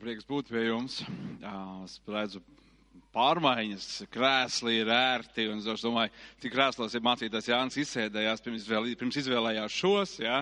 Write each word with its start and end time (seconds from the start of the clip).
Prieks 0.00 0.24
būt 0.24 0.48
pie 0.48 0.62
jums. 0.64 0.94
Es 1.84 1.98
redzu 2.08 2.40
pārmaiņas, 3.12 3.88
krēsli 4.08 4.78
ir 4.80 4.88
ērti, 4.94 5.44
un 5.52 5.60
es 5.60 5.84
domāju, 5.84 6.14
cik 6.40 6.54
krēslos 6.54 6.96
ir 6.96 7.04
mācītājs 7.04 7.50
Jānis 7.50 7.76
izsēdējās, 7.82 8.40
pirms, 8.46 8.62
izvēl, 8.62 8.88
pirms 8.96 9.18
izvēlējās 9.20 9.76
šos, 9.76 10.14
jā, 10.22 10.38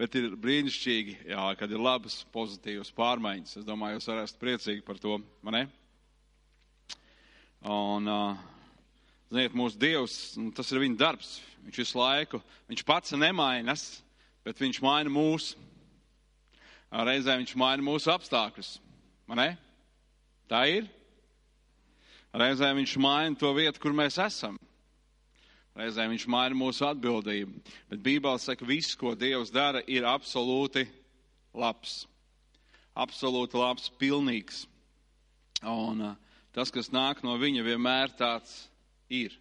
bet 0.00 0.18
ir 0.18 0.34
brīnišķīgi, 0.42 1.16
jā, 1.30 1.46
kad 1.60 1.70
ir 1.70 1.84
labas, 1.86 2.18
pozitīvas 2.34 2.90
pārmaiņas. 2.98 3.60
Es 3.60 3.68
domāju, 3.68 4.00
jūs 4.00 4.10
varēsiet 4.10 4.42
priecīgi 4.42 4.86
par 4.88 4.98
to, 4.98 5.20
man? 5.46 5.60
Un, 7.70 8.12
ziniet, 9.30 9.54
mūsu 9.54 9.78
Dievs, 9.78 10.20
tas 10.58 10.74
ir 10.74 10.82
viņa 10.82 11.02
darbs, 11.04 11.36
viņš 11.68 11.82
visu 11.84 12.02
laiku, 12.02 12.42
viņš 12.72 12.86
pats 12.90 13.14
nemainas, 13.14 13.90
bet 14.42 14.58
viņš 14.58 14.82
maina 14.82 15.14
mūsu 15.14 15.69
reizē 16.90 17.36
viņš 17.38 17.54
maina 17.58 17.84
mūsu 17.86 18.10
apstākļus. 18.12 18.78
Tā 20.50 20.64
ir. 20.66 20.88
Reizē 22.34 22.70
viņš 22.74 22.96
maina 23.02 23.38
to 23.38 23.50
vietu, 23.54 23.80
kur 23.82 23.94
mēs 23.94 24.18
esam. 24.22 24.58
Reizē 25.78 26.06
viņš 26.10 26.26
maina 26.30 26.58
mūsu 26.58 26.84
atbildību. 26.86 27.62
Bet 27.90 28.02
Bībelē 28.02 28.38
saka, 28.42 28.66
viss, 28.66 28.96
ko 28.98 29.14
Dievs 29.14 29.52
dara, 29.54 29.82
ir 29.86 30.06
absolūti 30.06 30.86
labs. 31.54 32.04
Absolūti 32.98 33.58
labs, 33.58 33.90
pilnīgs. 33.98 34.64
Un 35.62 36.02
tas, 36.54 36.70
kas 36.74 36.90
nāk 36.90 37.22
no 37.26 37.36
viņa, 37.38 37.64
vienmēr 37.66 38.14
tāds 38.18 38.66
ir. 39.10 39.36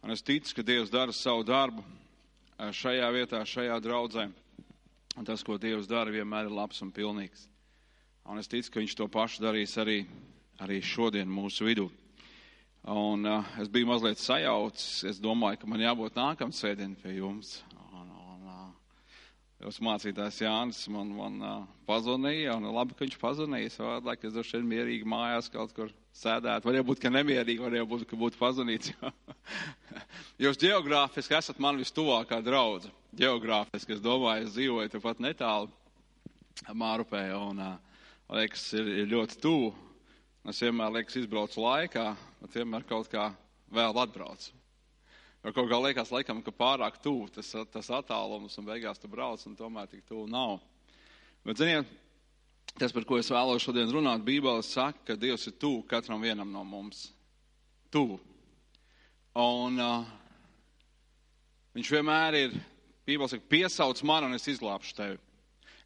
Un 0.00 0.12
es 0.16 0.24
ticu, 0.24 0.56
ka 0.56 0.64
Dievs 0.64 0.92
dara 0.92 1.12
savu 1.12 1.44
darbu 1.44 1.84
šajā 2.60 3.08
vietā, 3.12 3.40
šajā 3.44 3.76
draudzē. 3.84 4.28
Un 5.18 5.26
tas, 5.26 5.42
ko 5.42 5.56
Dievs 5.58 5.88
dara, 5.90 6.12
vienmēr 6.14 6.46
ir 6.46 6.54
labs 6.54 6.82
un 6.84 6.92
pilnīgs. 6.94 7.48
Un 8.30 8.38
es 8.38 8.50
ticu, 8.50 8.70
ka 8.70 8.82
Viņš 8.82 8.94
to 8.98 9.08
pašu 9.10 9.42
darīs 9.42 9.74
arī, 9.80 10.04
arī 10.62 10.78
šodien 10.84 11.30
mūsu 11.30 11.66
vidū. 11.66 11.88
Un 12.88 13.26
uh, 13.28 13.48
es 13.60 13.68
biju 13.68 13.90
mazliet 13.90 14.20
sajaucis. 14.22 15.02
Es 15.10 15.18
domāju, 15.20 15.60
ka 15.60 15.68
man 15.68 15.82
jābūt 15.82 16.16
nākamā 16.16 16.54
sēdienā 16.56 16.96
pie 17.02 17.18
jums. 17.18 17.58
Un, 17.92 18.08
un, 18.08 18.46
uh, 18.48 19.08
Jūs 19.60 19.82
mācītājs 19.84 20.40
Jānis 20.46 20.86
man, 20.88 21.10
man 21.12 21.42
uh, 21.44 21.56
pazvanīja, 21.90 22.54
un 22.56 22.70
labi, 22.72 22.96
ka 22.96 23.04
viņš 23.04 23.18
pazvanīja. 23.20 23.74
Savādāk 23.74 24.24
es 24.24 24.36
droši 24.36 24.60
vien 24.60 24.70
mierīgi 24.70 25.10
mājās 25.10 25.50
kaut 25.52 25.74
kur 25.76 25.92
sēdētu. 26.16 26.68
Varēja 26.68 26.86
būt, 26.86 27.02
ka 27.02 27.12
nemierīgi, 27.12 27.62
varēja 27.62 27.88
būt, 27.88 28.06
ka 28.10 28.18
būtu 28.18 28.40
pazvanīts. 28.40 28.94
Jūs 30.44 30.58
geogrāfiski 30.60 31.36
esat 31.38 31.60
man 31.62 31.78
vistuvākā 31.80 32.40
draudzība 32.44 32.98
geogrāfiski. 33.16 33.96
Es 33.96 34.02
domāju, 34.02 34.46
es 34.46 34.54
dzīvoju 34.54 34.92
tepat 34.92 35.22
netālu 35.22 35.70
Mārupē 36.76 37.22
un 37.38 37.62
liekas, 38.30 38.66
ir, 38.76 38.90
ir 39.02 39.10
ļoti 39.10 39.38
tuvu. 39.42 39.70
Es 40.48 40.60
vienmēr 40.62 40.94
liekas, 40.94 41.18
izbraucu 41.20 41.60
laikā, 41.60 42.06
bet 42.40 42.56
vienmēr 42.56 42.86
kaut 42.88 43.10
kā 43.12 43.30
vēl 43.72 43.96
atbraucu. 44.02 44.54
Jo 45.44 45.52
kaut 45.56 45.70
kā 45.70 45.78
liekas, 45.80 46.12
laikam, 46.12 46.42
ka 46.44 46.52
pārāk 46.52 46.98
tuvu 47.00 47.28
tas, 47.32 47.50
tas 47.72 47.90
attālums 47.96 48.58
un 48.60 48.68
beigās 48.68 49.00
tu 49.00 49.08
brauc 49.08 49.40
un 49.48 49.56
tomēr 49.56 49.88
tik 49.88 50.04
tuvu 50.08 50.26
nav. 50.28 50.58
Bet, 51.44 51.60
ziniet, 51.60 51.88
tas, 52.78 52.92
par 52.92 53.06
ko 53.08 53.18
es 53.20 53.30
vēlos 53.32 53.64
šodien 53.64 53.90
runāt, 53.92 54.24
Bībele 54.26 54.62
saka, 54.66 55.00
ka 55.10 55.16
Dievs 55.18 55.48
ir 55.50 55.56
tuvu 55.60 55.82
katram 55.88 56.22
vienam 56.22 56.50
no 56.52 56.64
mums. 56.64 57.08
Tuvu. 57.90 58.20
Un 59.40 59.80
uh, 59.80 60.06
viņš 61.74 61.90
vienmēr 61.96 62.38
ir 62.44 62.56
Bībele 63.08 63.30
saka, 63.30 63.48
piesauc 63.50 64.04
man 64.06 64.28
un 64.28 64.38
es 64.38 64.48
izglābšu 64.50 64.96
tevi. 64.96 65.20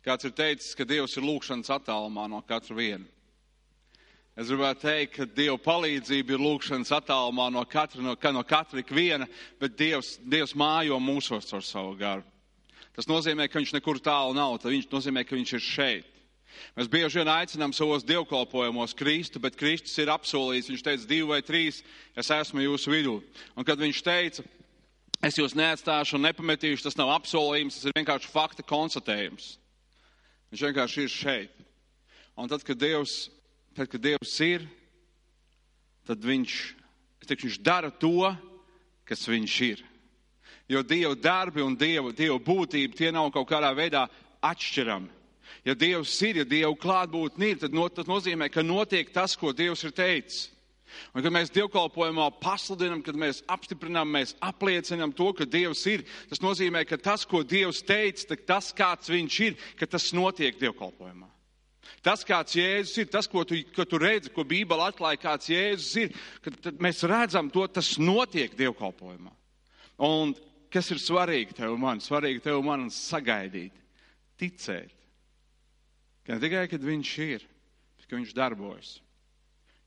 Kāds 0.05 0.29
ir 0.29 0.37
teicis, 0.37 0.75
ka 0.77 0.85
Dievs 0.85 1.17
ir 1.17 1.25
lūkšanas 1.25 1.73
attālumā 1.79 2.29
no 2.29 2.43
katra 2.45 2.77
viena. 2.77 3.09
Es 4.35 4.49
gribētu 4.51 4.83
teikt, 4.83 5.13
ka 5.15 5.25
Dieva 5.31 5.55
palīdzība 5.63 6.35
ir 6.35 6.43
lūkšanas 6.43 6.91
attālumā 6.97 7.47
no 7.55 7.63
katra, 7.71 8.03
no, 8.03 8.17
no 8.35 8.43
katra 8.43 8.83
ikviena, 8.83 9.29
bet 9.63 9.77
Dievs, 9.79 10.17
Dievs 10.27 10.57
mājo 10.59 10.99
mūsos 10.99 11.55
ar 11.55 11.63
savu 11.63 11.95
garu. 12.01 12.25
Tas 12.95 13.07
nozīmē, 13.11 13.47
ka 13.51 13.61
viņš 13.61 13.75
nekur 13.77 14.01
tālu 14.03 14.35
nav, 14.35 14.57
tas 14.63 14.91
nozīmē, 14.91 15.23
ka 15.27 15.39
viņš 15.39 15.55
ir 15.55 15.63
šeit. 15.63 16.14
Mēs 16.75 16.91
bieži 16.91 17.21
vien 17.21 17.31
aicinām 17.31 17.73
savos 17.77 18.05
dievkalpojumos 18.07 18.97
Kristu, 18.99 19.41
bet 19.43 19.59
Kristus 19.59 19.97
ir 20.03 20.13
apsolījis, 20.13 20.71
viņš 20.73 20.85
teica 20.87 21.09
divi 21.11 21.29
vai 21.29 21.41
trīs, 21.47 21.83
es 22.19 22.31
esmu 22.35 22.65
jūsu 22.65 22.93
vidū. 22.93 23.17
Un 23.55 23.67
kad 23.67 23.79
viņš 23.81 24.01
teica, 24.07 24.45
es 25.25 25.39
jūs 25.39 25.57
neatstāšu 25.59 26.19
un 26.19 26.27
nepametīšu, 26.29 26.85
tas 26.87 26.99
nav 26.99 27.13
apsolījums, 27.17 27.79
tas 27.79 27.91
ir 27.91 27.97
vienkārši 28.01 28.33
fakta 28.33 28.67
konstatējums. 28.67 29.55
Viņš 30.53 30.67
vienkārši 30.69 31.05
ir 31.07 31.13
šeit. 31.13 31.65
Un 32.39 32.51
tad, 32.51 32.63
kad 32.67 32.79
Dievs, 32.79 33.29
tad, 33.77 33.89
kad 33.91 34.03
Dievs 34.03 34.35
ir, 34.43 34.67
tad 36.07 36.23
viņš, 36.23 36.59
teikšu, 37.25 37.49
viņš 37.49 37.59
dara 37.65 37.91
to, 37.91 38.31
kas 39.09 39.27
viņš 39.31 39.59
ir. 39.67 39.85
Jo 40.69 40.83
Dieva 40.83 41.15
darbi 41.15 41.63
un 41.63 41.77
Dieva, 41.77 42.13
Dieva 42.17 42.39
būtība 42.41 42.97
tie 42.97 43.11
nav 43.13 43.31
kaut 43.35 43.49
kādā 43.51 43.71
veidā 43.77 44.07
atšķirami. 44.45 45.11
Ja 45.65 45.75
Dievs 45.79 46.15
ir, 46.27 46.43
ja 46.43 46.45
Dieva 46.45 46.75
klātbūtne 46.77 47.55
ir, 47.55 47.61
tad 47.63 47.73
no, 47.77 47.87
tas 47.89 48.09
nozīmē, 48.09 48.51
ka 48.53 48.65
notiek 48.65 49.09
tas, 49.15 49.37
ko 49.41 49.55
Dievs 49.57 49.85
ir 49.87 49.95
teicis. 49.97 50.51
Un, 51.11 51.23
kad 51.25 51.33
mēs 51.35 51.51
dievkalpojumā 51.51 52.29
pasludinām, 52.43 53.01
kad 53.03 53.17
mēs 53.19 53.41
apstiprinām, 53.51 54.11
mēs 54.15 54.35
apliecinām 54.45 55.15
to, 55.17 55.31
ka 55.35 55.47
Dievs 55.49 55.83
ir, 55.91 56.05
tas 56.31 56.43
nozīmē, 56.45 56.85
ka 56.87 56.99
tas, 57.01 57.25
ko 57.27 57.43
Dievs 57.43 57.83
teica, 57.87 58.37
tas, 58.47 58.71
kāds 58.77 59.11
Viņš 59.11 59.39
ir, 59.49 59.57
ka 59.81 59.89
tas 59.91 60.13
notiek 60.15 60.61
dievkalpojumā. 60.61 61.31
Tas, 62.05 62.25
kāds 62.25 62.57
Jēzus 62.57 62.99
ir, 63.01 63.09
tas, 63.13 63.29
ko 63.31 63.45
tu, 63.49 63.57
tu 63.65 64.01
redzi, 64.01 64.33
ko 64.33 64.45
Bībele 64.49 64.85
atklāja, 64.89 65.21
kāds 65.21 65.49
Jēzus 65.49 65.93
ir, 66.03 66.19
kad 66.45 66.69
mēs 66.83 67.01
redzam 67.09 67.49
to, 67.53 67.65
tas 67.69 67.95
notiek 68.01 68.53
dievkalpojumā. 68.59 69.33
Un 70.05 70.35
kas 70.73 70.91
ir 70.93 71.01
svarīgi 71.01 71.57
tev 71.61 71.77
man? 71.81 72.03
Svarīgi 72.05 72.45
tev 72.45 72.61
man 72.67 72.91
sagaidīt, 72.93 73.77
ticēt. 74.41 74.93
Ka 76.25 76.35
ne 76.35 76.41
tikai, 76.41 76.67
kad 76.73 76.85
viņš 76.85 77.11
ir, 77.25 77.43
bet 77.99 78.09
ka 78.09 78.17
viņš 78.17 78.33
darbojas. 78.37 78.95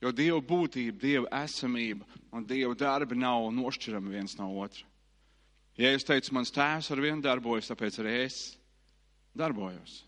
Jo 0.02 0.12
Dieva 0.14 0.38
būtība, 0.46 1.00
Dieva 1.02 1.44
esamība 1.44 2.06
un 2.36 2.46
Dieva 2.46 2.76
darbi 2.78 3.18
nav 3.18 3.50
nošķirami 3.56 4.14
viens 4.14 4.38
no 4.38 4.52
otra. 4.62 4.86
Ja 5.78 5.90
es 5.94 6.06
teicu, 6.06 6.34
mans 6.34 6.54
tēvs 6.54 6.92
ar 6.94 7.02
vienu 7.02 7.22
darbojas, 7.26 7.70
tāpēc 7.70 8.00
arī 8.02 8.14
es 8.26 8.38
darbojos. 9.38 10.04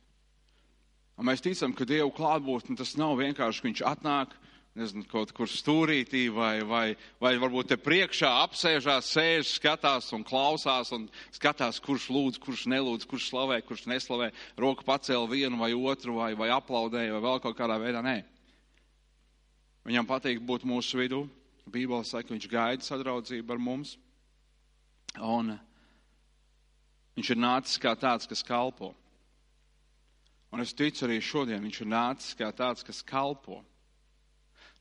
Un 1.19 1.27
mēs 1.29 1.43
ticam, 1.45 1.73
ka 1.75 1.85
Dieva 1.89 2.09
klātbūtne 2.13 2.77
tas 2.79 2.95
nav 2.97 3.17
vienkārši, 3.19 3.61
ka 3.61 3.67
viņš 3.67 3.83
atnāk, 3.89 4.37
nezinu, 4.77 5.05
kaut 5.09 5.31
kur 5.35 5.49
stūrītī 5.49 6.27
vai, 6.33 6.61
vai, 6.67 6.85
vai 7.21 7.33
varbūt 7.41 7.71
te 7.71 7.77
priekšā 7.81 8.29
apsēžās, 8.45 9.09
sēž, 9.15 9.53
skatās 9.57 10.11
un 10.15 10.25
klausās 10.27 10.91
un 10.95 11.07
skatās, 11.35 11.81
kurš 11.83 12.09
lūdz, 12.13 12.39
kurš 12.43 12.67
nelūdz, 12.71 13.07
kurš 13.09 13.29
slavē, 13.31 13.61
kurš 13.65 13.87
neslavē, 13.89 14.29
roku 14.59 14.85
pacēla 14.87 15.29
vienu 15.31 15.59
vai 15.61 15.71
otru 15.73 16.19
vai, 16.19 16.33
vai 16.37 16.51
aplaudēja 16.53 17.15
vai 17.15 17.23
vēl 17.25 17.41
kaut 17.43 17.57
kādā 17.57 17.79
veidā. 17.81 18.03
Nē. 18.05 18.21
Viņam 19.89 20.07
patīk 20.09 20.43
būt 20.45 20.67
mūsu 20.69 21.01
vidū. 21.01 21.25
Bībele 21.69 22.05
saka, 22.05 22.27
ka 22.27 22.33
viņš 22.33 22.47
gaida 22.49 22.85
sadraudzību 22.85 23.53
ar 23.53 23.59
mums. 23.61 23.95
Un 25.17 25.53
viņš 27.17 27.33
ir 27.33 27.39
nācis 27.41 27.81
kā 27.81 27.93
tāds, 27.99 28.29
kas 28.29 28.41
kalpo. 28.45 28.93
Un 30.49 30.63
es 30.63 30.73
ticu 30.73 31.05
arī 31.05 31.19
šodien, 31.21 31.61
viņš 31.61 31.81
ir 31.83 31.89
nācis 31.89 32.37
kā 32.37 32.49
tāds, 32.55 32.85
kas 32.85 33.03
kalpo. 33.05 33.61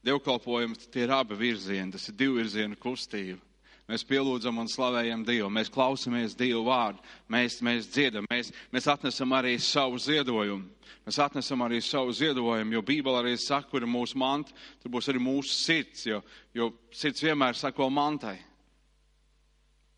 Dievkalpojums 0.08 0.88
tie 0.88 1.04
ir 1.04 1.12
abi 1.12 1.36
virzieni, 1.36 1.92
tas 1.92 2.08
ir 2.08 2.16
divu 2.16 2.40
virzienu 2.40 2.78
kustība. 2.80 3.42
Mēs 3.88 4.04
pielūdzam 4.04 4.58
un 4.60 4.68
slavējam 4.68 5.22
Dievu, 5.24 5.48
mēs 5.48 5.70
klausamies 5.72 6.34
Dievu 6.36 6.66
vārdu, 6.66 7.00
mēs, 7.32 7.62
mēs 7.64 7.86
dziedam, 7.88 8.26
mēs, 8.28 8.50
mēs 8.72 8.88
atnesam 8.92 9.32
arī 9.36 9.54
savu 9.64 9.96
ziedojumu. 10.00 10.66
Mēs 11.08 11.16
atnesam 11.24 11.62
arī 11.64 11.78
savu 11.80 12.12
ziedojumu, 12.12 12.74
jo 12.76 12.82
Bībele 12.84 13.22
arī 13.22 13.30
saka, 13.40 13.70
kur 13.70 13.80
ir 13.80 13.88
mūsu 13.88 14.18
manta, 14.20 14.52
tur 14.82 14.92
būs 14.92 15.08
arī 15.08 15.22
mūsu 15.24 15.54
sirds, 15.56 16.04
jo, 16.04 16.18
jo 16.52 16.66
sirds 16.92 17.24
vienmēr 17.24 17.56
sako 17.56 17.88
mantai. 17.88 18.34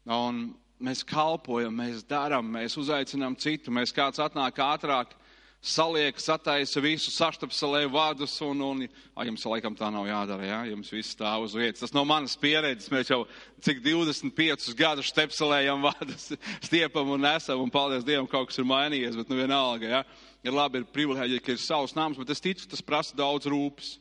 Un 0.06 0.38
mēs 0.79 1.02
kalpojam, 1.02 1.75
mēs 1.82 2.05
darām, 2.06 2.55
mēs 2.55 2.79
uzaicinām 2.79 3.35
citu, 3.43 3.75
mēs 3.75 3.90
kāds 3.96 4.23
atnāk 4.23 4.62
ātrāk, 4.62 5.19
saliek, 5.61 6.17
sataisa 6.21 6.81
visu, 6.81 7.12
saštapselē 7.12 7.85
vadus, 7.93 8.33
un, 8.45 8.62
un 8.65 8.83
a, 9.12 9.27
jums 9.29 9.45
laikam 9.45 9.77
tā 9.77 9.91
nav 9.93 10.07
jādara, 10.09 10.47
jā, 10.49 10.61
jums 10.73 10.93
viss 10.95 11.12
stāv 11.12 11.45
uz 11.45 11.55
vietas. 11.57 11.83
Tas 11.85 11.95
no 11.97 12.05
manas 12.09 12.37
pieredzes, 12.41 12.89
mēs 12.93 13.12
jau 13.12 13.21
cik 13.65 13.83
25 13.85 14.73
gadus 14.79 15.11
štepselējam 15.12 15.85
vadus, 15.85 16.31
stiepam 16.69 17.12
un 17.12 17.27
nesam, 17.29 17.61
un 17.61 17.73
paldies 17.73 18.07
Dievam, 18.09 18.29
kaut 18.31 18.49
kas 18.51 18.61
ir 18.62 18.69
mainījies, 18.69 19.19
bet 19.21 19.33
nu 19.33 19.41
vienalga, 19.43 19.93
jā. 19.99 20.03
Ir 20.49 20.57
labi, 20.57 20.81
ir 20.81 20.89
privilēģija, 20.95 21.45
ka 21.45 21.53
ir 21.53 21.61
savs 21.61 21.93
nams, 21.97 22.17
bet 22.17 22.33
es 22.33 22.41
ticu, 22.41 22.65
tas 22.71 22.85
prasa 22.85 23.17
daudz 23.19 23.51
rūpes. 23.51 23.99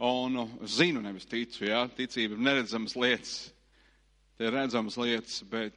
Un 0.00 0.32
nu, 0.36 0.46
zinu, 0.68 1.00
nevis 1.04 1.28
ticu, 1.28 1.64
jā, 1.68 1.86
ticība 1.96 2.36
ir 2.36 2.44
neredzamas 2.44 2.96
lietas. 2.96 3.34
Tie 4.36 4.48
ir 4.48 4.56
redzamas 4.56 4.96
lietas, 5.00 5.42
bet 5.48 5.76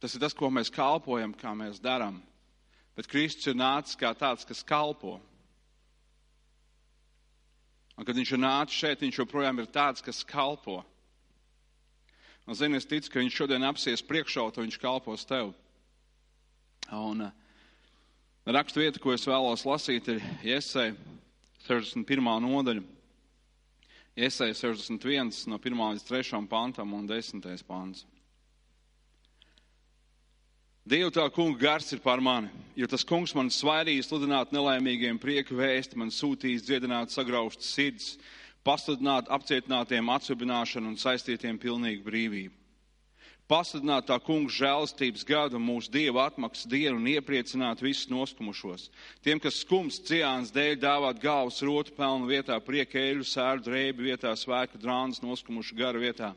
tas 0.00 0.16
ir 0.16 0.20
tas, 0.20 0.36
ko 0.36 0.48
mēs 0.52 0.72
kalpojam, 0.72 1.32
kā 1.36 1.52
mēs 1.56 1.80
darām. 1.84 2.20
Bet 3.00 3.08
Kristus 3.08 3.48
ir 3.48 3.56
nācis 3.56 3.96
kā 3.96 4.10
tāds, 4.12 4.44
kas 4.44 4.60
kalpo. 4.60 5.14
Un, 7.96 8.04
kad 8.04 8.12
viņš 8.12 8.32
ir 8.36 8.40
nācis 8.42 8.76
šeit, 8.76 9.00
viņš 9.00 9.22
joprojām 9.22 9.62
ir 9.62 9.70
tāds, 9.72 10.04
kas 10.04 10.20
kalpo. 10.28 10.82
Un, 12.44 12.52
zini, 12.58 12.76
es 12.76 12.84
ticu, 12.84 13.08
ka 13.08 13.22
viņš 13.22 13.38
šodien 13.38 13.64
apsies 13.64 14.04
priekšaut, 14.04 14.60
un 14.60 14.68
viņš 14.68 14.76
kalpos 14.82 15.24
tev. 15.24 15.54
Un 16.92 17.24
uh, 17.24 17.32
rakstu 18.52 18.84
vieta, 18.84 19.00
ko 19.00 19.16
es 19.16 19.24
vēlos 19.24 19.64
lasīt, 19.64 20.12
ir 20.12 20.20
Iesai 20.44 20.90
61. 21.64 22.28
nodaļa. 22.44 22.84
Iesai 24.20 24.52
61 24.60 25.32
no 25.48 25.56
1 25.56 25.84
līdz 25.96 26.08
3 26.12 26.44
pantam 26.52 26.92
un 27.00 27.08
10. 27.08 27.48
pants. 27.64 28.04
Dievu 30.90 31.12
tā 31.14 31.22
kunga 31.30 31.54
gars 31.54 31.92
ir 31.94 32.00
pār 32.02 32.18
mani, 32.18 32.48
jo 32.74 32.88
tas 32.90 33.04
kungs 33.06 33.30
man 33.38 33.46
svairīs 33.54 34.08
sludināt 34.08 34.50
nelaimīgiem 34.50 35.20
prieku 35.22 35.54
vēsti, 35.54 35.94
man 35.94 36.08
sūtīs 36.10 36.64
dziedināt 36.66 37.14
sagraustas 37.14 37.68
sirds, 37.76 38.08
pasludināt 38.66 39.30
apcietinātiem 39.30 40.10
atsubināšanu 40.10 40.90
un 40.90 40.98
saistītiem 40.98 41.60
pilnīgu 41.62 42.02
brīvību. 42.08 42.56
Pasludināt 43.46 44.08
tā 44.10 44.18
kunga 44.18 44.50
žēlastības 44.50 45.22
gadu 45.30 45.62
mūsu 45.62 45.94
Dieva 45.94 46.26
atmaksas 46.26 46.66
dienu 46.66 46.98
un 46.98 47.06
iepriecināt 47.14 47.86
visus 47.86 48.10
noskumušos. 48.10 48.90
Tiem, 49.22 49.38
kas 49.38 49.62
skums 49.62 50.02
ciāns 50.10 50.50
dēļ 50.50 50.74
dāvāt 50.82 51.22
galvas 51.22 51.62
rotu 51.62 51.94
pelnu 51.94 52.26
vietā, 52.26 52.58
prieka 52.58 52.98
eļu, 52.98 53.30
sērdu 53.30 53.70
drēbi 53.70 54.10
vietā, 54.10 54.34
svēku 54.34 54.82
drānas 54.82 55.22
noskumušu 55.22 55.78
garu 55.78 56.02
vietā 56.02 56.34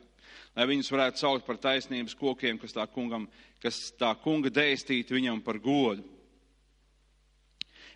lai 0.54 0.66
viņus 0.70 0.90
varētu 0.94 1.22
saukt 1.22 1.46
par 1.46 1.58
taisnības 1.60 2.14
kokiem, 2.18 2.58
kas 2.62 2.74
tā, 2.76 2.86
kungam, 2.90 3.26
kas 3.62 3.90
tā 3.98 4.12
kunga 4.22 4.52
dēstītu 4.54 5.16
viņam 5.18 5.42
par 5.44 5.58
godu. 5.62 6.04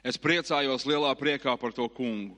Es 0.06 0.18
priecājos 0.18 0.86
lielā 0.86 1.10
priekā 1.18 1.56
par 1.58 1.74
to 1.74 1.88
kungu. 1.90 2.36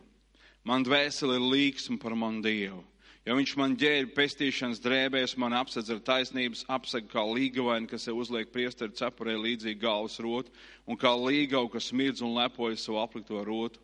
Man 0.65 0.85
dvēseli 0.85 1.37
ir 1.39 1.51
līksma 1.53 2.01
par 2.01 2.17
manu 2.17 2.43
Dievu. 2.45 2.83
Jo 3.29 3.37
viņš 3.37 3.53
man 3.61 3.75
ģērba 3.77 4.15
pestīšanas 4.17 4.81
drēbēs, 4.81 5.37
man 5.41 5.53
apsedz 5.53 5.91
ar 5.93 6.01
taisnības 6.05 6.65
apsegu 6.73 7.11
kā 7.13 7.21
līgavaini, 7.29 7.89
kas 7.89 8.07
sev 8.09 8.17
uzliek 8.23 8.49
priesteri 8.53 8.97
cepurē 8.97 9.35
līdzīgi 9.37 9.81
galvas 9.83 10.17
rotu, 10.25 10.53
un 10.89 10.97
kā 10.97 11.13
līgavu, 11.13 11.69
kas 11.75 11.91
mirdz 11.93 12.25
un 12.25 12.33
lepojas 12.39 12.87
savu 12.87 12.97
aplikto 13.03 13.45
rotu 13.45 13.83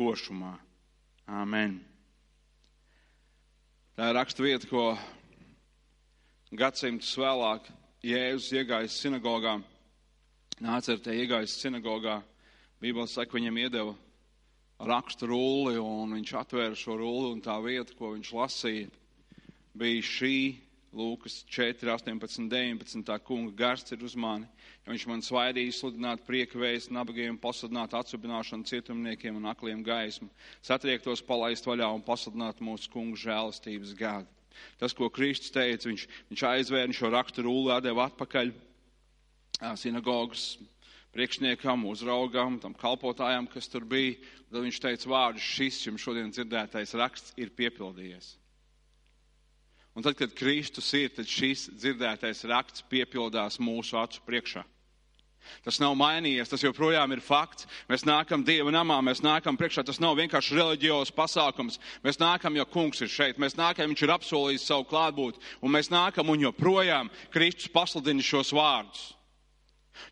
košumā. 0.00 0.54
Āmen. 1.28 1.76
Tā 4.00 4.08
ir 4.08 4.16
raksta 4.16 4.42
vieta, 4.42 4.66
ko 4.66 4.94
gadsimtus 6.50 7.12
vēlāk 7.18 7.68
Jēzus 8.02 8.50
iegājis 8.56 8.96
sinagogā, 9.02 9.58
nāca 10.58 10.94
ar 10.96 11.02
te 11.04 11.14
iegājis 11.14 11.58
sinagogā, 11.60 12.20
Bībelē 12.80 13.06
saka, 13.06 13.36
viņam 13.36 13.58
iedeva 13.60 13.92
rakstu 14.88 15.28
rulli, 15.28 15.76
un 15.78 16.16
viņš 16.16 16.32
atvēra 16.40 16.78
šo 16.78 16.96
rulli, 16.96 17.34
un 17.34 17.44
tā 17.44 17.58
vieta, 17.62 17.94
ko 17.98 18.14
viņš 18.16 18.32
lasīja, 18.38 18.90
bija 19.76 20.08
šī 20.08 20.36
Lūkas 20.90 21.44
4, 21.46 21.86
18, 21.86 22.48
19. 22.50 23.04
Tā 23.06 23.20
kunga 23.22 23.52
gars 23.54 23.84
ir 23.94 24.00
uz 24.02 24.16
mani, 24.18 24.48
jo 24.82 24.90
viņš 24.90 25.04
man 25.06 25.22
svaidīja 25.22 25.76
sludināt 25.76 26.24
prieka 26.26 26.58
vēstu 26.58 26.96
nabagiem, 26.96 27.38
pasludināt 27.38 27.94
atsubināšanu 27.94 28.66
cietumniekiem 28.66 29.38
un 29.38 29.46
akliem 29.52 29.84
gaismu, 29.86 30.26
satriektos 30.66 31.22
palaist 31.22 31.68
vaļā 31.70 31.92
un 31.94 32.02
pasludināt 32.02 32.58
mūsu 32.58 32.90
kunga 32.90 33.22
žēlastības 33.22 33.94
gadu. 33.94 34.39
Tas, 34.80 34.94
ko 34.96 35.10
Kristus 35.12 35.52
teica, 35.54 35.88
viņš, 35.88 36.06
viņš 36.32 36.44
aizvēra 36.50 36.96
šo 36.96 37.10
raksturu 37.12 37.52
ulu, 37.52 37.72
atdeva 37.74 38.08
atpakaļ 38.08 38.52
sinagogas 39.76 40.54
priekšniekam, 41.14 41.84
uzraugam, 41.90 42.58
tam 42.62 42.74
kalpotājam, 42.78 43.48
kas 43.50 43.68
tur 43.68 43.84
bija. 43.84 44.18
Tad 44.50 44.64
viņš 44.64 44.82
teica 44.82 45.10
vārdu, 45.10 45.42
šis 45.42 45.84
jums 45.86 46.02
šodien 46.02 46.30
dzirdētais 46.34 46.94
raksts 46.98 47.34
ir 47.38 47.52
piepildījies. 47.54 48.34
Un 49.94 50.06
tad, 50.06 50.14
kad 50.18 50.34
Kristus 50.38 50.88
ir, 50.94 51.10
tad 51.14 51.28
šis 51.28 51.68
dzirdētais 51.74 52.44
raksts 52.50 52.86
piepildās 52.90 53.58
mūsu 53.62 53.98
acu 53.98 54.22
priekšā. 54.26 54.62
Tas 55.66 55.80
nav 55.82 55.94
mainījies, 55.98 56.50
tas 56.50 56.64
joprojām 56.64 57.12
ir 57.14 57.22
fakts. 57.24 57.68
Mēs 57.90 58.06
nākam 58.08 58.44
Dieva 58.46 58.72
namā, 58.74 58.98
mēs 59.04 59.22
nākam 59.24 59.58
priekšā. 59.60 59.84
Tas 59.86 60.00
nav 60.02 60.16
vienkārši 60.20 60.56
reliģijos 60.58 61.14
pasākums. 61.16 61.80
Mēs 62.04 62.20
nākam, 62.22 62.56
jo 62.56 62.66
kungs 62.70 63.04
ir 63.04 63.12
šeit. 63.12 63.40
Mēs 63.42 63.58
nākam, 63.58 63.92
viņš 63.92 64.04
ir 64.06 64.16
apsolījis 64.16 64.66
savu 64.72 64.88
klātbūtni. 64.90 65.42
Un 65.60 65.76
mēs 65.76 65.92
nākam 65.92 66.32
un 66.32 66.48
joprojām 66.48 67.12
Kristus 67.34 67.70
pasludina 67.72 68.24
šos 68.24 68.54
vārdus. 68.56 69.10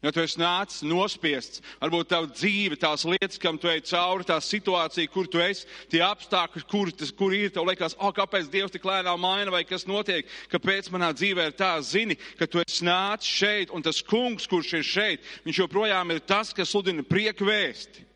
Ja 0.02 0.12
tu 0.14 0.20
esi 0.22 0.38
nācis 0.38 0.82
nospiests, 0.86 1.62
varbūt 1.80 2.10
tava 2.12 2.28
dzīve, 2.30 2.76
tās 2.78 3.04
lietas, 3.08 3.38
kam 3.40 3.58
tu 3.58 3.70
ej 3.70 3.80
cauri, 3.88 4.26
tā 4.28 4.36
situācija, 4.42 5.10
kur 5.10 5.28
tu 5.30 5.40
esi, 5.42 5.66
tie 5.90 6.02
apstākļi, 6.06 6.64
kur, 6.70 6.90
tas, 6.94 7.12
kur 7.14 7.34
ir, 7.34 7.50
tev 7.54 7.66
liekas, 7.66 7.96
oh, 7.98 8.12
kāpēc 8.14 8.50
Dievs 8.52 8.74
tik 8.74 8.86
lēnām 8.86 9.20
maina 9.22 9.54
vai 9.54 9.64
kas 9.66 9.88
notiek, 9.88 10.28
kāpēc 10.52 10.90
manā 10.94 11.10
dzīvē 11.16 11.48
ir 11.48 11.56
tā 11.58 11.72
zini, 11.82 12.18
ka 12.38 12.46
tu 12.46 12.62
esi 12.62 12.86
nācis 12.86 13.32
šeit 13.40 13.72
un 13.74 13.86
tas 13.86 14.02
kungs, 14.04 14.46
kurš 14.50 14.76
ir 14.78 14.86
šeit, 14.86 15.32
viņš 15.46 15.64
joprojām 15.64 16.14
ir 16.14 16.22
tas, 16.26 16.52
kas 16.54 16.70
sludina 16.74 17.06
prieku 17.06 17.48
vēsti 17.48 18.06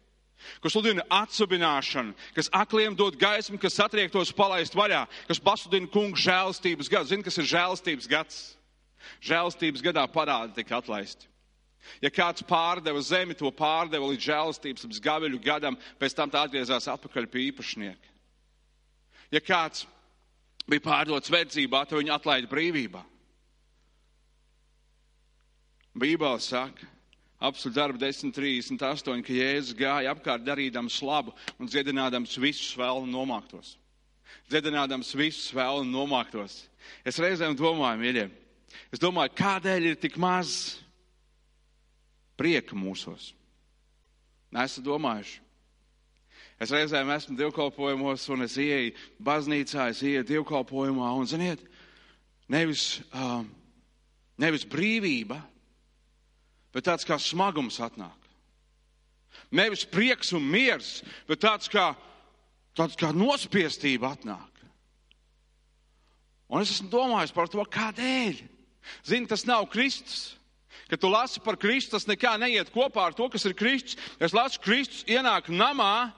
kas 0.62 0.74
sludina 0.74 1.04
atsubināšanu, 1.10 2.16
kas 2.34 2.50
akliem 2.54 2.96
dod 2.98 3.14
gaismu, 3.18 3.60
kas 3.62 3.76
satriektos 3.78 4.32
palaist 4.34 4.74
vaļā, 4.74 5.04
kas 5.28 5.42
pasludina 5.42 5.90
kungu 5.90 6.18
žēlstības 6.18 6.90
gadu. 6.90 7.10
Zini, 7.12 7.26
kas 7.26 7.38
ir 7.38 7.46
žēlstības 7.52 8.10
gads? 8.10 8.40
Žēlstības 9.22 9.84
gadā 9.86 10.06
parādi 10.10 10.58
tika 10.58 10.80
atlaisti. 10.82 11.31
Ja 12.02 12.10
kāds 12.14 12.44
pārdeva 12.46 13.00
zemi, 13.02 13.34
to 13.38 13.50
pārdeva 13.54 14.10
līdz 14.10 14.26
žēlastības, 14.28 15.00
gaveļu 15.02 15.40
gadam, 15.42 15.78
pēc 15.98 16.14
tam 16.18 16.30
tā 16.30 16.44
atgriezās 16.46 16.88
atpakaļ 16.90 17.26
pie 17.30 17.48
īpašnieka. 17.50 18.12
Ja 19.32 19.40
kāds 19.42 19.86
bija 20.68 20.84
pārdots 20.84 21.32
verdzībā, 21.32 21.84
tad 21.86 21.98
viņu 21.98 22.14
atlaida 22.14 22.50
brīvībā. 22.50 23.02
Bībeli 25.92 26.40
saka, 26.40 26.86
apsver 27.42 27.74
darba 27.76 28.00
10.38, 28.00 29.24
ka 29.26 29.34
Jēzus 29.36 29.76
gāja 29.76 30.14
apkārt 30.14 30.44
darīdams 30.46 31.00
labu 31.04 31.34
un 31.58 31.68
dziedinādams 31.68 32.38
visus 32.40 32.72
vēl 32.78 33.04
nomāktos. 33.10 33.74
Dziedinādams 34.48 35.12
visus 35.18 35.50
vēl 35.52 35.84
nomāktos. 35.84 36.62
Es 37.04 37.20
reizēm 37.20 37.56
domāju, 37.58 38.00
mīļie, 38.00 38.24
es 38.94 39.02
domāju, 39.02 39.34
kādēļ 39.36 39.90
ir 39.90 40.00
tik 40.00 40.16
maz 40.20 40.81
prieka 42.42 42.74
mūsos. 42.74 43.30
Esmu 44.52 44.84
domājuši. 44.90 45.38
Es 46.62 46.70
reizēm 46.74 47.10
esmu 47.14 47.36
dievkalpojumos, 47.38 48.24
un 48.34 48.44
es 48.44 48.56
ieeju 48.60 48.92
baznīcā, 49.22 49.88
es 49.90 50.02
ieeju 50.04 50.26
dievkalpojumā, 50.28 51.08
un, 51.18 51.26
ziniet, 51.26 51.62
nevis, 52.52 53.00
uh, 53.14 53.40
nevis 54.38 54.66
brīvība, 54.68 55.40
bet 56.74 56.86
tāds 56.86 57.06
kā 57.08 57.18
smagums 57.18 57.80
atnāk. 57.82 58.18
Nevis 59.52 59.86
prieks 59.88 60.32
un 60.36 60.44
miers, 60.44 61.00
bet 61.28 61.42
tāds 61.42 61.70
kā, 61.72 61.92
tāds 62.78 62.98
kā 63.00 63.10
nospiestība 63.16 64.12
atnāk. 64.14 64.62
Un 66.52 66.62
es 66.62 66.74
esmu 66.74 66.92
domājis 66.92 67.32
par 67.34 67.48
to, 67.48 67.64
kādēļ. 67.64 68.38
Zini, 69.08 69.28
tas 69.30 69.46
nav 69.48 69.66
Kristus. 69.72 70.34
Kad 70.90 71.00
tu 71.00 71.10
lasi 71.12 71.42
par 71.44 71.58
Kristu, 71.60 71.96
tas 71.96 72.08
nekā 72.08 72.34
neiet 72.40 72.72
kopā 72.74 73.08
ar 73.08 73.16
to, 73.16 73.28
kas 73.32 73.46
ir 73.48 73.56
Kristus. 73.58 73.98
Es 74.22 74.34
lasu, 74.36 74.60
Kristus 74.62 75.06
ienāk 75.10 75.50
namā, 75.52 76.12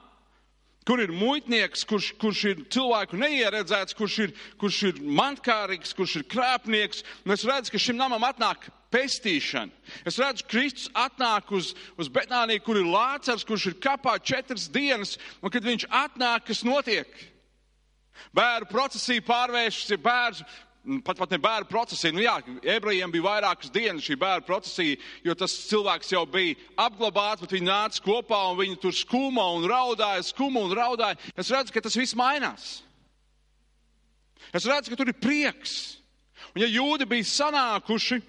kur 0.85 1.01
ir 1.01 1.13
muitnieks, 1.15 1.83
kurš, 1.89 2.11
kurš 2.21 2.41
ir 2.51 2.63
cilvēku 2.73 3.17
neieredzēts, 3.17 3.95
kurš 3.97 4.17
ir, 4.27 4.33
kurš 4.61 4.81
ir 4.91 4.99
mantkārīgs, 5.17 5.95
kurš 5.97 6.19
ir 6.21 6.27
krāpnieks. 6.29 7.01
Un 7.25 7.33
es 7.33 7.45
redzu, 7.47 7.73
ka 7.73 7.81
šim 7.81 7.97
namam 7.97 8.25
atnāk 8.27 8.67
pestīšana. 8.93 9.73
Es 10.05 10.19
redzu, 10.21 10.45
Kristus 10.51 10.91
atnāk 10.93 11.49
uz, 11.57 11.73
uz 11.97 12.11
Betāniju, 12.13 12.63
kur 12.65 12.79
ir 12.79 12.89
lācars, 12.89 13.47
kurš 13.47 13.71
ir 13.71 13.79
kapā 13.81 14.19
četras 14.21 14.69
dienas, 14.71 15.17
un 15.41 15.53
kad 15.53 15.65
viņš 15.65 15.87
atnāk, 15.89 16.45
kas 16.51 16.63
notiek? 16.67 17.09
Bērnu 18.35 18.69
procesija 18.69 19.23
pārvēršas, 19.25 19.91
ja 19.91 19.99
bērns 19.99 20.43
pat, 21.05 21.17
pat 21.17 21.33
ne 21.33 21.39
bērnu 21.41 21.67
procesija. 21.69 22.13
Nu, 22.13 22.23
jā, 22.23 22.35
ebrejiem 22.75 23.11
bija 23.13 23.25
vairākas 23.25 23.71
dienas 23.73 24.05
šī 24.05 24.17
bērnu 24.21 24.45
procesija, 24.47 24.99
jo 25.25 25.35
tas 25.37 25.55
cilvēks 25.69 26.13
jau 26.13 26.25
bija 26.29 26.57
apglabāts, 26.85 27.43
bet 27.43 27.55
viņi 27.57 27.69
nāca 27.69 28.03
kopā 28.05 28.41
un 28.51 28.59
viņi 28.61 28.79
tur 28.83 28.95
skuma 28.95 29.47
un 29.57 29.67
raudāja, 29.69 30.23
skuma 30.29 30.65
un 30.65 30.75
raudāja. 30.77 31.19
Es 31.35 31.51
redzu, 31.53 31.73
ka 31.73 31.83
tas 31.85 31.97
viss 31.97 32.17
mainās. 32.17 32.79
Es 34.53 34.67
redzu, 34.69 34.91
ka 34.91 34.99
tur 34.99 35.11
ir 35.11 35.19
prieks. 35.19 35.97
Un 36.53 36.63
ja 36.63 36.69
jūdi 36.71 37.07
bija 37.09 37.27
sanākuši, 37.27 38.21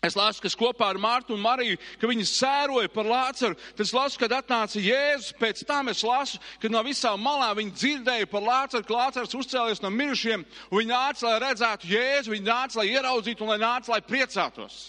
Es 0.00 0.14
lasu, 0.16 0.40
kas 0.40 0.56
kopā 0.56 0.86
ar 0.88 0.96
Mārtu 0.96 1.34
un 1.34 1.42
Mariju, 1.44 1.76
ka 2.00 2.08
viņi 2.08 2.24
sēroja 2.24 2.88
par 2.88 3.04
Lācaru. 3.04 3.56
Tad 3.76 3.82
es 3.84 3.92
lasu, 3.92 4.16
kad 4.22 4.32
atnāca 4.32 4.80
Jēzus. 4.80 5.34
Pēc 5.36 5.60
tam 5.68 5.90
es 5.92 6.00
lasu, 6.06 6.40
ka 6.62 6.70
no 6.72 6.80
visām 6.86 7.20
malām 7.20 7.58
viņi 7.58 7.74
dzirdēja 7.76 8.30
par 8.32 8.46
Lācaru, 8.46 8.86
ka 8.88 8.96
Lācars 8.96 9.36
uzcēlies 9.36 9.82
no 9.84 9.90
mirušiem. 9.92 10.46
Viņi 10.72 10.88
nāca, 10.88 11.26
lai 11.28 11.34
redzētu 11.44 11.90
Jēzu, 11.92 12.32
viņi 12.32 12.48
nāca, 12.48 12.80
lai 12.80 12.86
ieraudzītu 12.94 13.44
un 13.44 13.52
lai 13.52 13.58
nāca, 13.60 13.92
lai 13.92 14.00
priecātos. 14.00 14.80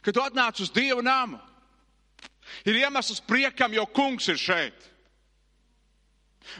Kad 0.00 0.16
tu 0.16 0.24
atnāc 0.24 0.64
uz 0.64 0.72
Dieva 0.72 1.04
namu, 1.04 1.36
ir 2.64 2.80
iemesls 2.80 3.20
priekam, 3.28 3.76
jo 3.76 3.84
kungs 3.92 4.32
ir 4.32 4.40
šeit. 4.40 4.90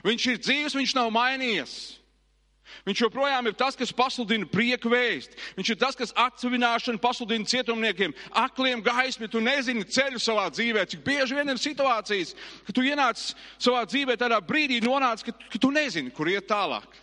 Viņš 0.05 0.29
ir 0.29 0.45
dzīves, 0.45 0.77
viņš 0.77 0.97
nav 1.01 1.09
mainījies. 1.15 2.04
Viņš 2.85 3.03
joprojām 3.07 3.47
ir 3.49 3.55
tas, 3.57 3.77
kas 3.79 3.93
pasludina 3.97 4.49
prieku 4.51 4.91
vēst. 4.93 5.37
Viņš 5.57 5.71
ir 5.73 5.79
tas, 5.81 5.97
kas 5.97 6.13
atsevināšanu 6.19 7.01
pasludina 7.03 7.49
cietumniekiem, 7.49 8.13
akliem 8.45 8.83
gaismi. 8.85 9.31
Tu 9.31 9.41
nezini 9.45 9.87
ceļu 9.87 10.21
savā 10.21 10.49
dzīvē. 10.53 10.85
Cik 10.91 11.05
bieži 11.07 11.39
vien 11.39 11.55
ir 11.55 11.61
situācijas, 11.63 12.35
ka 12.67 12.75
tu 12.77 12.85
ienāc 12.85 13.23
savā 13.57 13.85
dzīvē 13.89 14.19
tādā 14.21 14.41
brīdī, 14.45 14.83
nonāc, 14.85 15.25
ka, 15.25 15.33
ka 15.33 15.61
tu 15.61 15.73
nezini, 15.75 16.13
kur 16.15 16.29
iet 16.29 16.51
tālāk. 16.51 17.01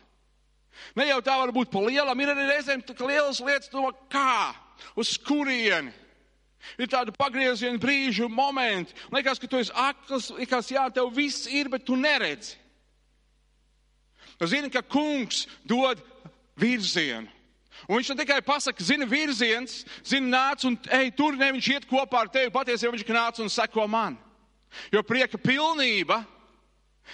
Ne 0.97 1.07
jau 1.07 1.19
tā 1.23 1.37
var 1.39 1.51
būt 1.55 1.71
pa 1.71 1.81
lielam, 1.85 2.19
ir 2.19 2.33
arī 2.33 2.47
reizēm 2.49 2.83
lielas 3.07 3.41
lietas, 3.41 3.71
no 3.73 3.89
kā, 4.11 4.53
uz 4.97 5.15
kurieni. 5.17 5.93
Ir 6.77 6.89
tāda 6.91 7.13
pagrieziena 7.15 7.79
brīžu 7.81 8.27
momenti. 8.29 8.93
Liekas, 9.13 9.39
ka 9.41 9.49
tu 9.49 9.57
esi 9.57 9.73
akls, 9.73 10.29
liekas, 10.37 10.69
jā, 10.69 10.85
tev 10.93 11.09
viss 11.15 11.47
ir, 11.49 11.69
bet 11.73 11.87
tu 11.87 11.97
neredzi. 11.97 12.61
Tu 14.41 14.48
zini, 14.50 14.71
ka 14.74 14.81
kungs 14.81 15.45
dod 15.69 16.00
virzienu. 16.57 17.29
Un 17.86 18.00
viņš 18.00 18.07
ne 18.10 18.21
tikai 18.24 18.39
pasaka, 18.41 18.81
zina 18.81 19.05
virziens, 19.05 19.83
zina 20.01 20.31
nāc 20.33 20.65
un 20.65 20.77
ej 20.98 21.12
tur, 21.13 21.38
ne 21.38 21.51
viņš 21.53 21.67
iet 21.75 21.86
kopā 21.89 22.24
ar 22.24 22.31
tevi, 22.33 22.50
patiesībā 22.53 22.95
viņš 22.95 23.12
nāc 23.13 23.41
un 23.41 23.51
seko 23.53 23.86
man. 23.86 24.17
Jo 24.89 25.03
prieka 25.05 25.38
pilnība 25.38 26.24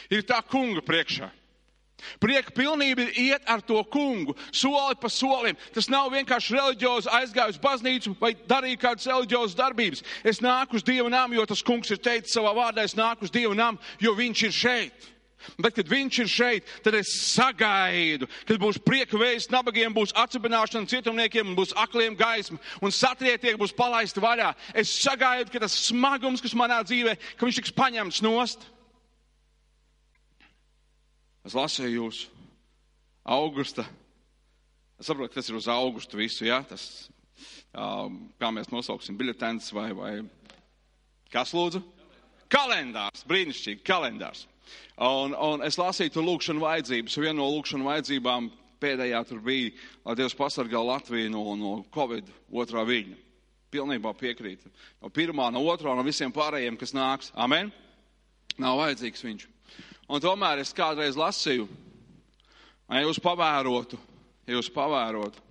ir 0.08 0.24
tā 0.24 0.40
kunga 0.40 0.84
priekšā. 0.88 1.28
Prieka 2.22 2.54
pilnība 2.56 3.04
ir 3.04 3.20
iet 3.20 3.48
ar 3.50 3.60
to 3.60 3.82
kungu, 3.92 4.38
soli 4.56 4.96
pa 5.02 5.10
solim. 5.12 5.58
Tas 5.76 5.90
nav 5.92 6.08
vienkārši 6.14 6.56
reliģiozi 6.56 7.12
aizgāju 7.12 7.58
uz 7.58 7.60
baznīcu 7.60 8.16
vai 8.22 8.32
darīju 8.48 8.80
kādas 8.86 9.10
reliģiozas 9.10 9.58
darbības. 9.58 10.04
Es 10.24 10.40
nāku 10.40 10.80
uz 10.80 10.86
Dieva 10.86 11.12
namu, 11.12 11.36
jo 11.36 11.48
tas 11.50 11.66
kungs 11.66 11.92
ir 11.92 12.00
teicis 12.00 12.38
savā 12.38 12.56
vārdā, 12.56 12.88
es 12.88 12.96
nāku 12.96 13.28
uz 13.28 13.36
Dieva 13.36 13.58
namu, 13.58 13.84
jo 14.00 14.16
viņš 14.16 14.48
ir 14.48 14.60
šeit. 14.62 15.14
Bet, 15.56 15.76
kad 15.78 15.90
viņš 15.90 16.20
ir 16.24 16.32
šeit, 16.32 16.72
tad 16.86 16.98
es 17.00 17.12
sagaidu, 17.32 18.28
kad 18.48 18.60
būs 18.62 18.80
prieka 18.84 19.20
vējs, 19.20 19.50
nabagiem 19.54 19.96
būs 19.96 20.14
atsibināšana, 20.18 20.90
cietumniekiem 20.92 21.56
būs 21.58 21.76
akliem 21.80 22.18
gaisma 22.20 22.60
un 22.82 22.94
satrietieki 22.94 23.60
būs 23.60 23.76
palaisti 23.78 24.24
vaļā. 24.24 24.54
Es 24.78 24.92
sagaidu, 25.02 25.52
ka 25.54 25.64
tas 25.64 25.76
smagums, 25.88 26.44
kas 26.44 26.56
manā 26.58 26.82
dzīvē, 26.86 27.18
ka 27.38 27.48
viņš 27.48 27.62
tiks 27.62 27.76
paņemts 27.78 28.24
nost. 28.26 28.68
Es 31.48 31.56
lasīju 31.56 32.02
jūsu 32.02 32.34
augusta. 33.28 33.86
Es 35.00 35.08
saprotu, 35.08 35.32
ka 35.32 35.40
tas 35.40 35.52
ir 35.52 35.60
uz 35.60 35.68
augustu 35.72 36.20
visu, 36.20 36.48
jā, 36.48 36.58
ja? 36.58 36.66
tas, 36.66 37.08
um, 37.72 38.26
kā 38.42 38.50
mēs 38.52 38.72
nosauksim, 38.74 39.18
biļetens 39.20 39.70
vai, 39.76 39.92
vai 39.96 40.14
kas 41.32 41.54
lūdzu? 41.56 41.84
Kalendārs, 42.52 43.26
brīnišķīgi 43.28 43.84
kalendārs. 43.88 44.46
Un, 44.98 45.36
un 45.36 45.64
es 45.68 45.78
lasīju 45.80 46.16
tur 46.16 46.26
lūkšanu 46.26 46.64
vajadzības. 46.64 47.18
Viena 47.22 47.38
no 47.40 47.48
lūkšanu 47.54 47.88
vajadzībām 47.88 48.50
pēdējā 48.82 49.22
tur 49.30 49.42
bija, 49.46 49.74
lai 50.06 50.16
Dievs 50.18 50.36
pasargā 50.38 50.82
Latviju 50.84 51.32
no, 51.34 51.44
no 51.60 51.74
Covid 51.94 52.30
otrā 52.52 52.86
viļņa. 52.88 53.18
Pilnībā 53.74 54.14
piekrītu. 54.16 54.72
No 55.04 55.12
pirmā, 55.14 55.50
no 55.52 55.62
otrā, 55.68 55.92
no 55.96 56.06
visiem 56.08 56.32
pārējiem, 56.34 56.80
kas 56.80 56.96
nāks. 56.96 57.34
Amen? 57.36 57.74
Nav 58.58 58.80
vajadzīgs 58.80 59.26
viņš. 59.28 59.48
Un 60.08 60.24
tomēr 60.24 60.64
es 60.64 60.72
kādreiz 60.76 61.18
lasīju, 61.20 61.68
ja 62.88 63.04
jūs 63.04 63.20
pavērotu, 63.22 64.00
ja 64.48 64.56
jūs 64.56 64.72
pavērotu, 64.72 65.44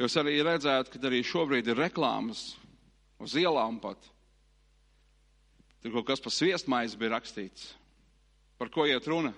jūs 0.00 0.16
arī 0.16 0.38
redzētu, 0.40 0.94
ka 0.94 1.08
arī 1.10 1.20
šobrīd 1.20 1.68
ir 1.68 1.82
reklāmas 1.84 2.54
uz 3.20 3.36
ielām 3.36 3.76
pat. 3.82 4.00
Tur 5.86 6.00
kaut 6.00 6.08
kas 6.08 6.18
pa 6.18 6.32
sviestmaizi 6.34 6.98
bija 6.98 7.12
rakstīts. 7.12 7.68
Par 8.58 8.66
ko 8.74 8.88
iet 8.90 9.04
runa? 9.06 9.30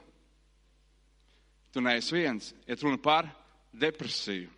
Tu 1.76 1.82
neesi 1.84 2.14
viens. 2.16 2.54
Iet 2.64 2.80
runa 2.80 2.96
par 2.96 3.26
depresiju. 3.76 4.48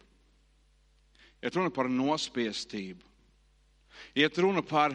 Iet 1.43 1.57
runa 1.59 1.73
par 1.75 1.89
nospiestību. 1.91 3.03
Iet 4.23 4.39
runa 4.39 4.63
par 4.63 4.95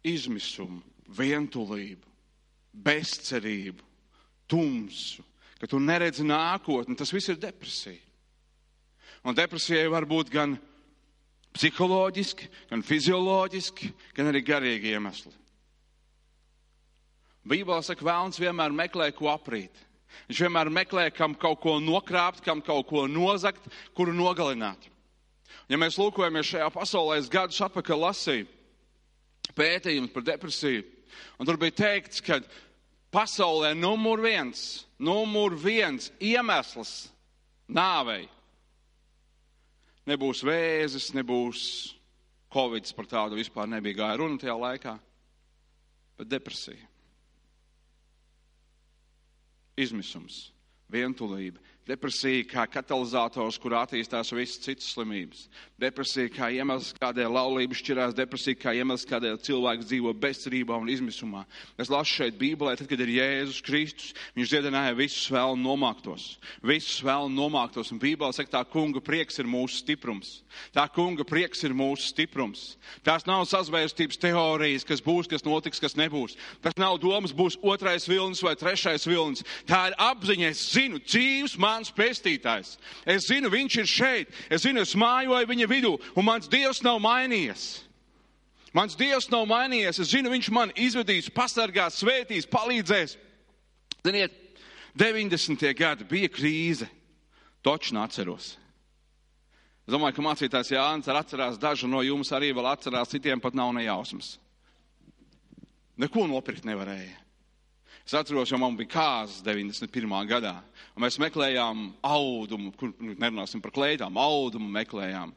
izmisumu, 0.00 0.80
vientulību, 1.12 2.08
bezcerību, 2.72 3.84
tumsu, 4.48 5.26
ka 5.60 5.68
tu 5.68 5.76
neredzi 5.76 6.24
nākotni. 6.24 6.96
Tas 6.96 7.12
viss 7.12 7.28
ir 7.28 7.36
depresija. 7.36 8.00
Un 9.28 9.36
depresijai 9.36 9.92
var 9.92 10.08
būt 10.08 10.32
gan 10.32 10.56
psiholoģiski, 11.52 12.48
gan 12.72 12.80
fizioloģiski, 12.80 13.92
gan 14.16 14.32
arī 14.32 14.40
garīgi 14.48 14.96
iemesli. 14.96 15.36
Bībelē 17.48 17.80
saka, 17.82 18.04
vēlns 18.06 18.38
vienmēr 18.38 18.74
meklē, 18.74 19.10
ko 19.16 19.32
aprīt. 19.32 19.74
Viņš 20.28 20.42
vienmēr 20.44 20.70
meklē, 20.70 21.08
kam 21.14 21.34
kaut 21.34 21.60
ko 21.62 21.78
nokrapt, 21.82 22.42
kam 22.44 22.62
kaut 22.62 22.86
ko 22.90 23.06
nozagt, 23.10 23.64
kuru 23.96 24.14
nogalināt. 24.14 24.88
Ja 25.70 25.78
mēs 25.80 25.98
lūkojamies 25.98 26.50
šajā 26.52 26.68
pasaulē, 26.74 27.18
es 27.18 27.30
gadus 27.32 27.60
atpakaļ 27.64 28.02
lasīju 28.06 28.50
pētījumus 29.56 30.12
par 30.14 30.24
depresiju, 30.24 30.84
un 31.40 31.48
tur 31.48 31.58
bija 31.60 31.74
teikts, 31.82 32.22
ka 32.24 32.38
pasaulē 33.12 33.72
numur 33.76 34.22
viens, 34.24 34.84
numur 35.02 35.56
viens 35.58 36.08
iemesls 36.22 37.10
nāvei 37.68 38.28
nebūs 40.08 40.44
vēzis, 40.46 41.10
nebūs 41.18 41.66
covid, 42.52 42.88
par 42.96 43.10
tādu 43.10 43.38
vispār 43.40 43.68
nebija 43.70 44.00
gāja 44.02 44.22
runa 44.22 44.40
tajā 44.40 44.56
laikā, 44.62 44.96
bet 46.20 46.32
depresija 46.32 46.91
izmisums, 49.76 50.52
vientulība, 50.92 51.60
Depresija 51.82 52.44
kā 52.46 52.62
katalizators, 52.70 53.56
kur 53.58 53.74
attīstās 53.74 54.28
visas 54.30 54.60
citas 54.62 54.86
slimības. 54.94 55.48
Depresija 55.82 56.30
kā 56.30 56.46
iemesls, 56.54 56.92
kādēļ 56.94 57.32
laulība 57.34 57.74
šķirās, 57.74 58.14
depresija 58.14 58.54
kā 58.54 58.74
iemesls, 58.78 59.06
kādēļ 59.10 59.40
cilvēks 59.42 59.88
dzīvo 59.90 60.12
bezcerībā 60.22 60.76
un 60.78 60.92
izmisumā. 60.92 61.42
Es 61.82 61.90
lasu 61.90 62.20
šeit 62.20 62.38
Bībelē, 62.38 62.76
tad, 62.78 62.86
kad 62.86 63.02
ir 63.02 63.10
Jēzus 63.16 63.58
Kristus, 63.66 64.12
viņš 64.36 64.52
dziedināja 64.52 64.94
visus 64.94 65.26
vēl 65.34 65.58
nomāktos. 65.58 66.36
Visus 66.62 67.00
vēl 67.02 67.26
nomāktos. 67.34 67.90
Un 67.90 67.98
Bībelē 67.98 68.30
saka, 68.36 68.60
tā 68.60 68.62
kunga 68.70 69.02
prieks 69.02 69.42
ir 69.42 69.50
mūsu 69.50 69.82
stiprums. 69.82 70.36
Tā 70.70 70.86
kunga 70.92 71.26
prieks 71.26 71.66
ir 71.66 71.74
mūsu 71.74 72.12
stiprums. 72.12 72.76
Tās 73.02 73.26
nav 73.26 73.42
sazvērstības 73.50 74.22
teorijas, 74.22 74.86
kas 74.86 75.02
būs, 75.02 75.26
kas 75.34 75.42
notiks, 75.42 75.82
kas 75.82 75.98
nebūs. 75.98 76.38
Tas 76.62 76.78
nav 76.78 77.00
domas, 77.02 77.34
būs 77.34 77.58
otrais 77.58 78.06
vilnis 78.06 78.44
vai 78.44 78.54
trešais 78.60 79.08
vilnis. 79.10 79.42
Tā 79.66 79.88
ir 79.90 79.98
apziņa, 79.98 80.54
es 80.54 80.62
zinu, 80.76 81.02
dzīves 81.02 81.58
man 81.58 81.71
mans 81.72 81.92
pestītājs. 81.94 82.76
Es 83.08 83.26
zinu, 83.30 83.50
viņš 83.52 83.78
ir 83.80 83.88
šeit. 83.88 84.36
Es 84.52 84.66
zinu, 84.66 84.84
es 84.84 84.94
mājoju 84.98 85.48
viņa 85.48 85.68
vidū, 85.70 85.96
un 86.16 86.28
mans 86.28 86.50
Dievs 86.52 86.82
nav 86.84 87.00
mainījies. 87.02 87.82
Mans 88.76 88.96
Dievs 88.96 89.28
nav 89.32 89.46
mainījies. 89.50 90.00
Es 90.00 90.12
zinu, 90.12 90.32
viņš 90.32 90.50
man 90.52 90.72
izvedīs, 90.76 91.30
pasargās, 91.32 92.00
svētīs, 92.00 92.48
palīdzēs. 92.48 93.16
Ziniet, 94.02 94.36
90. 94.98 95.72
gadi 95.76 96.08
bija 96.08 96.30
krīze. 96.32 96.88
Točnu 97.62 98.00
atceros. 98.02 98.56
Es 99.82 99.92
domāju, 99.94 100.16
ka 100.16 100.24
mācītājs 100.24 100.72
Jānis 100.74 101.10
arī 101.10 101.20
atcerās, 101.20 101.58
daži 101.60 101.90
no 101.90 102.02
jums 102.02 102.30
arī 102.34 102.52
vēl 102.54 102.68
atcerās, 102.70 103.10
citiem 103.10 103.42
pat 103.42 103.54
nav 103.54 103.70
nejausmas. 103.76 104.36
Neko 106.00 106.26
nopirkt 106.30 106.66
nevarēja. 106.66 107.21
Es 108.02 108.14
atceros, 108.18 108.50
jo 108.50 108.58
man 108.58 108.74
bija 108.78 108.90
kāzas 108.96 109.42
91. 109.46 110.16
gadā. 110.30 110.56
Un 110.96 111.04
mēs 111.04 111.20
meklējām 111.22 111.84
audumu, 112.02 112.72
kur 112.78 112.90
nerunāsim 112.98 113.62
par 113.62 113.74
kleitām, 113.74 114.18
audumu 114.18 114.66
meklējām, 114.74 115.30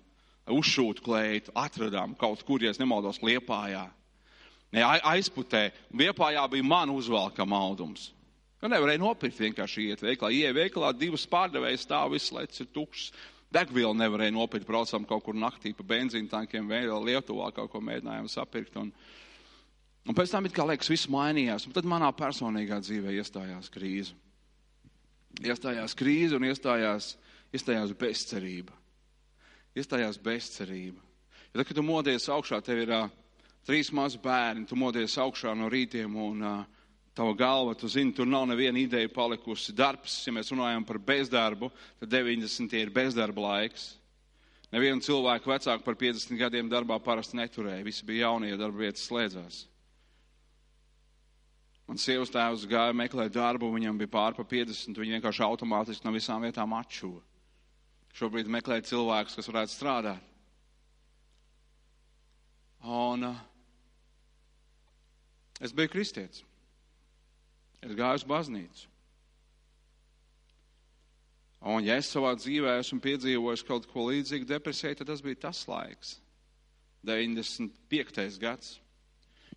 uzšūtu 0.52 1.06
kleitu, 1.06 1.54
atradām 1.58 2.16
kaut 2.18 2.42
kur, 2.46 2.64
ja 2.64 2.74
es 2.74 2.82
nemaldos, 2.82 3.22
liepājā. 3.26 3.86
Ne, 4.74 4.82
aizputē, 4.84 5.70
liepājā 5.94 6.44
bija 6.52 6.66
man 6.66 6.92
uzvalkam 6.92 7.54
audums. 7.56 8.10
Nu, 8.62 8.72
nevarēja 8.74 9.02
nopirkt 9.04 9.38
vienkārši 9.40 9.92
iet 9.92 10.02
veiklā. 10.02 10.32
Ieja 10.34 10.56
veiklā, 10.58 10.90
divas 10.98 11.28
pārdevējas 11.30 11.86
stāv, 11.86 12.16
viss 12.16 12.34
lets 12.34 12.64
ir 12.64 12.70
tukšs. 12.74 13.12
Degvielu 13.54 13.94
nevarēja 13.96 14.34
nopirkt, 14.34 14.66
braucām 14.68 15.06
kaut 15.08 15.24
kur 15.28 15.38
naktī 15.38 15.72
pa 15.78 15.86
benzīna 15.86 16.32
tankiem, 16.32 16.66
vēl 16.68 17.06
Lietuvā 17.06 17.52
kaut 17.56 17.70
ko 17.72 17.80
mēģinājām 17.86 18.28
sapirkt. 18.32 18.76
Un, 18.82 18.90
un 20.06 20.18
pēc 20.18 20.32
tam 20.32 20.46
it 20.46 20.54
kā 20.56 20.66
liekas, 20.68 20.92
viss 20.92 21.10
mainījās. 21.12 21.66
Un 21.68 21.74
tad 21.76 21.88
manā 21.90 22.12
personīgā 22.16 22.80
dzīvē 22.84 23.18
iestājās 23.20 23.72
krīze 23.74 24.16
iestājās 25.44 25.96
krīze 25.98 26.38
un 26.38 26.48
iestājās, 26.48 27.16
iestājās 27.56 27.94
bezcerība. 28.00 28.76
Iestājās 29.76 30.20
bezcerība. 30.22 31.02
Ja 31.52 31.60
tad, 31.60 31.68
kad 31.68 31.76
tu 31.76 31.84
modies 31.84 32.30
augšā, 32.32 32.62
tev 32.64 32.84
ir 32.84 32.94
uh, 32.96 33.10
trīs 33.68 33.92
mazi 33.96 34.20
bērni, 34.24 34.68
tu 34.68 34.78
modies 34.80 35.18
augšā 35.20 35.56
no 35.58 35.68
rītiem 35.72 36.16
un 36.16 36.46
uh, 36.46 36.64
tava 37.16 37.36
galva, 37.36 37.76
tu 37.76 37.90
zini, 37.92 38.14
tur 38.16 38.28
nav 38.28 38.48
neviena 38.48 38.80
ideja 38.80 39.12
palikusi. 39.12 39.76
Darbs, 39.76 40.22
ja 40.28 40.34
mēs 40.36 40.52
runājam 40.54 40.88
par 40.88 41.00
bezdarbu, 41.00 41.72
tad 42.00 42.12
90. 42.12 42.76
ir 42.80 42.92
bezdarba 42.96 43.50
laiks. 43.50 43.94
Nevienu 44.76 45.04
cilvēku 45.04 45.52
vecāku 45.52 45.86
par 45.86 45.96
50 46.00 46.40
gadiem 46.40 46.72
darbā 46.72 46.98
parasti 47.04 47.38
neturēja. 47.40 47.86
Visi 47.86 48.08
bija 48.08 48.28
jaunie, 48.28 48.52
ja 48.52 48.60
darba 48.60 48.88
vietas 48.88 49.06
slēdzās. 49.08 49.64
Man 51.86 52.00
sievas 52.02 52.32
tēvs 52.34 52.66
gāja 52.70 52.96
meklēt 52.98 53.36
darbu, 53.36 53.70
viņam 53.76 54.00
bija 54.00 54.10
pār 54.16 54.38
pa 54.38 54.46
50, 54.50 54.98
viņi 54.98 55.18
vienkārši 55.20 55.44
automātiski 55.46 56.08
no 56.08 56.14
visām 56.16 56.46
vietām 56.46 56.74
atšuva. 56.74 57.22
Šobrīd 58.16 58.50
meklē 58.50 58.80
cilvēkus, 58.88 59.36
kas 59.38 59.50
varētu 59.52 59.74
strādāt. 59.76 60.32
Un 62.86 63.28
uh, 63.28 63.38
es 65.62 65.74
biju 65.76 65.92
kristietis. 65.94 66.44
Es 67.86 67.94
gāju 67.94 68.22
uz 68.22 68.26
baznīcu. 68.30 68.90
Un, 71.66 71.82
ja 71.86 71.98
es 71.98 72.10
savā 72.14 72.36
dzīvē 72.38 72.76
esmu 72.78 73.00
piedzīvojis 73.02 73.66
kaut 73.66 73.88
ko 73.90 74.08
līdzīgu 74.12 74.46
depresijai, 74.50 74.94
tad 74.98 75.10
tas 75.10 75.24
bija 75.26 75.48
tas 75.48 75.64
laiks, 75.70 76.20
95. 77.06 78.38
gads. 78.42 78.76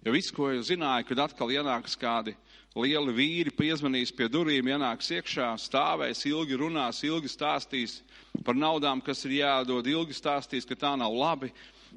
Jo 0.06 0.14
viss, 0.14 0.32
ko 0.34 0.52
es 0.52 0.68
zināju, 0.68 1.08
kad 1.08 1.24
atkal 1.26 1.50
ienāks 1.50 1.96
kādi 1.98 2.36
lieli 2.78 3.14
vīri, 3.14 3.52
piezvanīs 3.54 4.12
pie 4.14 4.28
durvīm, 4.30 4.70
ienāks 4.70 5.10
iekšā, 5.16 5.50
stāvēs, 5.58 6.22
ilgi 6.30 6.58
runās, 6.60 7.02
ilgi 7.06 7.30
stāstīs 7.32 7.98
par 8.46 8.54
naudām, 8.54 9.02
kas 9.02 9.24
ir 9.26 9.40
jādod, 9.40 9.86
ilgi 9.90 10.14
stāstīs, 10.14 10.68
ka 10.68 10.78
tā 10.78 10.94
nav 10.98 11.14
labi, 11.14 11.50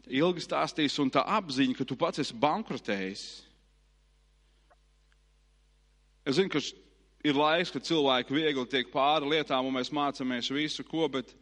ilgi 0.09 0.41
stāstīs, 0.41 0.97
un 1.03 1.11
tā 1.13 1.23
apziņa, 1.37 1.77
ka 1.77 1.85
tu 1.85 1.97
pats 1.99 2.23
esi 2.23 2.37
bankrotējis. 2.41 3.25
Es 6.25 6.37
zinu, 6.37 6.51
ka 6.53 6.61
ir 7.27 7.37
laiks, 7.37 7.73
kad 7.73 7.85
cilvēki 7.85 8.33
viegli 8.33 8.65
tiek 8.69 8.89
pāri 8.93 9.29
lietām, 9.35 9.67
un 9.67 9.77
mēs 9.77 9.93
mācāmies 9.93 10.49
visu, 10.53 10.85
ko, 10.87 11.07
bet 11.11 11.33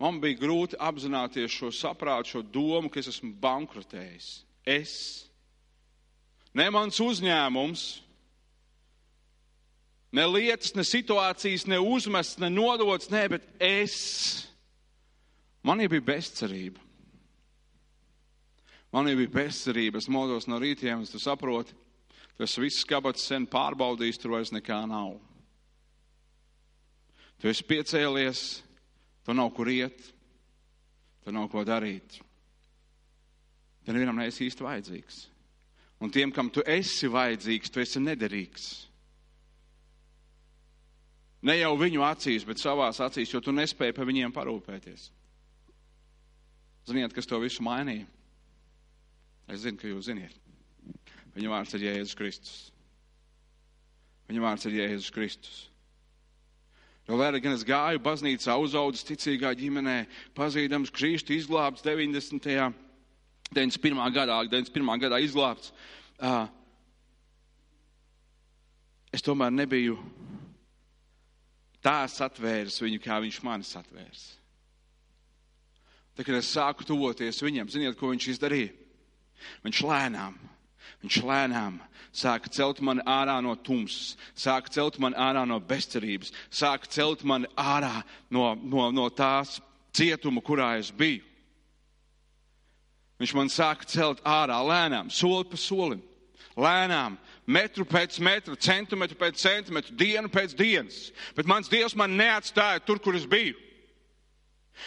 man 0.00 0.20
bija 0.20 0.40
grūti 0.40 0.78
apzināties 0.80 1.52
šo 1.52 1.72
saprātu, 1.72 2.36
šo 2.36 2.42
domu, 2.42 2.90
ka 2.92 3.00
es 3.00 3.10
esmu 3.12 3.32
bankrotējis. 3.40 4.30
Es. 4.66 5.25
Ne 6.56 6.66
mans 6.72 6.98
uzņēmums, 7.02 7.84
ne 10.16 10.26
lietas, 10.30 10.72
ne 10.78 10.84
situācijas, 10.86 11.66
ne 11.68 11.78
uzmests, 11.82 12.40
ne 12.40 12.48
nodots, 12.52 13.10
nē, 13.12 13.26
bet 13.36 13.48
es. 13.60 13.96
Man 15.66 15.82
jau 15.82 15.90
bija 15.92 16.06
bezcerība. 16.14 16.80
Man 18.94 19.10
jau 19.10 19.18
bija 19.18 19.34
bezcerība. 19.34 20.00
Es 20.00 20.08
modos 20.08 20.46
no 20.48 20.60
rītiem, 20.62 21.02
tu 21.10 21.20
saproti, 21.20 21.76
Tas 22.36 22.58
viss 22.60 22.84
kabats 22.84 23.24
sen 23.30 23.46
pārbaudījis, 23.48 24.20
tur 24.20 24.34
vairs 24.36 24.52
nekā 24.52 24.82
nav. 24.88 25.14
Tu 27.40 27.48
esi 27.48 27.64
piecēlies, 27.68 28.42
tu 29.24 29.36
nav 29.36 29.52
kur 29.56 29.70
iet, 29.72 30.10
tu 31.24 31.32
nav 31.32 31.48
ko 31.52 31.64
darīt. 31.64 32.18
Te 33.84 33.94
nevienam 33.94 34.20
neesi 34.20 34.48
īsti 34.48 34.66
vajadzīgs. 34.66 35.22
Un 36.00 36.12
tiem, 36.12 36.32
kam 36.32 36.50
tu 36.52 36.60
esi 36.66 37.08
vajadzīgs, 37.08 37.72
tu 37.72 37.80
esi 37.80 38.02
nederīgs. 38.02 38.66
Ne 41.46 41.56
jau 41.60 41.72
viņu 41.78 42.02
acīs, 42.04 42.44
bet 42.44 42.60
savās 42.60 43.00
acīs, 43.04 43.30
jo 43.32 43.40
tu 43.40 43.54
nespēji 43.54 43.94
par 43.96 44.08
viņiem 44.08 44.34
parūpēties. 44.34 45.10
Ziniet, 46.86 47.14
kas 47.14 47.28
to 47.28 47.38
visu 47.42 47.64
mainīja? 47.66 48.06
Es 49.50 49.62
zinu, 49.62 49.78
ka 49.78 49.88
jūs 49.88 50.08
ziniet. 50.08 50.34
Viņa 51.36 51.52
vārds 51.52 51.76
ir 51.76 51.86
Jēzus 51.86 52.18
Kristus. 52.18 52.58
Viņa 54.30 54.42
vārds 54.42 54.66
ir 54.66 54.78
Jēzus 54.80 55.12
Kristus. 55.14 55.58
Jo 57.06 57.18
vairāk 57.20 57.44
gan 57.44 57.54
es 57.54 57.62
gāju 57.66 58.00
baznīcā, 58.02 58.56
uzaudzis 58.58 59.06
ticīgā 59.06 59.52
ģimenē, 59.58 60.00
pazīdams 60.34 60.90
Kristu 60.94 61.36
izglābts 61.36 61.84
90. 61.86 62.74
91. 63.54 64.00
gadā, 64.14 64.38
91. 64.48 65.02
gadā 65.02 65.20
izglābts. 65.22 65.72
Uh, 66.16 66.46
es 69.14 69.24
tomēr 69.24 69.52
nebiju 69.54 69.98
tā 71.84 72.00
satvērs 72.10 72.80
viņu, 72.82 73.00
kā 73.04 73.20
viņš 73.22 73.42
mani 73.46 73.68
satvērs. 73.68 74.26
Tad, 76.16 76.24
kad 76.24 76.34
es 76.38 76.50
sāku 76.50 76.84
tuvoties 76.88 77.42
viņam, 77.44 77.70
ziniet, 77.70 77.96
ko 78.00 78.10
viņš 78.10 78.30
izdarīja? 78.32 78.72
Viņš 79.62 79.82
lēnām 79.84 80.36
Viņš 81.04 81.22
lēnām 81.22 81.78
sāka 82.16 82.50
celt 82.52 82.80
mani 82.84 83.04
ārā 83.06 83.36
no 83.44 83.52
tumsas, 83.54 84.16
sāka 84.34 84.72
celt 84.72 84.96
mani 85.02 85.18
ārā 85.20 85.44
no 85.48 85.58
bezcerības, 85.60 86.32
sāka 86.50 86.88
celt 86.90 87.24
mani 87.28 87.48
ārā 87.60 88.00
no, 88.32 88.54
no, 88.56 88.88
no 88.94 89.08
tās 89.12 89.58
cietuma, 89.96 90.42
kurā 90.44 90.76
es 90.80 90.90
biju. 90.90 91.22
Viņš 93.16 93.32
man 93.36 93.48
sāka 93.48 93.88
celt 93.88 94.20
ārā 94.28 94.58
lēnām, 94.60 95.08
soli 95.12 95.46
pa 95.48 95.56
solim, 95.56 96.02
lēnām, 96.56 97.16
metru 97.48 97.86
pēc 97.88 98.18
metra, 98.20 98.56
centimetru 98.60 99.16
pēc 99.16 99.38
centimetru, 99.40 99.94
dienu 99.96 100.28
pēc 100.32 100.52
dienas. 100.56 101.06
Bet 101.36 101.48
mans 101.48 101.70
Dievs 101.72 101.96
man 101.96 102.16
neatstāja 102.18 102.82
tur, 102.84 103.00
kur 103.00 103.16
es 103.16 103.24
biju. 103.28 103.56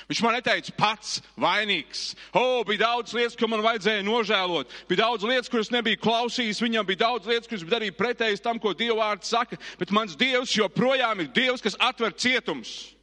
Viņš 0.05 0.19
man 0.21 0.35
neteica 0.37 0.73
pats 0.77 1.15
vainīgs. 1.39 2.11
O, 2.29 2.41
oh, 2.41 2.59
bija 2.67 2.83
daudz 2.83 3.15
lietas, 3.17 3.33
ko 3.33 3.47
man 3.49 3.63
vajadzēja 3.65 4.05
nožēlot. 4.05 4.69
Bija 4.85 5.01
daudz 5.01 5.25
lietas, 5.25 5.49
kuras 5.49 5.71
nebija 5.73 5.97
klausījis. 5.97 6.61
Viņam 6.61 6.85
bija 6.85 7.07
daudz 7.07 7.25
lietas, 7.25 7.49
kuras 7.49 7.65
darīja 7.65 7.97
pretēji 7.97 8.43
tam, 8.45 8.61
ko 8.61 8.75
Dieva 8.77 8.99
vārds 9.01 9.33
saka. 9.33 9.57
Bet 9.81 9.89
mans 9.95 10.13
Dievs 10.19 10.53
joprojām 10.53 11.25
ir 11.25 11.31
Dievs, 11.33 11.65
kas 11.65 11.77
atver 11.81 12.13
cietums. 12.13 12.93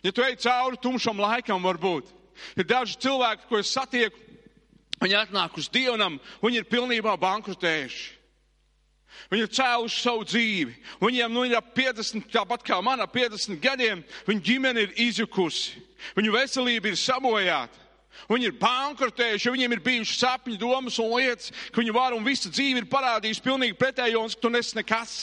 Ja 0.00 0.12
tu 0.16 0.24
ej 0.24 0.38
cauri 0.40 0.80
tumšam 0.80 1.20
laikam, 1.20 1.60
varbūt 1.68 2.08
ir 2.56 2.68
daži 2.68 2.98
cilvēki, 3.04 3.48
ko 3.48 3.60
es 3.60 3.72
satieku, 3.72 4.18
viņi 5.02 5.16
atnāk 5.20 5.56
uz 5.60 5.70
Dievam, 5.72 6.20
viņi 6.42 6.62
ir 6.62 6.68
pilnībā 6.70 7.16
bankrotējuši. 7.20 8.12
Viņi 9.30 9.46
ir 9.46 9.52
cēluši 9.56 10.02
savu 10.02 10.26
dzīvi. 10.26 10.74
Viņiem 11.00 11.32
nu, 11.32 11.44
ir 11.46 11.56
50, 11.76 12.26
tāpat 12.32 12.64
kā 12.66 12.80
man, 12.84 13.00
50 13.00 13.60
gadiem. 13.62 14.02
Viņa 14.26 14.44
ģimene 14.44 14.84
ir 14.84 14.94
izjukusi. 15.06 15.80
Viņu 16.18 16.34
veselība 16.34 16.90
ir 16.90 16.98
sabojāta. 17.00 17.80
Viņi 18.30 18.48
ir 18.48 18.58
bankrotējuši, 18.60 19.50
viņiem 19.50 19.74
ir 19.74 19.82
bijušas 19.84 20.20
sapņu, 20.22 20.56
domas 20.60 21.00
un 21.02 21.10
lietas, 21.16 21.50
ka 21.72 21.82
viņi 21.82 21.94
var 21.96 22.14
un 22.14 22.24
visa 22.24 22.48
dzīve 22.48 22.84
ir 22.84 22.86
parādījusi 22.88 23.42
pilnīgi 23.42 23.76
pretējo, 23.78 24.22
un 24.22 24.36
tu 24.38 24.50
nes 24.52 24.70
nekas. 24.76 25.16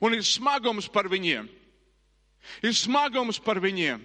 Un 0.00 0.16
ir 0.16 0.24
smagums 0.26 0.88
par 0.90 1.10
viņiem. 1.12 1.46
Ir 2.64 2.74
smagums 2.74 3.38
par 3.42 3.60
viņiem. 3.62 4.00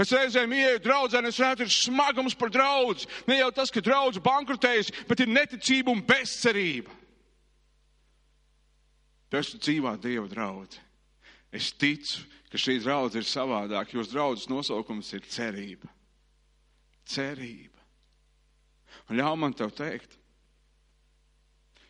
Es 0.00 0.12
reizēm 0.12 0.52
ieeju 0.52 0.82
draudzē, 0.84 1.20
un 1.22 1.30
es 1.30 1.38
redzu, 1.40 1.64
ir 1.64 1.72
smagums 1.72 2.36
par 2.36 2.52
draugu. 2.52 3.06
Ne 3.28 3.38
jau 3.40 3.50
tas, 3.54 3.72
ka 3.72 3.80
draugs 3.84 4.20
bankrotējas, 4.22 4.92
bet 5.08 5.24
ir 5.24 5.32
neticība 5.32 5.92
un 5.92 6.02
bezcerība. 6.04 6.92
Tu 9.30 9.38
esi 9.38 9.60
dzīvā 9.62 9.94
Dieva 10.02 10.26
draudze. 10.28 10.82
Es 11.54 11.70
ticu, 11.72 12.26
ka 12.50 12.58
šī 12.58 12.80
draudze 12.82 13.22
ir 13.22 13.26
savādāka. 13.26 13.94
Jūsu 13.94 14.12
draudzes 14.12 14.50
nosaukums 14.50 15.10
ir 15.16 15.24
cerība. 15.30 15.90
Cerība. 17.06 17.78
Un 19.08 19.18
ļauj 19.18 19.38
man 19.38 19.54
tev 19.56 19.72
teikt, 19.74 20.12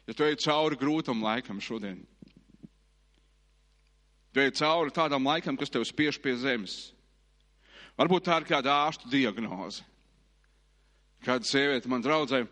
ja 0.09 0.15
tu 0.17 0.25
ej 0.25 0.39
cauri 0.45 0.79
grūtam 0.81 1.21
laikam 1.25 1.61
šodien, 1.61 1.99
tu 4.33 4.41
ej 4.41 4.53
cauri 4.61 4.93
tādam 4.95 5.29
laikam, 5.29 5.59
kas 5.61 5.73
tev 5.73 5.85
spiež 5.89 6.21
pie 6.23 6.37
zemes. 6.41 6.93
Varbūt 8.01 8.27
tā 8.27 8.41
ir 8.41 8.49
kāda 8.49 8.75
ārstu 8.87 9.11
diagnoze. 9.13 9.85
Kāda 11.25 11.45
sieviete 11.45 11.91
man 11.93 12.03
draudzē, 12.05 12.47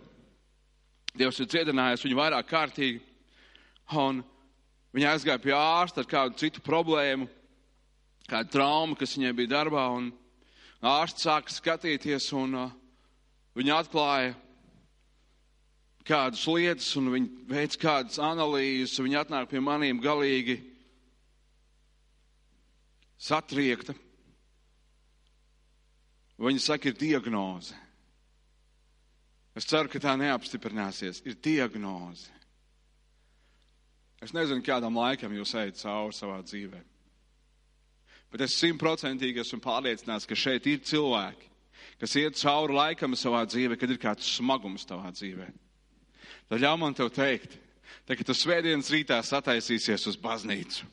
Dievs 1.19 1.41
ir 1.41 1.49
dziedinājis 1.49 2.05
viņu 2.05 2.19
vairāk 2.19 2.47
kārtīgi. 2.51 3.01
Un 3.97 4.21
Viņa 4.97 5.13
aizgāja 5.13 5.41
pie 5.43 5.53
ārsta 5.53 6.01
ar 6.01 6.09
kādu 6.09 6.39
citu 6.41 6.63
problēmu, 6.65 7.29
kādu 8.29 8.55
traumu, 8.55 8.97
kas 8.97 9.13
viņai 9.19 9.35
bija 9.37 9.53
darbā, 9.53 9.85
un 9.93 10.09
ārsts 10.81 11.27
sāka 11.27 11.53
skatīties, 11.53 12.31
un 12.37 12.57
uh, 12.57 12.73
viņa 13.59 13.77
atklāja 13.83 14.33
kādas 16.09 16.47
lietas, 16.49 16.89
un 16.97 17.13
viņa 17.13 17.53
veic 17.53 17.77
kādas 17.83 18.17
analīzes, 18.17 18.97
un 18.97 19.11
viņa 19.11 19.27
atnāk 19.27 19.51
pie 19.53 19.61
maniem 19.61 20.01
galīgi 20.01 20.57
satriekta. 23.21 23.93
Viņa 26.39 26.63
saka, 26.63 26.91
ir 26.91 26.99
diagnoze. 26.99 27.75
Es 29.59 29.67
ceru, 29.67 29.91
ka 29.91 29.99
tā 29.99 30.15
neapstiprināsies. 30.21 31.25
Ir 31.27 31.35
diagnoze. 31.43 32.31
Es 34.23 34.35
nezinu, 34.35 34.63
kādam 34.67 34.99
laikam 34.99 35.35
jūs 35.35 35.55
ejat 35.59 35.81
cauri 35.83 36.15
savā 36.15 36.39
dzīvē. 36.43 36.81
Bet 38.33 38.45
es 38.45 38.57
simtprocentīgi 38.61 39.43
esmu 39.43 39.61
pārliecināts, 39.65 40.27
ka 40.29 40.37
šeit 40.37 40.67
ir 40.69 40.83
cilvēki, 40.85 41.49
kas 42.03 42.17
iet 42.21 42.39
cauri 42.39 42.77
laikam 42.77 43.17
savā 43.17 43.45
dzīvē, 43.49 43.79
kad 43.81 43.95
ir 43.95 44.01
kāds 44.03 44.29
smagums 44.37 44.85
tavā 44.87 45.11
dzīvē. 45.15 45.49
Tad 46.51 46.63
ļauj 46.65 46.79
man 46.83 46.97
tev 46.99 47.11
teikt, 47.15 47.57
te, 48.05 48.17
kad 48.19 48.27
tu 48.27 48.37
svētdienas 48.37 48.91
rītā 48.93 49.19
sataisīsies 49.25 50.07
uz 50.11 50.19
baznīcu, 50.21 50.87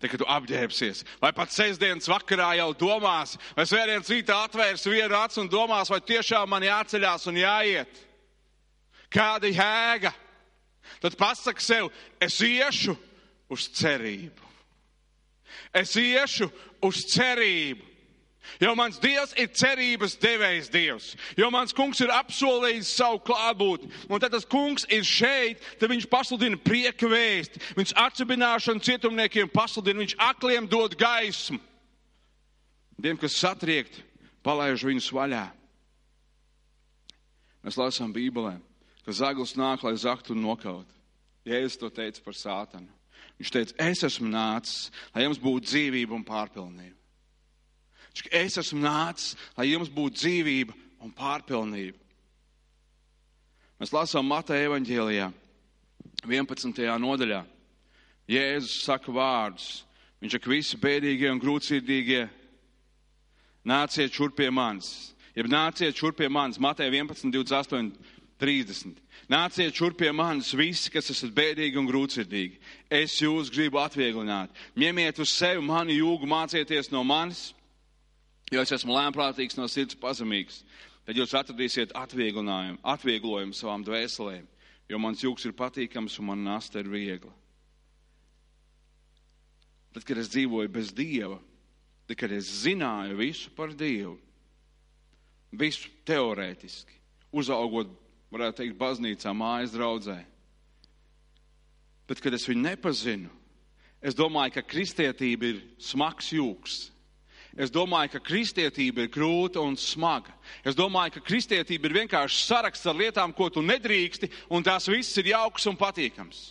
te, 0.00 0.08
kad 0.10 0.20
tu 0.20 0.26
apģērbsies, 0.28 1.04
vai 1.22 1.32
pat 1.36 1.52
sestdienas 1.54 2.08
vakarā 2.10 2.52
jau 2.60 2.68
domās, 2.78 3.36
vai 3.56 3.66
svētdienas 3.68 4.12
rītā 4.12 4.36
atvērs 4.46 4.86
vienu 4.88 5.16
acu 5.18 5.42
un 5.42 5.50
domās, 5.52 5.90
vai 5.92 6.00
tiešām 6.04 6.50
man 6.50 6.66
jāceļās 6.66 7.26
un 7.30 7.40
jāiet. 7.42 8.04
Kāda 9.12 9.50
jēga? 9.50 10.12
Tad 11.02 11.16
pasaki 11.18 11.64
sev, 11.64 11.90
es 12.20 12.38
iešu 12.44 12.96
uz 13.52 13.68
cerību. 13.78 14.48
Es 15.74 15.94
iešu 15.98 16.48
uz 16.84 17.04
cerību. 17.12 17.87
Jo 18.62 18.74
mans 18.78 18.98
Dievs 19.02 19.34
ir 19.38 19.50
cerības 19.54 20.16
devējs 20.18 20.70
Dievs, 20.72 21.08
jo 21.38 21.50
mans 21.54 21.74
kungs 21.76 22.00
ir 22.02 22.12
apsolījis 22.14 22.90
savu 22.98 23.20
klātbūtni. 23.28 23.90
Un 24.08 24.22
tad 24.22 24.34
tas 24.34 24.48
kungs 24.48 24.86
ir 24.90 25.04
šeit, 25.06 25.62
tad 25.78 25.92
viņš 25.92 26.08
pasludina 26.10 26.58
prieka 26.58 27.10
vēsti, 27.10 27.62
viņš 27.78 27.94
atsibināšanu 28.02 28.84
cietumniekiem 28.88 29.52
pasludina, 29.52 30.02
viņš 30.02 30.16
akliem 30.30 30.68
dod 30.70 30.96
gaismu. 30.98 31.60
Tiem, 32.98 33.18
kas 33.20 33.38
satriekt, 33.38 34.00
palaiž 34.42 34.82
viņus 34.88 35.12
vaļā. 35.14 35.46
Mēs 37.62 37.78
lasām 37.78 38.10
Bībelē, 38.14 38.56
ka 39.06 39.14
zaglis 39.14 39.54
nāk, 39.58 39.84
lai 39.86 39.94
zaktu 39.94 40.34
un 40.34 40.42
nokautu. 40.42 40.94
Jēzus 41.46 41.78
to 41.80 41.90
teica 41.94 42.22
par 42.24 42.36
sātanu. 42.36 42.90
Viņš 43.38 43.52
teica, 43.54 43.74
es 43.86 44.02
esmu 44.08 44.28
nācis, 44.32 44.88
lai 45.14 45.24
jums 45.28 45.38
būtu 45.42 45.70
dzīvība 45.70 46.16
un 46.16 46.26
pārpilnība. 46.26 46.97
Es 48.32 48.58
esmu 48.58 48.82
nācis, 48.82 49.36
lai 49.56 49.70
jums 49.70 49.90
būtu 49.92 50.18
dzīvība 50.18 50.74
un 51.04 51.12
pārpilnība. 51.14 51.98
Mēs 53.78 53.94
lasām 53.94 54.26
Mateja 54.26 54.66
evaņģēlijā, 54.66 55.28
11. 56.26 56.80
nodaļā. 56.98 57.44
Jēzus 58.28 58.82
saka 58.84 59.12
vārdus. 59.14 59.68
Viņš 60.18 60.34
saka, 60.34 60.50
visi 60.50 60.78
bēdīgie 60.82 61.30
un 61.30 61.38
grūtsirdīgie, 61.38 62.24
nāciet 63.68 64.12
šurp 64.12 64.34
pie 64.40 64.50
manis. 64.50 65.14
Ja 65.36 65.44
nāciet 65.46 65.94
šurp 65.94 66.18
pie 66.18 66.26
manis, 66.28 66.58
Mateja 66.58 66.90
11, 66.90 67.30
28, 67.30 67.92
30. 68.42 68.98
Nāciet 69.30 69.78
šurp 69.78 70.00
pie 70.00 70.10
manis 70.10 70.50
visi, 70.58 70.90
kas 70.90 71.12
esat 71.14 71.30
bēdīgi 71.36 71.78
un 71.78 71.86
grūtsirdīgi. 71.86 72.58
Es 72.90 73.20
jūs 73.22 73.52
gribu 73.54 73.78
atvieglināt. 73.78 74.50
Ņemiet 74.78 75.22
uz 75.22 75.30
sevi 75.30 75.62
mani 75.62 76.00
jūgu, 76.00 76.26
mācieties 76.26 76.90
no 76.90 77.04
manis 77.06 77.52
Jo 78.48 78.62
es 78.64 78.72
esmu 78.72 78.94
lēmprātīgs 78.96 79.58
no 79.58 79.66
sirds 79.68 79.96
pazemīgs. 80.00 80.62
Tad 81.08 81.16
jūs 81.16 81.34
atradīsiet 81.36 81.94
atvieglojumu, 81.96 82.80
atvieglojumu 82.84 83.56
savām 83.56 83.84
dvēselēm, 83.84 84.44
jo 84.92 84.98
mans 85.00 85.22
jūgs 85.24 85.46
ir 85.48 85.54
patīkams 85.56 86.18
un 86.20 86.28
man 86.28 86.42
nasta 86.44 86.82
ir 86.82 86.90
viegla. 86.92 87.32
Tad, 89.96 90.04
kad 90.04 90.20
es 90.20 90.28
dzīvoju 90.32 90.68
bez 90.72 90.92
Dieva, 90.92 91.38
tad, 92.08 92.16
kad 92.20 92.32
es 92.36 92.50
zināju 92.62 93.16
visu 93.20 93.52
par 93.56 93.72
Dievu, 93.72 94.18
visu 95.56 95.88
teorētiski, 96.08 97.00
uzaugot, 97.32 97.88
varētu 98.28 98.60
teikt, 98.60 98.76
baznīcā, 98.80 99.32
mājas 99.32 99.72
draudzē, 99.72 100.18
bet, 102.08 102.20
kad 102.20 102.36
es 102.36 102.44
viņu 102.48 102.66
nepazinu, 102.66 103.32
es 104.04 104.16
domāju, 104.16 104.58
ka 104.58 104.68
kristietība 104.76 105.54
ir 105.54 105.64
smags 105.80 106.28
jūgs 106.36 106.82
Es 107.58 107.72
domāju, 107.74 108.12
ka 108.14 108.20
kristietība 108.22 109.02
ir 109.02 109.10
grūta 109.10 109.58
un 109.58 109.74
smaga. 109.74 110.30
Es 110.62 110.76
domāju, 110.78 111.16
ka 111.16 111.24
kristietība 111.26 111.88
ir 111.88 111.96
vienkārši 112.04 112.44
saraksts 112.44 112.86
ar 112.86 112.94
lietām, 112.94 113.34
ko 113.34 113.48
tu 113.50 113.64
nedrīksti, 113.66 114.30
un 114.54 114.62
tās 114.62 114.86
viss 114.86 115.18
ir 115.18 115.32
jauks 115.32 115.66
un 115.66 115.78
patīkams. 115.80 116.44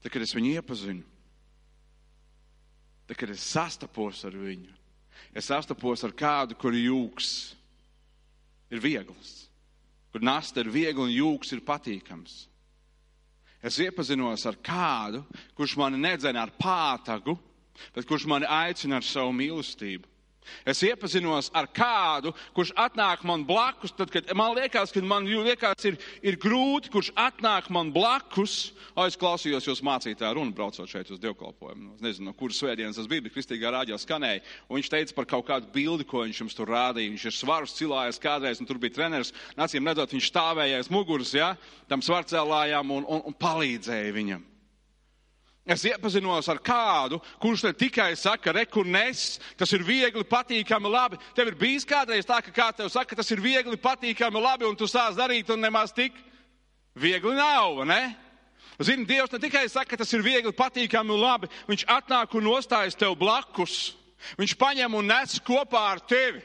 Tad, 0.00 0.08
kad 0.14 0.24
es 0.24 0.32
viņu 0.34 0.54
iepazinu, 0.56 1.04
tad, 3.04 3.18
kad 3.20 3.34
es 3.36 3.44
sastapos 3.44 4.24
ar 4.24 4.40
viņu, 4.40 4.72
es 5.36 5.52
sastapos 5.52 6.00
ar 6.08 6.16
kādu, 6.16 6.56
kur 6.56 6.72
jūks 6.72 7.28
ir 8.72 8.80
viegls, 8.80 9.36
kur 10.08 10.24
nasta 10.24 10.64
ir 10.64 10.72
viegla 10.72 11.04
un 11.04 11.12
jūks 11.12 11.52
ir 11.52 11.60
patīkams. 11.68 12.46
Es 13.62 13.76
iepazinos 13.78 14.42
ar 14.48 14.56
kādu, 14.58 15.20
kurš 15.54 15.76
mani 15.78 16.00
nedzēna 16.00 16.48
ar 16.48 16.56
pātagu, 16.56 17.36
bet 17.94 18.08
kurš 18.08 18.28
mani 18.30 18.48
aicina 18.48 19.00
ar 19.00 19.06
savu 19.06 19.34
mīlestību. 19.36 20.12
Es 20.66 20.82
iepazinos 20.82 21.48
ar 21.54 21.66
kādu, 21.70 22.32
kurš 22.54 22.72
atnāk 22.78 23.22
man 23.26 23.44
blakus, 23.46 23.94
tad, 23.94 24.10
kad 24.12 24.28
man 24.36 24.54
liekas, 24.56 24.92
ka 24.94 25.02
man 25.06 25.26
liekas, 25.26 25.86
ir, 25.88 25.98
ir 26.22 26.38
grūti, 26.40 26.90
kurš 26.92 27.12
atnāk 27.18 27.68
man 27.74 27.92
blakus. 27.94 28.72
O, 28.92 29.06
es 29.06 29.18
klausījos 29.18 29.66
jūs 29.68 29.82
mācītā 29.86 30.32
runu, 30.34 30.54
braucot 30.54 30.90
šeit 30.90 31.10
uz 31.14 31.20
dievkalpojumu. 31.22 31.94
Es 31.96 32.04
nezinu, 32.04 32.30
no 32.30 32.36
kuras 32.38 32.60
svētdienas 32.60 32.98
tas 32.98 33.10
bija, 33.10 33.24
bet 33.24 33.36
kristīgā 33.36 33.72
rādio 33.74 33.98
skanēja. 33.98 34.44
Un 34.68 34.80
viņš 34.80 34.92
teica 34.92 35.18
par 35.18 35.30
kaut 35.30 35.48
kādu 35.48 35.70
bildi, 35.74 36.06
ko 36.08 36.26
viņš 36.26 36.44
jums 36.44 36.58
tur 36.58 36.70
rādīja. 36.74 37.14
Viņš 37.14 37.26
ir 37.30 37.38
svarus 37.38 37.76
cilājies 37.78 38.22
kādreiz, 38.22 38.62
un 38.62 38.70
tur 38.70 38.82
bija 38.82 38.98
treneris. 38.98 39.34
Nācīm 39.58 39.88
redzot, 39.88 40.14
viņš 40.14 40.30
stāvēja 40.30 40.82
aiz 40.82 40.90
muguras, 40.92 41.34
ja, 41.36 41.54
tam 41.90 42.04
svarcēlājām 42.04 42.98
un, 42.98 43.06
un, 43.06 43.28
un 43.30 43.38
palīdzēja 43.46 44.16
viņam. 44.18 44.51
Es 45.62 45.84
iepazinos 45.86 46.48
ar 46.50 46.58
kādu, 46.58 47.20
kurš 47.38 47.62
ne 47.68 47.70
tikai 47.78 48.16
saka, 48.18 48.50
rekur 48.50 48.82
nes, 48.82 49.38
tas 49.54 49.70
ir 49.70 49.84
viegli, 49.86 50.24
patīkami, 50.26 50.90
labi. 50.90 51.20
Tev 51.36 51.52
ir 51.52 51.58
bijis 51.60 51.86
kādreiz 51.86 52.26
tā, 52.26 52.40
ka 52.42 52.50
kāds 52.50 52.80
tev 52.80 52.88
saka, 52.90 53.14
tas 53.14 53.30
ir 53.30 53.38
viegli, 53.38 53.78
patīkami, 53.78 54.42
labi, 54.42 54.66
un 54.66 54.74
tu 54.78 54.88
sāc 54.90 55.14
darīt, 55.14 55.52
un 55.54 55.62
nemaz 55.62 55.94
tik 55.94 56.16
viegli 56.98 57.36
nav, 57.38 57.84
ne? 57.86 58.00
Zini, 58.82 59.06
Dievs 59.06 59.30
ne 59.30 59.38
tikai 59.38 59.68
saka, 59.70 60.00
tas 60.00 60.10
ir 60.16 60.24
viegli, 60.26 60.50
patīkami 60.50 61.14
un 61.14 61.22
labi, 61.22 61.50
viņš 61.68 61.86
atnāk 61.94 62.34
un 62.34 62.48
nostājas 62.48 62.98
tev 62.98 63.14
blakus. 63.20 63.92
Viņš 64.38 64.56
paņem 64.58 64.98
un 64.98 65.08
nes 65.12 65.38
kopā 65.46 65.84
ar 65.92 66.02
tevi. 66.02 66.42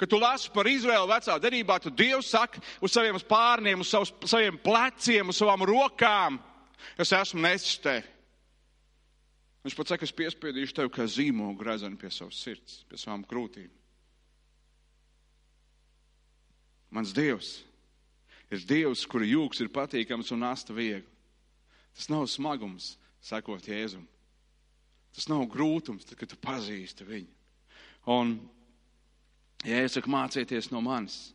Kad 0.00 0.08
tu 0.08 0.16
lasi 0.16 0.48
par 0.54 0.68
Izraēlu 0.68 1.10
vecā 1.10 1.36
derībā, 1.44 1.76
tad 1.76 1.96
Dievs 1.98 2.32
saka 2.32 2.62
uz 2.80 2.94
saviem 2.94 3.20
spārniem, 3.20 3.84
uz 3.84 3.92
savus, 3.92 4.14
saviem 4.24 4.56
pleciem, 4.64 5.28
uz 5.28 5.36
savām 5.36 5.64
rokām. 5.68 6.40
Es 6.96 7.12
esmu 7.12 7.44
nesis 7.44 7.76
tevi. 7.84 8.13
Viņš 9.64 9.76
pats 9.78 9.94
saka, 9.94 10.04
es 10.04 10.12
piespiedīšu 10.12 10.76
tevi 10.76 10.92
kā 10.92 11.06
zīmogu 11.08 11.56
grezenu 11.62 11.96
pie 11.96 12.10
savas 12.12 12.36
sirds, 12.44 12.82
pie 12.88 12.98
savām 13.00 13.24
krūtīm. 13.28 13.70
Mans 16.94 17.14
Dievs 17.16 17.56
ir 18.52 18.62
Dievs, 18.68 19.02
kura 19.10 19.26
jūgs 19.26 19.64
ir 19.64 19.72
patīkams 19.72 20.30
un 20.36 20.44
asta 20.46 20.76
viegli. 20.76 21.08
Tas 21.94 22.10
nav 22.10 22.26
smagums, 22.30 22.94
sakot 23.24 23.66
Jēzum. 23.66 24.04
Tas 25.14 25.28
nav 25.30 25.46
grūtums, 25.50 26.06
tad, 26.06 26.18
kad 26.18 26.30
tu 26.30 26.38
pazīsti 26.42 27.06
viņu. 27.06 27.30
Un, 28.10 28.36
ja 29.64 29.80
es 29.82 29.94
saku, 29.96 30.10
mācieties 30.12 30.70
no 30.74 30.82
manis, 30.84 31.33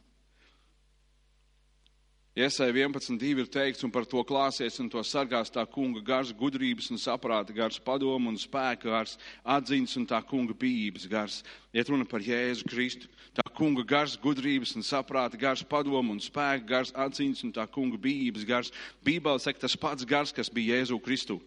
Iesai 2.40 2.70
11.2 2.72 3.42
ir 3.42 3.48
teikts, 3.52 3.84
un 3.84 3.92
par 3.92 4.06
to 4.08 4.22
klāsies 4.24 4.78
un 4.80 4.88
to 4.88 5.02
sargās 5.04 5.50
tā 5.52 5.66
kunga 5.68 6.00
gars, 6.00 6.30
gudrības 6.32 6.86
un 6.94 7.00
saprāta 7.02 7.52
gars, 7.52 7.82
padomu 7.84 8.32
un 8.32 8.38
spēka 8.40 8.88
gars, 8.88 9.18
atziņas 9.44 9.98
un 10.00 10.06
tā 10.08 10.22
kunga 10.24 10.56
bijības 10.56 11.10
gars. 11.12 11.42
Iet 11.76 11.92
runa 11.92 12.08
par 12.08 12.24
Jēzu 12.24 12.64
Kristu. 12.70 13.10
Tā 13.36 13.44
kunga 13.58 13.84
gars, 13.84 14.16
gudrības 14.24 14.72
un 14.80 14.88
saprāta 14.88 15.36
gars, 15.42 15.66
padomu 15.68 16.16
un 16.16 16.24
spēka 16.24 16.64
gars, 16.70 16.94
atziņas 16.96 17.44
un 17.44 17.52
tā 17.60 17.66
kunga 17.68 18.00
bijības 18.00 18.48
gars. 18.48 18.72
Bībeli 19.04 19.44
saka, 19.44 19.66
tas 19.66 19.76
pats 19.76 20.08
gars, 20.08 20.32
kas 20.32 20.48
bija 20.48 20.80
Jēzu 20.80 21.02
Kristu. 21.04 21.42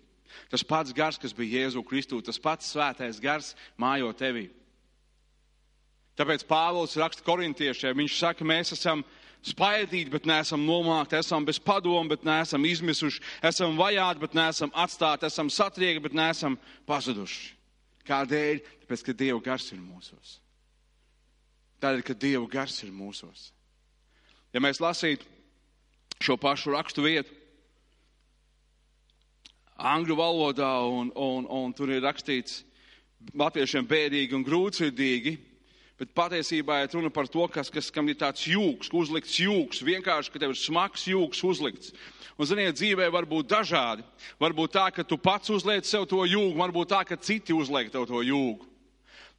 Tas 0.52 0.60
pats 0.60 0.92
gars, 0.92 1.16
kas 1.16 1.32
bija 1.32 1.62
Jēzu 1.62 1.86
Kristu, 1.88 2.20
tas 2.20 2.36
pats 2.36 2.68
svētais 2.68 3.16
gars 3.22 3.54
mājo 3.80 4.12
tevī. 4.12 4.50
Tāpēc 6.20 6.44
Pāvils 6.44 7.00
raksta 7.00 7.24
korintiešiem, 7.24 7.96
viņš 7.96 8.20
saka, 8.20 8.44
mēs 8.44 8.76
esam 8.76 9.00
spaidīti, 9.46 10.10
bet 10.12 10.26
neesam 10.28 10.62
nomākti, 10.66 11.18
esam 11.18 11.46
bez 11.46 11.58
padomu, 11.62 12.12
bet 12.12 12.24
neesam 12.26 12.64
izmisuši, 12.66 13.22
esam 13.48 13.76
vajāti, 13.78 14.22
bet 14.22 14.36
neesam 14.38 14.72
atstāti, 14.74 15.26
esam 15.26 15.50
satriekti, 15.50 16.04
bet 16.06 16.16
neesam 16.16 16.58
pazuduši. 16.88 17.52
Kādēļ? 18.06 18.62
Tāpēc, 18.82 19.04
ka 19.06 19.14
Dieva 19.14 19.38
gars 19.42 19.68
ir 19.74 19.82
mūsos. 19.82 20.38
Tādēļ, 21.82 22.02
ka 22.06 22.16
Dieva 22.18 22.46
gars 22.50 22.80
ir 22.82 22.90
mūsos. 22.94 23.50
Ja 24.54 24.62
mēs 24.62 24.82
lasītu 24.82 25.26
šo 26.22 26.36
pašu 26.38 26.74
rakstu 26.74 27.02
vietu, 27.06 27.34
angļu 29.82 30.16
valodā, 30.18 30.74
un, 30.86 31.10
un, 31.18 31.46
un 31.50 31.72
tur 31.74 31.90
ir 31.90 32.02
rakstīts 32.04 32.60
latviešiem 33.38 33.86
bēdīgi 33.88 34.36
un 34.36 34.44
grūtsirdīgi, 34.46 35.36
Bet 36.00 36.14
patiesībā 36.16 36.80
ir 36.82 36.94
runa 36.96 37.10
par 37.12 37.28
to, 37.30 37.44
kas, 37.52 37.70
kas, 37.70 37.90
kam 37.92 38.08
ir 38.08 38.16
tāds 38.18 38.46
jūgs, 38.48 38.90
uzlikts 38.96 39.36
jūgs, 39.42 39.82
vienkārši, 39.86 40.32
ka 40.32 40.40
tev 40.42 40.54
ir 40.54 40.58
smags 40.58 41.04
jūgs 41.06 41.42
uzlikts. 41.46 41.92
Un, 42.38 42.48
ziniet, 42.48 42.74
dzīvē 42.78 43.10
var 43.12 43.28
būt 43.28 43.50
dažādi. 43.52 44.04
Varbūt 44.40 44.72
tā, 44.74 44.88
ka 44.94 45.04
tu 45.04 45.18
pats 45.20 45.52
uzliec 45.52 45.86
sev 45.86 46.08
to 46.10 46.24
jūgu, 46.24 46.56
varbūt 46.58 46.94
tā, 46.94 47.02
ka 47.06 47.20
citi 47.20 47.54
uzliek 47.54 47.92
tev 47.92 48.08
to 48.08 48.24
jūgu. 48.24 48.71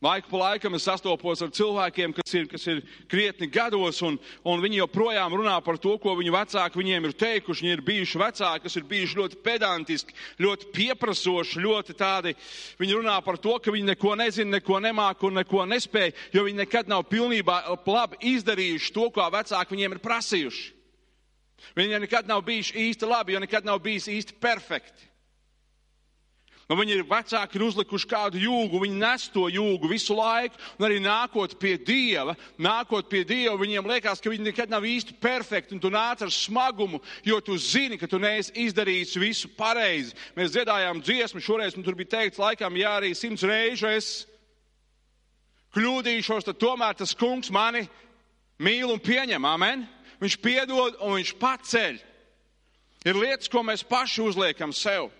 Laiku 0.04 0.28
pa 0.34 0.40
laikam 0.42 0.74
es 0.76 0.84
sastopos 0.84 1.40
ar 1.46 1.52
cilvēkiem, 1.56 2.12
kas 2.18 2.34
ir, 2.36 2.48
kas 2.52 2.66
ir 2.68 2.82
krietni 3.08 3.48
gados, 3.48 4.02
un, 4.04 4.18
un 4.44 4.60
viņi 4.60 4.82
joprojām 4.82 5.32
runā 5.40 5.54
par 5.64 5.78
to, 5.80 5.94
ko 6.04 6.18
viņu 6.20 6.34
vecāki 6.36 6.82
viņiem 6.82 7.08
ir 7.08 7.14
teikuši. 7.22 7.64
Viņi 7.64 7.78
ir 7.78 7.84
bijuši 7.88 8.20
vecāki, 8.20 8.66
kas 8.66 8.76
ir 8.76 8.88
bijuši 8.90 9.20
ļoti 9.22 9.40
pedantiski, 9.46 10.18
ļoti 10.44 10.68
pieprasoši, 10.76 11.64
ļoti 11.64 11.96
tādi. 11.96 12.36
Viņi 12.82 12.98
runā 13.00 13.16
par 13.24 13.40
to, 13.40 13.56
ka 13.64 13.72
viņi 13.72 13.94
neko 13.94 14.18
nezina, 14.20 14.58
neko 14.58 14.82
nemāk 14.84 15.24
un 15.24 15.40
neko 15.40 15.64
nespēj, 15.72 16.12
jo 16.36 16.44
viņi 16.50 16.66
nekad 16.66 16.92
nav 16.92 17.08
pilnībā 17.08 17.62
labi 17.88 18.20
izdarījuši 18.34 18.94
to, 18.98 19.08
ko 19.16 19.30
vecāki 19.32 19.78
viņiem 19.78 19.96
ir 19.96 20.04
prasījuši. 20.04 20.68
Viņi 21.80 22.04
nekad 22.04 22.28
nav 22.28 22.44
bijuši 22.44 22.76
īsti 22.90 23.08
labi, 23.08 23.38
jo 23.38 23.40
nekad 23.40 23.64
nav 23.64 23.80
bijis 23.80 24.12
īsti 24.12 24.36
perfekti. 24.44 25.13
Un 26.72 26.80
viņi 26.80 26.94
ir 26.96 27.08
vecāki, 27.08 27.58
ir 27.60 27.66
uzlikuši 27.66 28.08
kādu 28.08 28.40
jūgu, 28.40 28.80
viņi 28.86 28.96
nes 28.96 29.26
to 29.34 29.50
jūgu 29.52 29.90
visu 29.92 30.16
laiku, 30.16 30.56
un 30.80 30.86
arī 30.88 31.02
nākot 31.04 31.58
pie 31.60 31.74
Dieva, 31.76 32.38
nākot 32.56 33.10
pie 33.12 33.26
Dieva, 33.28 33.58
viņiem 33.60 33.90
liekas, 33.92 34.22
ka 34.24 34.32
viņi 34.32 34.48
nekad 34.48 34.72
nav 34.72 34.86
īsti 34.88 35.18
perfekti, 35.20 35.76
un 35.76 35.82
tu 35.84 35.92
nāc 35.92 36.24
ar 36.24 36.32
smagumu, 36.32 37.02
jo 37.28 37.42
tu 37.44 37.58
zini, 37.60 37.98
ka 38.00 38.08
tu 38.08 38.20
neesi 38.22 38.54
izdarījis 38.64 39.20
visu 39.20 39.52
pareizi. 39.58 40.16
Mēs 40.38 40.54
dziedājām 40.56 41.02
dziesmu, 41.04 41.44
šoreiz 41.44 41.76
man 41.76 41.84
tur 41.84 41.98
bija 42.00 42.14
teikts, 42.16 42.40
laikam, 42.40 42.80
jā, 42.80 42.94
arī 42.96 43.12
simts 43.18 43.44
reižu 43.44 43.90
es 43.92 44.14
kļūdīšos, 45.76 46.48
tad 46.48 46.62
tomēr 46.62 46.96
tas 46.96 47.12
kungs 47.18 47.52
mani 47.52 47.84
mīl 48.64 48.88
un 48.94 49.04
pieņem, 49.04 49.50
amen. 49.50 49.84
Viņš 50.24 50.40
piedod 50.40 50.96
un 51.04 51.18
viņš 51.18 51.34
paceļ. 51.42 52.00
Ir 53.04 53.20
lietas, 53.20 53.52
ko 53.52 53.66
mēs 53.68 53.84
paši 53.84 54.24
uzliekam 54.24 54.72
sev 54.72 55.12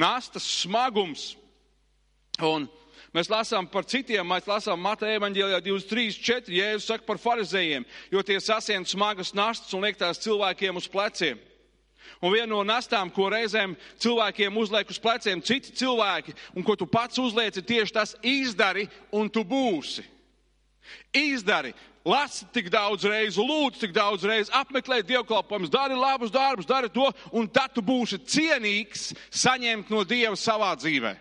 nastas 0.00 0.46
smagums. 0.62 1.34
Un 2.40 2.66
mēs 3.14 3.28
lasām 3.30 3.68
par 3.68 3.84
citiem, 3.88 4.24
mēs 4.26 4.48
lasām 4.48 4.80
Mateja 4.80 5.20
evaņģēlijā 5.20 5.60
23, 5.66 6.16
4, 6.24 6.56
Jēzus 6.56 6.88
saka 6.88 7.06
par 7.06 7.20
farizējiem, 7.20 7.86
jo 8.12 8.24
tie 8.24 8.40
sasien 8.40 8.86
smagas 8.88 9.34
nastas 9.36 9.76
un 9.76 9.84
liek 9.84 10.00
tās 10.00 10.22
cilvēkiem 10.24 10.80
uz 10.80 10.88
pleciem. 10.90 11.40
Un 12.20 12.34
viena 12.34 12.50
no 12.50 12.60
nastām, 12.66 13.08
ko 13.12 13.30
reizēm 13.32 13.76
cilvēkiem 14.00 14.56
uzliek 14.60 14.88
uz 14.92 14.98
pleciem 15.00 15.40
citi 15.44 15.72
cilvēki, 15.78 16.34
un 16.56 16.64
ko 16.66 16.76
tu 16.76 16.88
pats 16.88 17.20
uzliec, 17.20 17.56
ir 17.56 17.64
tieši 17.64 17.96
tas 17.96 18.16
izdari, 18.26 18.88
un 19.12 19.30
tu 19.32 19.44
būsi. 19.46 20.04
Izdari, 21.14 21.72
lasi 22.04 22.46
tik 22.54 22.70
daudz 22.72 23.04
reizi, 23.04 23.40
lūdzu 23.42 23.84
tik 23.84 23.94
daudz 23.94 24.24
reizi, 24.26 24.52
apmeklē 24.54 25.00
dievkalpojumus, 25.06 25.72
dari 25.72 25.96
labus 25.98 26.32
darbus, 26.32 26.68
dari 26.68 26.90
to, 26.92 27.08
un 27.36 27.48
tad 27.48 27.74
tu 27.74 27.82
būsi 27.84 28.20
cienīgs 28.24 29.10
saņemt 29.30 29.90
no 29.92 30.04
Dieva 30.04 30.36
savā 30.38 30.72
dzīvē. 30.78 31.16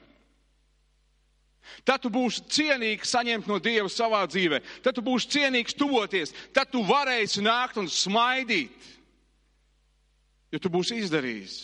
Tad 1.86 2.02
tu 2.02 2.10
būsi 2.14 2.46
cienīgs 2.50 3.12
saņemt 3.14 3.50
no 3.50 3.60
Dieva 3.62 3.90
savā 3.92 4.24
dzīvē, 4.30 4.62
tad 4.86 4.98
tu 4.98 5.04
būsi 5.06 5.30
cienīgs 5.36 5.78
tuvoties, 5.78 6.34
tad 6.56 6.72
tu 6.72 6.82
varēsi 6.86 7.44
nākt 7.46 7.78
un 7.82 7.90
smaidīt, 7.92 8.90
jo 10.54 10.62
tu 10.62 10.72
būsi 10.74 11.02
izdarījis. 11.04 11.60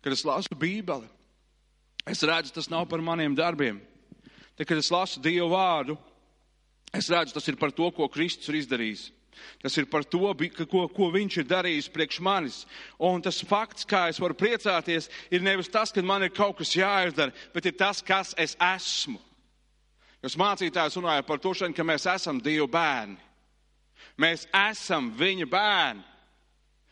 Kad 0.00 0.16
es 0.16 0.24
lasu 0.24 0.56
Bībeli, 0.56 1.06
es 2.08 2.22
redzu, 2.24 2.54
tas 2.56 2.70
nav 2.72 2.86
par 2.88 3.02
maniem 3.04 3.34
darbiem. 3.36 3.82
Tad, 4.56 4.64
kad 4.66 4.80
es 4.80 4.88
lasu 4.92 5.20
Dievu 5.20 5.50
vārdu, 5.52 5.98
Es 6.94 7.08
redzu, 7.10 7.34
tas 7.36 7.46
ir 7.48 7.58
par 7.60 7.72
to, 7.74 7.86
ko 7.94 8.08
Kristus 8.10 8.50
ir 8.50 8.60
izdarījis. 8.60 9.08
Tas 9.62 9.76
ir 9.78 9.86
par 9.88 10.04
to, 10.04 10.32
ko, 10.68 10.84
ko 10.90 11.08
viņš 11.14 11.38
ir 11.40 11.48
darījis 11.48 11.88
priekš 11.92 12.20
manis. 12.24 12.58
Un 12.98 13.22
tas 13.24 13.40
fakts, 13.46 13.86
kā 13.88 14.08
es 14.10 14.20
varu 14.20 14.36
priecāties, 14.36 15.08
ir 15.30 15.44
nevis 15.44 15.70
tas, 15.72 15.92
ka 15.94 16.02
man 16.04 16.26
ir 16.26 16.34
kaut 16.34 16.58
kas 16.58 16.74
jāizdara, 16.76 17.34
bet 17.54 17.70
ir 17.70 17.76
tas, 17.78 18.02
kas 18.02 18.34
es 18.36 18.56
esmu. 18.58 19.20
Jūs 20.20 20.36
mācītājs 20.36 20.98
runāja 20.98 21.24
par 21.24 21.40
to, 21.40 21.54
šodien, 21.56 21.76
ka 21.76 21.86
mēs 21.86 22.04
esam 22.10 22.40
Dieva 22.44 22.68
bērni. 22.68 23.16
Mēs 24.20 24.44
esam 24.52 25.08
viņa 25.16 25.48
bērni. 25.48 26.04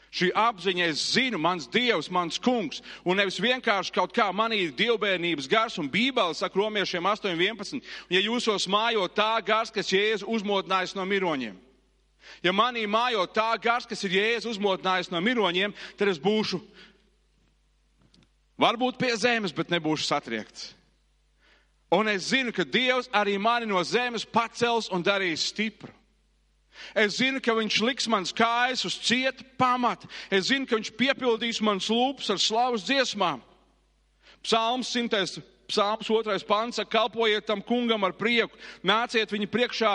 Šī 0.09 0.31
apziņa, 0.33 0.87
es 0.89 1.03
zinu, 1.13 1.37
mans 1.41 1.67
Dievs, 1.69 2.09
mans 2.09 2.39
kungs, 2.41 2.81
un 3.05 3.19
nevis 3.21 3.37
vienkārši 3.45 3.93
kaut 3.93 4.15
kā 4.17 4.31
manī 4.33 4.63
ir 4.65 4.73
dievbērnības 4.77 5.49
gars, 5.53 5.77
un 5.81 5.91
Bībele 5.93 6.37
saka 6.37 6.57
romiešiem 6.57 7.05
8.11, 7.05 7.83
ja 8.09 8.23
jūsos 8.25 8.65
mājo 8.73 9.05
tā 9.13 9.35
gars, 9.45 9.73
kas 9.75 9.93
Jēzu 9.93 10.31
uzmodinājis 10.33 10.97
no 10.97 11.05
miroņiem. 11.05 11.59
Ja 12.45 12.55
manī 12.57 12.87
mājo 12.89 13.27
tā 13.29 13.51
gars, 13.61 13.87
kas 13.89 14.05
ir 14.09 14.17
Jēzus 14.17 14.57
uzmodinājis 14.57 15.13
no 15.13 15.21
miroņiem, 15.25 15.77
tad 16.01 16.09
es 16.09 16.21
būšu 16.23 16.63
varbūt 18.59 18.97
pie 19.01 19.13
zemes, 19.21 19.53
bet 19.53 19.69
nebūšu 19.73 20.09
satriekts. 20.09 20.73
Un 21.93 22.09
es 22.09 22.31
zinu, 22.33 22.53
ka 22.53 22.65
Dievs 22.69 23.09
arī 23.17 23.39
mani 23.41 23.69
no 23.69 23.81
zemes 23.85 24.27
pacels 24.29 24.91
un 24.93 25.05
darīs 25.05 25.47
stipru. 25.53 25.93
Es 26.95 27.19
zinu, 27.19 27.41
ka 27.43 27.55
viņš 27.57 27.81
liks 27.85 28.09
manas 28.11 28.33
kājas 28.37 28.85
uz 28.89 28.97
cieta 29.03 29.45
pamata. 29.59 30.09
Es 30.31 30.49
zinu, 30.49 30.67
ka 30.67 30.79
viņš 30.79 30.95
piepildīs 30.99 31.61
manas 31.65 31.91
lūpas 31.93 32.31
ar 32.33 32.41
slavas 32.43 32.87
dziesmām. 32.89 33.43
Psalms 34.47 34.91
100. 34.95 35.43
Psalms 35.69 36.09
2. 36.09 36.47
pants 36.49 36.79
saka, 36.81 36.89
kalpojiet 36.89 37.45
tam 37.45 37.61
kungam 37.61 38.07
ar 38.07 38.15
prieku, 38.17 38.57
nāciet 38.81 39.29
viņa 39.29 39.49
priekšā, 39.53 39.91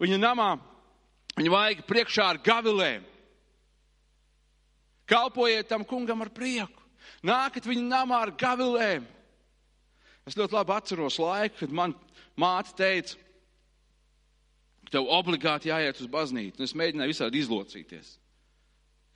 viņa 0.00 0.16
namā, 0.22 0.54
viņa 1.36 1.52
vajag 1.52 1.82
priekšā 1.84 2.28
ar 2.32 2.40
gavilēm. 2.40 3.04
Kalpojiet 5.08 5.68
tam 5.68 5.84
kungam 5.84 6.24
ar 6.24 6.32
prieku, 6.32 6.80
nākat 7.20 7.68
viņa 7.68 7.84
namā 7.90 8.22
ar 8.24 8.32
gavilēm. 8.40 9.04
Es 10.24 10.36
ļoti 10.36 10.56
labi 10.56 10.74
atceros 10.76 11.20
laiku, 11.20 11.60
kad 11.60 11.76
man 11.76 11.94
māte 12.40 12.72
teica, 12.80 13.20
Tev 14.92 15.08
obligāti 15.12 15.70
jāiet 15.72 16.00
uz 16.00 16.08
baznīcu. 16.10 16.58
Un 16.58 16.68
es 16.68 16.76
mēģināju 16.76 17.12
visādi 17.12 17.42
izlocīties. 17.42 18.14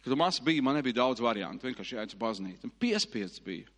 Kad 0.03 0.17
maz 0.19 0.41
bija, 0.43 0.65
man 0.65 0.77
nebija 0.77 1.01
daudz 1.01 1.23
variantu. 1.23 1.69
Vienkārši 1.69 1.97
jāiet 1.97 2.15
uz 2.15 2.21
baznīcu. 2.21 2.69
Un 2.69 2.75
piespiests 2.83 3.43
bija. 3.45 3.71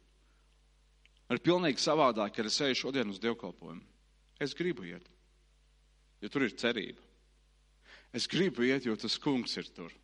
Ar 1.31 1.41
pilnīgi 1.41 1.81
savādāk, 1.81 2.35
kad 2.37 2.49
es 2.49 2.61
eju 2.61 2.77
šodien 2.83 3.11
uz 3.13 3.21
dievkalpojumu. 3.23 3.83
Es 4.43 4.53
gribu 4.57 4.85
iet, 4.89 5.07
jo 6.21 6.29
tur 6.33 6.45
ir 6.45 6.57
cerība. 6.59 7.01
Es 8.15 8.27
gribu 8.31 8.67
iet, 8.67 8.87
jo 8.87 8.97
tas 8.99 9.17
kungs 9.19 9.57
ir 9.59 9.71
tur. 9.75 9.95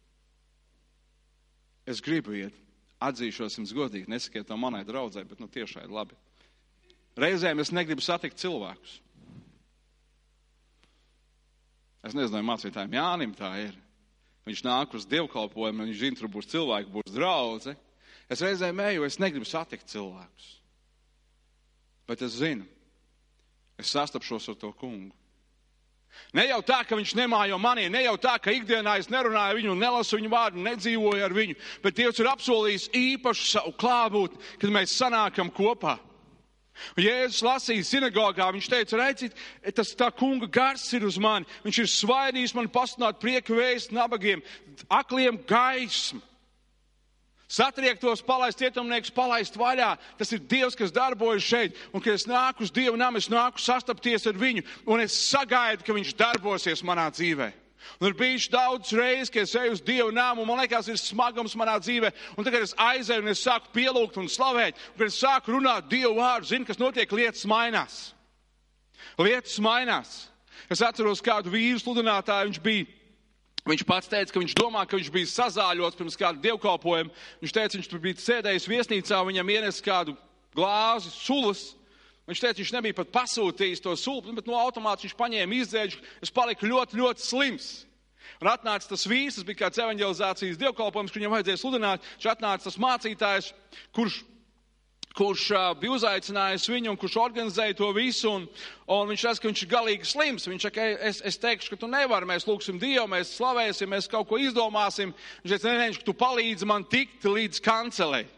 Es 1.86 2.02
gribu 2.04 2.34
iet. 2.38 2.56
Atzīšos 3.00 3.56
jums 3.56 3.70
godīgi, 3.72 4.10
nesakiet 4.12 4.44
to 4.48 4.56
manai 4.60 4.82
draudzē, 4.84 5.22
bet 5.24 5.40
nu 5.40 5.46
tiešai 5.48 5.86
labi. 5.88 6.18
Reizēm 7.16 7.62
es 7.62 7.72
negribu 7.72 8.04
satikt 8.04 8.36
cilvēkus. 8.42 8.98
Es 12.06 12.16
nezinu, 12.16 12.40
mācītājiem 12.48 12.96
Jānim 12.96 13.36
tā 13.36 13.52
ir. 13.66 13.76
Viņš 14.48 14.64
nāk 14.64 14.96
uz 14.96 15.04
dievkalpojumu, 15.08 15.84
viņš 15.84 16.00
zina, 16.00 16.18
tur 16.18 16.30
būs 16.32 16.48
cilvēki, 16.50 16.92
būs 16.94 17.12
draudze. 17.12 17.76
Es 18.30 18.40
reizēm 18.44 18.80
eju, 18.86 19.04
es 19.04 19.18
negribu 19.20 19.46
satikt 19.48 19.90
cilvēkus. 19.92 20.48
Bet 22.08 22.22
es 22.26 22.38
zinu, 22.40 22.64
es 23.78 23.92
sastapšos 23.92 24.48
ar 24.50 24.58
to 24.58 24.72
kungu. 24.80 25.14
Ne 26.34 26.44
jau 26.48 26.58
tā, 26.66 26.80
ka 26.86 26.96
viņš 26.98 27.12
nemājo 27.18 27.58
manī, 27.62 27.84
ne 27.90 28.02
jau 28.02 28.16
tā, 28.18 28.32
ka 28.42 28.50
ikdienā 28.54 28.96
es 28.98 29.08
nerunāju 29.12 29.60
viņu, 29.60 29.76
nelasu 29.78 30.18
viņu 30.18 30.30
vārdu, 30.32 30.62
nedzīvoju 30.66 31.24
ar 31.26 31.34
viņu, 31.34 31.56
bet 31.84 31.96
Dievs 31.98 32.18
ir 32.18 32.30
apsolījis 32.30 32.88
īpašu 32.96 33.46
savu 33.46 33.72
klātbūtni, 33.78 34.40
kad 34.58 34.74
mēs 34.74 34.96
sanākam 34.98 35.52
kopā. 35.54 35.98
Un 36.96 37.04
Jēzus 37.04 37.44
lasīja 37.44 37.86
sinagogā, 37.86 38.48
viņš 38.54 38.70
teica, 38.72 38.98
redziet, 39.00 39.36
tas 39.76 39.92
tā 39.98 40.10
kunga 40.14 40.48
gars 40.50 40.86
ir 40.96 41.06
uz 41.08 41.18
mani. 41.20 41.48
Viņš 41.66 41.82
ir 41.82 41.92
svaidījis 41.92 42.56
man 42.56 42.70
pasludināt 42.72 43.20
prieku 43.22 43.58
vēst 43.58 43.94
nabagiem, 43.96 44.42
akliem 44.88 45.40
gaismu. 45.48 46.22
Satriektos, 47.50 48.20
palaist 48.22 48.60
cietumnieks, 48.62 49.10
palaist 49.10 49.56
vaļā. 49.58 49.96
Tas 50.20 50.30
ir 50.30 50.44
Dievs, 50.46 50.76
kas 50.78 50.92
darbojas 50.94 51.42
šeit. 51.42 51.78
Un, 51.90 51.98
kad 51.98 52.14
es 52.14 52.28
nāku 52.30 52.62
uz 52.62 52.70
Dievu 52.70 52.94
namu, 52.94 53.18
es 53.18 53.26
nāku 53.26 53.58
sastapties 53.58 54.28
ar 54.30 54.38
viņu, 54.38 54.62
un 54.86 55.02
es 55.02 55.16
sagaidu, 55.18 55.82
ka 55.82 55.96
viņš 55.96 56.14
darbosies 56.20 56.84
manā 56.86 57.08
dzīvēm. 57.10 57.56
Un 58.00 58.08
ir 58.10 58.16
bijis 58.16 58.48
daudz 58.52 58.92
reizes, 58.96 59.32
kad 59.32 59.46
es 59.46 59.54
eju 59.56 59.74
uz 59.76 59.82
Dievu 59.84 60.12
nāmu, 60.12 60.44
un 60.44 60.50
man 60.50 60.60
liekas, 60.62 60.88
ir 60.88 61.00
smagums 61.00 61.56
manā 61.58 61.78
dzīvē. 61.80 62.12
Un 62.36 62.46
tagad 62.46 62.64
es 62.66 62.74
aizēju 62.76 63.24
un 63.24 63.32
es 63.32 63.42
sāku 63.44 63.72
pielūgt 63.76 64.18
un 64.20 64.28
slavēt. 64.28 64.78
Un, 64.92 64.98
kad 65.00 65.06
es 65.08 65.18
sāku 65.20 65.56
runāt 65.56 65.88
Dievu 65.92 66.18
vārdu, 66.20 66.50
zinu, 66.52 66.68
kas 66.68 66.80
notiek, 66.80 67.12
lietas 67.16 67.46
mainās. 67.48 67.98
Lietas 69.20 69.58
mainās. 69.64 70.14
Es 70.70 70.82
atceros 70.84 71.22
kādu 71.24 71.52
vīru 71.52 71.80
sludinātāju, 71.82 72.50
viņš 72.50 72.62
bija. 72.64 72.88
Viņš 73.68 73.82
pats 73.84 74.08
teica, 74.08 74.32
ka 74.32 74.40
viņš 74.40 74.54
domā, 74.56 74.86
ka 74.88 74.96
viņš 74.96 75.10
bija 75.12 75.28
sazāļots 75.28 75.98
pirms 75.98 76.16
kāda 76.18 76.40
dievkalpojuma. 76.40 77.12
Viņš 77.42 77.52
teica, 77.56 77.76
viņš 77.76 77.90
tur 77.90 78.00
bija 78.02 78.22
sēdējis 78.22 78.68
viesnīcā, 78.70 79.20
viņam 79.26 79.52
ienes 79.52 79.82
kādu 79.84 80.16
glāzi 80.56 81.12
sulas. 81.12 81.66
Viņš 82.30 82.40
teica, 82.44 82.60
viņš 82.60 82.70
nebija 82.76 82.94
pat 82.94 83.08
pasūtījis 83.10 83.82
to 83.82 83.92
sūkli, 83.98 84.36
bet 84.36 84.46
no 84.46 84.54
automāta 84.54 85.02
viņš 85.02 85.16
paņēma 85.18 85.56
izdzēģi. 85.64 85.96
Es 86.22 86.30
paliku 86.30 86.68
ļoti, 86.70 87.00
ļoti 87.00 87.26
slims. 87.26 87.70
Un 88.38 88.48
atnāca 88.52 88.86
tas 88.92 89.02
vīrs, 89.10 89.40
tas 89.40 89.46
bija 89.48 89.64
kāds 89.64 89.80
evanģelizācijas 89.82 90.60
dievkalpojums, 90.60 91.10
kur 91.10 91.20
viņam 91.20 91.34
vajadzēja 91.34 91.60
sludināt. 91.60 92.06
Viņš 92.14 92.28
atnāca 92.30 92.68
tas 92.68 92.78
mācītājs, 92.80 93.50
kurš, 93.96 94.20
kurš 95.18 95.50
uh, 95.56 95.66
bija 95.82 95.96
uzaicinājis 95.98 96.70
viņu 96.70 96.94
un 96.94 97.02
kurš 97.02 97.18
organizēja 97.18 97.80
to 97.82 97.90
visu. 97.98 98.30
Un, 98.30 98.48
un 98.94 99.10
viņš 99.10 99.26
redz, 99.26 99.42
ka 99.42 99.50
viņš 99.50 99.66
ir 99.66 99.72
galīgi 99.74 100.10
slims. 100.14 100.46
Viņš 100.52 100.70
saka, 100.70 100.86
es, 101.10 101.22
es 101.26 101.42
teikšu, 101.42 101.74
ka 101.74 101.82
tu 101.82 101.90
nevari, 101.90 102.30
mēs 102.30 102.46
lūgsim 102.46 102.78
Dievu, 102.78 103.10
mēs 103.10 103.34
slavēsim, 103.40 103.90
mēs 103.90 104.08
kaut 104.12 104.30
ko 104.30 104.38
izdomāsim. 104.38 105.16
Viņš 105.42 105.56
teica, 105.56 105.74
nē, 105.74 105.90
nē, 105.90 106.04
tu 106.06 106.14
palīdzi 106.14 106.70
man 106.70 106.86
tikt 106.86 107.26
līdz 107.26 107.58
kancelei. 107.66 108.28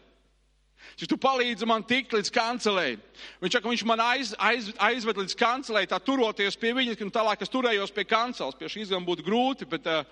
Viņš 0.93 1.09
tu 1.09 1.17
palīdzi 1.17 1.67
man 1.69 1.83
tikt 1.87 2.13
līdz 2.13 2.29
kancelei. 2.33 2.97
Viņš 3.41 3.55
saka, 3.57 3.69
viņš 3.71 3.83
man 3.89 4.03
aiz, 4.03 4.33
aiz, 4.37 4.69
aizved 4.77 5.21
līdz 5.23 5.35
kancelei, 5.39 5.87
tā 5.89 5.97
turoties 6.03 6.57
pie 6.59 6.73
viņa, 6.77 6.97
un 7.01 7.13
tālāk 7.13 7.41
es 7.41 7.51
turējos 7.53 7.93
pie 7.95 8.05
kanceles. 8.05 8.57
Pie 8.59 8.69
šīs 8.69 8.93
gan 8.93 9.07
būtu 9.07 9.25
grūti, 9.25 9.67
bet 9.69 9.89
uh, 9.89 10.03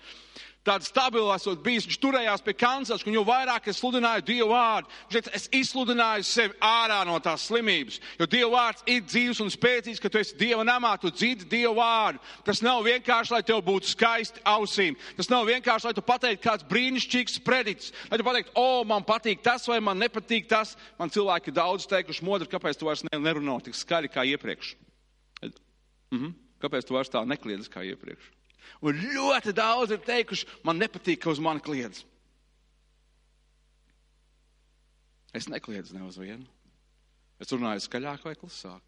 Tāds 0.62 0.92
stabils 0.92 1.32
esot 1.34 1.58
bijis, 1.58 1.88
viņš 1.88 1.96
turējās 1.98 2.42
pie 2.46 2.52
kancels, 2.54 3.02
un 3.02 3.16
jo 3.16 3.24
vairāk 3.26 3.64
es 3.66 3.80
sludināju 3.80 4.22
Dievu 4.28 4.52
vārdu, 4.52 4.90
viņš 5.10 5.30
es 5.34 5.48
izsludināju 5.58 6.22
sevi 6.26 6.54
ārā 6.62 7.00
no 7.08 7.16
tās 7.22 7.48
slimības. 7.48 7.96
Jo 8.20 8.28
Dieva 8.30 8.52
vārds 8.52 8.84
ir 8.86 9.00
dzīves 9.02 9.40
un 9.42 9.50
spēcīgs, 9.50 9.98
ka 9.98 10.06
tu 10.06 10.20
esi 10.20 10.36
Dieva 10.38 10.62
namā, 10.62 10.92
tu 11.02 11.10
dzirdi 11.10 11.48
Dievu 11.50 11.74
vārdu. 11.80 12.22
Tas 12.46 12.62
nav 12.62 12.84
vienkārši, 12.86 13.34
lai 13.34 13.40
tev 13.48 13.58
būtu 13.66 13.90
skaisti 13.90 14.44
ausīm. 14.46 14.94
Tas 15.18 15.30
nav 15.32 15.48
vienkārši, 15.50 15.88
lai 15.88 15.94
tu 15.98 16.04
pateiktu 16.06 16.44
kāds 16.46 16.68
brīnišķīgs 16.70 17.40
predits. 17.42 17.90
Lai 18.12 18.20
tu 18.20 18.26
pateiktu, 18.28 18.54
o, 18.54 18.84
man 18.86 19.02
patīk 19.08 19.42
tas 19.42 19.66
vai 19.66 19.80
man 19.82 19.98
nepatīk 19.98 20.46
tas. 20.52 20.76
Man 21.00 21.10
cilvēki 21.10 21.54
daudz 21.56 21.88
teikuši, 21.90 22.22
modri, 22.28 22.46
kāpēc 22.52 22.78
tu 22.78 22.86
vairs 22.86 23.02
nerunā 23.10 23.58
tik 23.66 23.74
skaļi 23.74 24.12
kā 24.14 24.22
iepriekš. 24.30 24.76
Mhm. 26.12 26.38
Kāpēc 26.62 26.86
tu 26.86 26.94
vairs 26.94 27.10
tā 27.10 27.24
nekliedz 27.26 27.66
kā 27.66 27.82
iepriekš? 27.82 28.30
Un 28.82 28.98
ļoti 28.98 29.54
daudz 29.56 29.94
ir 29.94 30.02
teikuši, 30.06 30.48
man 30.66 30.80
nepatīk, 30.80 31.20
ka 31.22 31.30
uz 31.32 31.40
mani 31.42 31.62
kliedz. 31.64 32.04
Es 35.32 35.48
nekliedzu 35.48 35.96
ne 35.96 36.04
uz 36.06 36.18
vienu. 36.20 36.44
Es 37.40 37.50
runāju 37.50 37.82
skaļāk 37.82 38.26
vai 38.26 38.34
klusāk. 38.38 38.82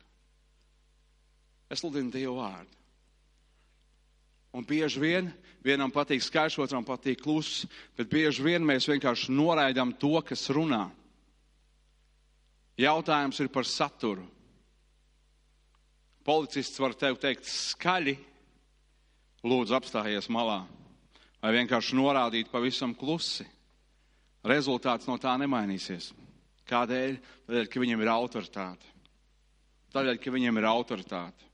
Es 1.73 1.81
sludinu 1.81 2.13
Dievu 2.13 2.37
vārdu. 2.39 2.83
Un 4.55 4.63
bieži 4.63 5.01
vien 5.03 5.33
vienam 5.65 5.91
patīk 5.91 6.23
skaļš, 6.23 6.61
otram 6.63 6.85
patīk 6.87 7.25
kluss, 7.25 7.65
bet 7.99 8.07
bieži 8.13 8.45
vien 8.45 8.63
mēs 8.63 8.87
vienkārši 8.87 9.33
noraidām 9.35 9.97
to, 9.99 10.15
kas 10.23 10.47
runā. 10.55 10.85
Jautājums 12.79 13.41
ir 13.43 13.51
par 13.51 13.67
saturu. 13.67 14.29
Policists 16.25 16.79
var 16.81 16.95
tev 16.99 17.19
teikt 17.21 17.49
skaļi, 17.51 18.15
lūdzu 19.45 19.77
apstājies 19.77 20.31
malā, 20.33 20.63
vai 21.43 21.53
vienkārši 21.59 21.97
norādīt 21.99 22.51
pavisam 22.53 22.95
klusi. 22.97 23.47
Rezultāts 24.45 25.09
no 25.09 25.17
tā 25.21 25.37
nemainīsies. 25.41 26.11
Kādēļ? 26.69 27.17
Tādēļ, 27.47 27.69
ka 27.73 27.81
viņam 27.81 28.03
ir 28.05 28.11
autoritāte. 28.13 28.93
Tādēļ, 29.93 30.19
ka 30.21 30.33
viņam 30.33 30.61
ir 30.61 30.69
autoritāte. 30.69 31.49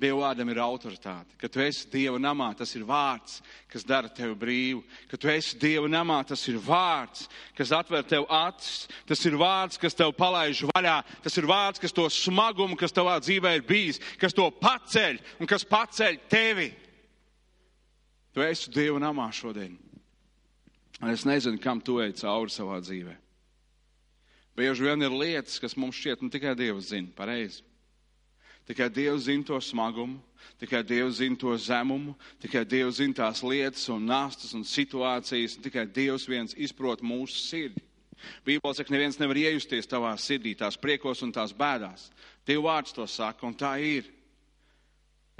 Dieva 0.00 0.22
vārdam 0.24 0.48
ir 0.48 0.58
autoritāte. 0.62 1.34
Kad 1.40 1.52
tu 1.52 1.60
esi 1.60 1.88
Dieva 1.92 2.18
namā, 2.20 2.48
tas 2.56 2.72
ir 2.78 2.86
vārds, 2.88 3.40
kas 3.68 3.84
dara 3.84 4.08
tevi 4.08 4.34
brīvu. 4.38 4.80
Kad 5.10 5.20
tu 5.20 5.30
esi 5.32 5.58
Dieva 5.60 5.90
namā, 5.92 6.22
tas 6.26 6.42
ir 6.48 6.56
vārds, 6.64 7.26
kas 7.58 7.72
atver 7.76 8.06
tev 8.08 8.24
acis. 8.32 8.86
Tas 9.08 9.24
ir 9.28 9.36
vārds, 9.40 9.80
kas 9.80 9.96
tev 9.98 10.14
palaiž 10.16 10.64
vaļā. 10.72 10.96
Tas 11.24 11.36
ir 11.36 11.48
vārds, 11.50 11.82
kas 11.82 11.94
to 11.96 12.08
smagumu, 12.12 12.78
kas 12.80 12.96
tavā 12.96 13.18
dzīvē 13.20 13.54
ir 13.58 13.66
bijis, 13.68 14.00
kas 14.20 14.36
to 14.36 14.48
paceļ 14.62 15.20
un 15.38 15.50
kas 15.50 15.68
paceļ 15.68 16.20
tevi. 16.32 16.70
Tu 18.32 18.46
esi 18.46 18.72
Dieva 18.72 19.02
namā 19.02 19.28
šodien. 19.34 19.76
Un 21.00 21.12
es 21.12 21.24
nezinu, 21.28 21.60
kam 21.60 21.80
tu 21.80 21.98
ej 22.00 22.14
cauri 22.20 22.52
savā 22.52 22.80
dzīvē. 22.84 23.16
Bieži 24.56 24.84
vien 24.84 25.02
ir 25.04 25.14
lietas, 25.14 25.60
kas 25.62 25.76
mums 25.76 25.96
šķiet, 25.96 26.24
nu 26.24 26.32
tikai 26.32 26.56
Dievs 26.58 26.90
zina 26.92 27.12
pareizi. 27.16 27.64
Tikai 28.70 28.86
Dievs 28.94 29.24
zina 29.26 29.42
to 29.42 29.56
smagumu, 29.58 30.20
tikai 30.62 30.84
Dievs 30.86 31.16
zina 31.18 31.34
to 31.34 31.56
zemumu, 31.58 32.14
tikai 32.38 32.62
Dievs 32.62 33.00
zina 33.00 33.16
tās 33.18 33.40
lietas 33.42 33.88
un 33.90 34.04
nastas 34.06 34.54
un 34.54 34.62
situācijas, 34.62 35.56
un 35.58 35.64
tikai 35.64 35.88
Dievs 35.90 36.28
viens 36.30 36.54
izprot 36.54 37.02
mūsu 37.02 37.40
sirdi. 37.48 37.82
Bībelē 38.46 38.76
saka, 38.76 38.92
neviens 38.94 39.18
nevar 39.18 39.40
iejusties 39.42 39.90
tavā 39.90 40.12
sirdī, 40.22 40.54
tās 40.54 40.78
priekos 40.78 41.24
un 41.26 41.34
tās 41.34 41.50
bēdās. 41.56 42.12
Dieva 42.46 42.68
vārds 42.68 42.94
to 42.94 43.08
saka, 43.10 43.42
un 43.48 43.58
tā 43.58 43.74
ir. 43.82 44.06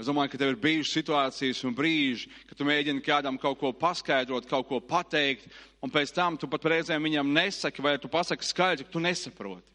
Es 0.01 0.09
domāju, 0.09 0.33
ka 0.33 0.41
tev 0.41 0.51
ir 0.51 0.59
bijušas 0.59 0.95
situācijas 0.97 1.63
un 1.69 1.75
brīži, 1.77 2.27
kad 2.49 2.57
tu 2.59 2.67
mēģini 2.67 3.05
kādam 3.05 3.39
kaut 3.39 3.61
ko 3.61 3.71
paskaidrot, 3.71 4.49
kaut 4.49 4.67
ko 4.67 4.81
pateikt, 4.83 5.47
un 5.79 5.93
pēc 5.93 6.11
tam 6.17 6.35
tu 6.41 6.51
pat 6.51 6.67
reizēm 6.73 7.07
viņam 7.07 7.31
nesaki, 7.31 7.85
vai 7.85 7.99
tu 8.01 8.11
pasaki 8.11 8.43
skaidri, 8.43 8.89
ka 8.89 8.97
tu 8.97 9.03
nesaproti. 9.03 9.69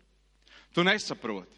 Tu 0.75 0.85
nesaproti. 0.85 1.56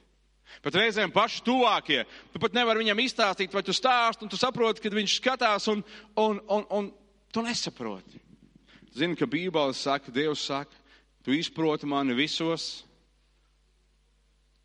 Pat 0.65 0.79
reizēm 0.79 1.13
paši 1.15 1.43
tuvākie. 1.47 2.03
Tu 2.33 2.41
pat 2.43 2.57
nevari 2.57 2.83
viņam 2.83 3.03
izstāstīt, 3.05 3.53
vai 3.55 3.63
tu 3.67 3.75
stāst, 3.77 4.23
un 4.25 4.31
tu 4.33 4.39
saproti, 4.41 4.83
kad 4.85 4.97
viņš 4.97 5.19
skatās, 5.21 5.69
un, 5.73 5.85
un, 6.19 6.41
un, 6.49 6.67
un 6.75 6.91
tu 7.33 7.45
nesaproti. 7.45 8.21
Zini, 8.97 9.17
ka 9.19 9.29
Bībele 9.29 9.77
saka, 9.77 10.13
Dievs 10.15 10.47
saka, 10.49 10.75
tu 11.23 11.35
izproti 11.37 11.87
mani 11.87 12.17
visos 12.17 12.83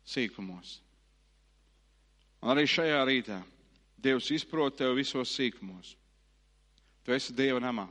sīkumos. 0.08 0.78
Un 2.44 2.52
arī 2.52 2.66
šajā 2.68 3.02
rītā 3.08 3.40
Dievs 4.04 4.28
izprot 4.34 4.76
tevi 4.76 4.98
visos 5.00 5.32
sīkumos. 5.32 5.94
Tu 7.04 7.12
esi 7.16 7.32
Dieva 7.36 7.60
namā. 7.62 7.86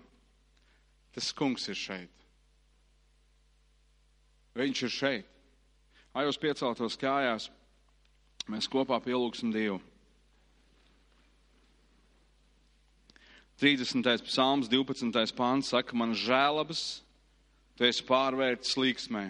Tas 1.13 1.31
kungs 1.33 1.65
ir 1.69 1.77
šeit. 1.77 2.25
Viņš 4.57 4.83
ir 4.85 4.93
šeit. 4.93 5.29
Ajos 6.13 6.37
pieceltos 6.37 6.97
kājās. 7.01 7.49
Mēs 8.51 8.67
kopā 8.67 8.99
pielūgsim 9.03 9.53
Dievu. 9.53 9.79
30. 13.61 14.03
psalms, 14.27 14.67
12. 14.67 15.31
pāns 15.37 15.69
saka, 15.71 15.95
man 15.95 16.11
žēlabas, 16.17 17.03
tu 17.77 17.85
esi 17.87 18.03
pārvērts 18.03 18.75
līksmē. 18.75 19.29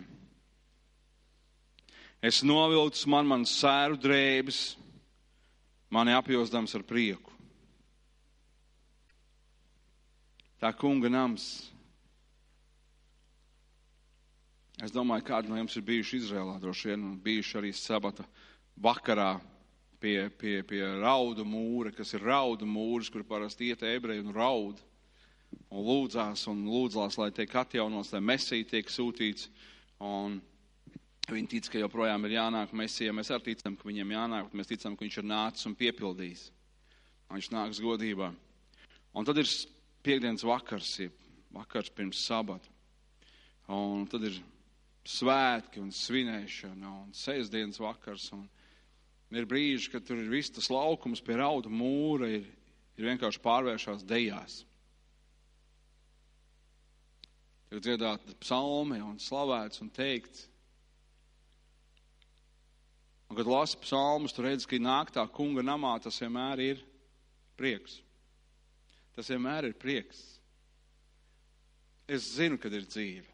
Es 2.24 2.40
novilcis 2.42 3.06
man, 3.12 3.28
man 3.28 3.44
sēru 3.46 4.00
drēbes, 4.00 4.78
mani 5.94 6.16
apjosdams 6.16 6.74
ar 6.74 6.86
prieku. 6.88 7.30
Tā 10.64 10.72
kunga 10.80 11.12
nams. 11.12 11.68
Es 14.82 14.96
domāju, 14.96 15.28
kādi 15.28 15.52
no 15.52 15.60
jums 15.60 15.76
ir 15.76 15.84
bijuši 15.86 16.22
Izrēlā, 16.24 16.56
droši 16.64 16.90
vien, 16.90 17.04
un 17.04 17.20
bijuši 17.22 17.60
arī 17.60 17.74
sabata 17.76 18.24
vakarā 18.80 19.38
pie, 20.04 20.30
pie, 20.38 20.62
pie 20.68 20.82
raudu 21.00 21.46
mūra, 21.48 21.94
kas 21.96 22.14
ir 22.16 22.26
raudu 22.28 22.68
mūrs, 22.68 23.12
kur 23.12 23.24
parasti 23.28 23.72
iet 23.72 23.86
ebreji 23.88 24.26
un 24.26 24.34
raud. 24.36 24.82
Un 25.70 25.86
lūdzās 25.86 26.48
un 26.50 26.66
lūdzās, 26.66 27.20
lai 27.22 27.30
tiek 27.32 27.52
atjaunots, 27.56 28.12
lai 28.14 28.24
mesija 28.26 28.66
tiek 28.68 28.90
sūtīts. 28.90 29.48
Un 30.04 30.40
viņi 31.30 31.50
tic, 31.52 31.70
ka 31.72 31.82
joprojām 31.82 32.26
ir 32.28 32.40
jānāk 32.40 32.74
mesija. 32.76 33.14
Mēs 33.16 33.32
arī 33.32 33.54
ticam, 33.54 33.78
ka 33.78 33.88
viņam 33.88 34.16
jānāk, 34.16 34.50
bet 34.50 34.60
mēs 34.60 34.72
ticam, 34.74 34.98
ka 34.98 35.06
viņš 35.06 35.20
ir 35.22 35.30
nācis 35.30 35.70
un 35.70 35.78
piepildījis. 35.80 36.48
Viņš 37.34 37.52
nāks 37.54 37.82
godībā. 37.82 38.34
Un 39.14 39.30
tad 39.30 39.40
ir 39.40 39.50
piekdienas 40.04 40.44
vakars, 40.46 40.98
vakars 41.54 41.94
pirms 41.94 42.26
sabata. 42.26 42.70
Un 43.72 44.04
tad 44.10 44.26
ir 44.28 44.42
svētki 45.08 45.80
un 45.80 45.94
svinēšana 45.96 46.92
un 47.04 47.14
sestdienas 47.16 47.80
vakars. 47.80 48.28
Un, 48.36 48.44
Ir 49.34 49.48
brīži, 49.50 49.90
kad 49.90 50.06
tur 50.06 50.20
ir 50.22 50.30
viss 50.30 50.54
tas 50.54 50.70
laukums 50.70 51.22
pie 51.26 51.40
raudu 51.40 51.72
mūra, 51.74 52.30
ir, 52.30 52.46
ir 53.00 53.08
vienkārši 53.10 53.42
pārvēršās 53.42 54.06
dejās. 54.06 54.60
Tiek 57.72 57.82
dziedāt 57.82 58.36
psalmi 58.44 59.00
un 59.02 59.18
slavēts 59.18 59.82
un 59.82 59.90
teikts. 59.90 60.44
Un, 63.32 63.40
kad 63.40 63.50
lasi 63.50 63.80
psalmus, 63.82 64.36
tu 64.38 64.46
redz, 64.46 64.68
ka 64.70 64.78
nāk 64.78 65.10
tā 65.16 65.24
kunga 65.34 65.64
namā, 65.66 65.96
tas 66.04 66.20
vienmēr 66.22 66.62
ir 66.62 66.84
prieks. 67.58 67.96
Tas 69.18 69.32
vienmēr 69.34 69.72
ir 69.72 69.74
prieks. 69.82 70.22
Es 72.06 72.28
zinu, 72.36 72.60
kad 72.62 72.74
ir 72.78 72.86
dzīve. 72.86 73.26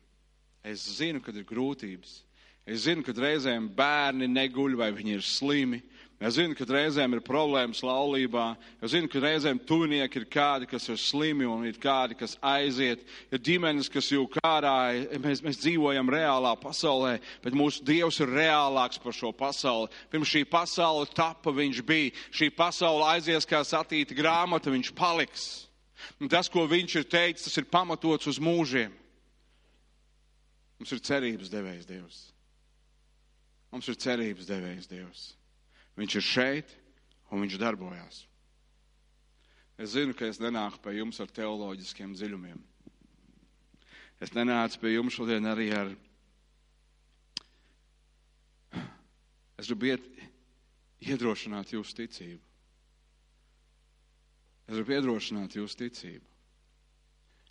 Es 0.64 0.86
zinu, 0.96 1.20
kad 1.20 1.36
ir 1.36 1.44
grūtības. 1.48 2.22
Es 2.70 2.84
zinu, 2.86 3.02
ka 3.02 3.16
reizēm 3.18 3.66
bērni 3.74 4.28
neguļ 4.30 4.76
vai 4.78 4.92
viņi 4.94 5.16
ir 5.18 5.26
slimi. 5.26 5.80
Es 6.20 6.36
zinu, 6.36 6.52
ka 6.52 6.66
reizēm 6.68 7.14
ir 7.16 7.22
problēmas 7.24 7.80
laulībā. 7.80 8.50
Es 8.84 8.92
zinu, 8.92 9.08
ka 9.08 9.22
reizēm 9.24 9.62
tuvinieki 9.64 10.20
ir 10.20 10.26
kādi, 10.28 10.68
kas 10.68 10.90
ir 10.92 10.98
slimi 11.00 11.48
un 11.48 11.64
ir 11.66 11.78
kādi, 11.80 12.18
kas 12.20 12.36
aiziet. 12.44 13.06
Ir 13.32 13.40
ģimenes, 13.48 13.88
kas 13.90 14.10
jau 14.12 14.26
kārā. 14.34 14.74
Mēs, 15.24 15.40
mēs 15.46 15.62
dzīvojam 15.64 16.12
reālā 16.12 16.52
pasaulē, 16.60 17.16
bet 17.42 17.56
mūsu 17.56 17.86
Dievs 17.88 18.20
ir 18.20 18.34
reālāks 18.36 19.00
par 19.00 19.16
šo 19.16 19.32
pasauli. 19.32 19.88
Pirms 20.12 20.34
šī 20.34 20.44
pasaule 20.52 21.08
tapa 21.16 21.54
viņš 21.56 21.80
bija. 21.88 22.12
Šī 22.36 22.52
pasaule 22.52 23.08
aizies 23.16 23.48
kā 23.48 23.64
satīta 23.64 24.18
grāmata, 24.18 24.74
viņš 24.76 24.92
paliks. 25.00 25.48
Un 26.20 26.28
tas, 26.32 26.52
ko 26.52 26.68
viņš 26.68 26.98
ir 27.00 27.08
teicis, 27.08 27.48
tas 27.48 27.64
ir 27.64 27.72
pamatots 27.72 28.28
uz 28.28 28.42
mūžiem. 28.44 28.92
Mums 30.80 30.94
ir 30.96 31.02
cerības 31.04 31.52
devējs 31.52 31.88
Dievs. 31.88 32.20
Mums 33.70 33.90
ir 33.92 33.98
cerības 34.02 34.48
devējs 34.50 34.90
Dievs. 34.90 35.24
Viņš 36.00 36.16
ir 36.18 36.26
šeit 36.26 36.74
un 37.30 37.44
viņš 37.44 37.58
darbojās. 37.62 38.24
Es 39.80 39.94
zinu, 39.94 40.16
ka 40.18 40.28
es 40.28 40.42
nenāku 40.42 40.82
pie 40.84 40.98
jums 40.98 41.20
ar 41.24 41.30
teoloģiskiem 41.32 42.16
dziļumiem. 42.18 42.60
Es 44.20 44.34
nenācu 44.36 44.82
pie 44.82 44.96
jums 44.96 45.16
šodien 45.16 45.48
arī 45.48 45.70
ar. 45.76 45.94
Es 49.60 49.68
gribu 49.70 49.92
iet, 49.94 50.10
iedrošināt 51.04 51.72
jūsu 51.76 51.96
ticību. 52.02 52.42
Es 54.68 54.76
gribu 54.76 54.98
iedrošināt 54.98 55.56
jūsu 55.60 55.84
ticību. 55.86 56.26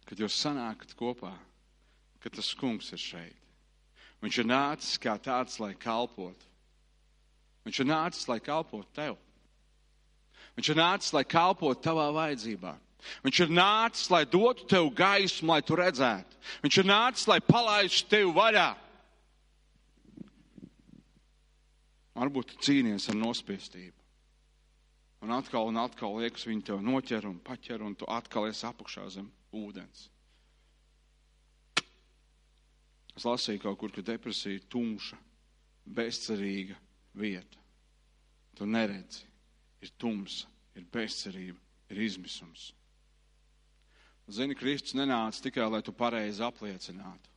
kad 0.09 0.21
jūs 0.23 0.39
sanākat 0.41 0.95
kopā, 0.97 1.35
ka 2.23 2.31
tas 2.33 2.55
kungs 2.57 2.89
ir 2.97 3.01
šeit. 3.03 3.38
Viņš 4.25 4.41
ir 4.43 4.49
nācis 4.51 4.99
kā 4.99 5.15
tāds, 5.23 5.61
lai 5.63 5.75
kalpotu. 5.79 6.47
Viņš 7.69 7.81
ir 7.85 7.89
nācis, 7.89 8.27
lai 8.31 8.39
kalpotu 8.43 8.89
tev. 8.97 9.19
Viņš 10.59 10.73
ir 10.73 10.79
nācis, 10.81 11.13
lai 11.15 11.23
kalpotu 11.29 11.85
tavā 11.85 12.09
vajadzībā. 12.17 12.75
Viņš 13.23 13.41
ir 13.45 13.53
nācis, 13.55 14.09
lai 14.11 14.25
dotu 14.27 14.67
tev 14.67 14.89
gaismu, 14.97 15.53
lai 15.53 15.63
tu 15.63 15.77
redzētu. 15.79 16.41
Viņš 16.65 16.81
ir 16.83 16.89
nācis, 16.89 17.29
lai 17.31 17.39
palaistu 17.45 18.11
tevi 18.11 18.33
vaļā. 18.35 18.69
Varbūt 22.19 22.51
tu 22.51 22.61
cīnies 22.67 23.07
ar 23.13 23.19
nospiestību. 23.21 23.95
Un 25.23 25.35
atkal 25.35 25.71
un 25.71 25.79
atkal 25.79 26.19
liekas, 26.19 26.47
viņi 26.47 26.67
tev 26.71 26.83
noķer 26.83 27.27
un 27.31 27.39
paķer, 27.43 27.83
un 27.87 27.95
tu 27.99 28.07
atkal 28.11 28.49
esi 28.51 28.67
apakšā 28.67 29.07
zem 29.15 29.31
ūdens. 29.55 30.09
Es 33.19 33.27
lasīju 33.27 33.65
kaut 33.65 33.81
kur, 33.81 33.91
ka 33.91 34.05
depresija 34.07 34.55
ir 34.55 34.67
tumša, 34.71 35.17
bezcerīga 35.99 36.77
vieta. 37.19 37.59
Tu 38.55 38.67
neredzi, 38.67 39.25
ir 39.83 39.91
tumsa, 39.99 40.47
ir 40.79 40.85
bezcerība, 40.93 41.59
ir 41.91 42.03
izmisums. 42.07 42.69
Zini, 44.29 44.55
Kristus 44.55 44.95
nenāca 44.95 45.43
tikai, 45.49 45.67
lai 45.73 45.81
tu 45.83 45.95
pareizi 45.97 46.45
apliecinātu. 46.45 47.33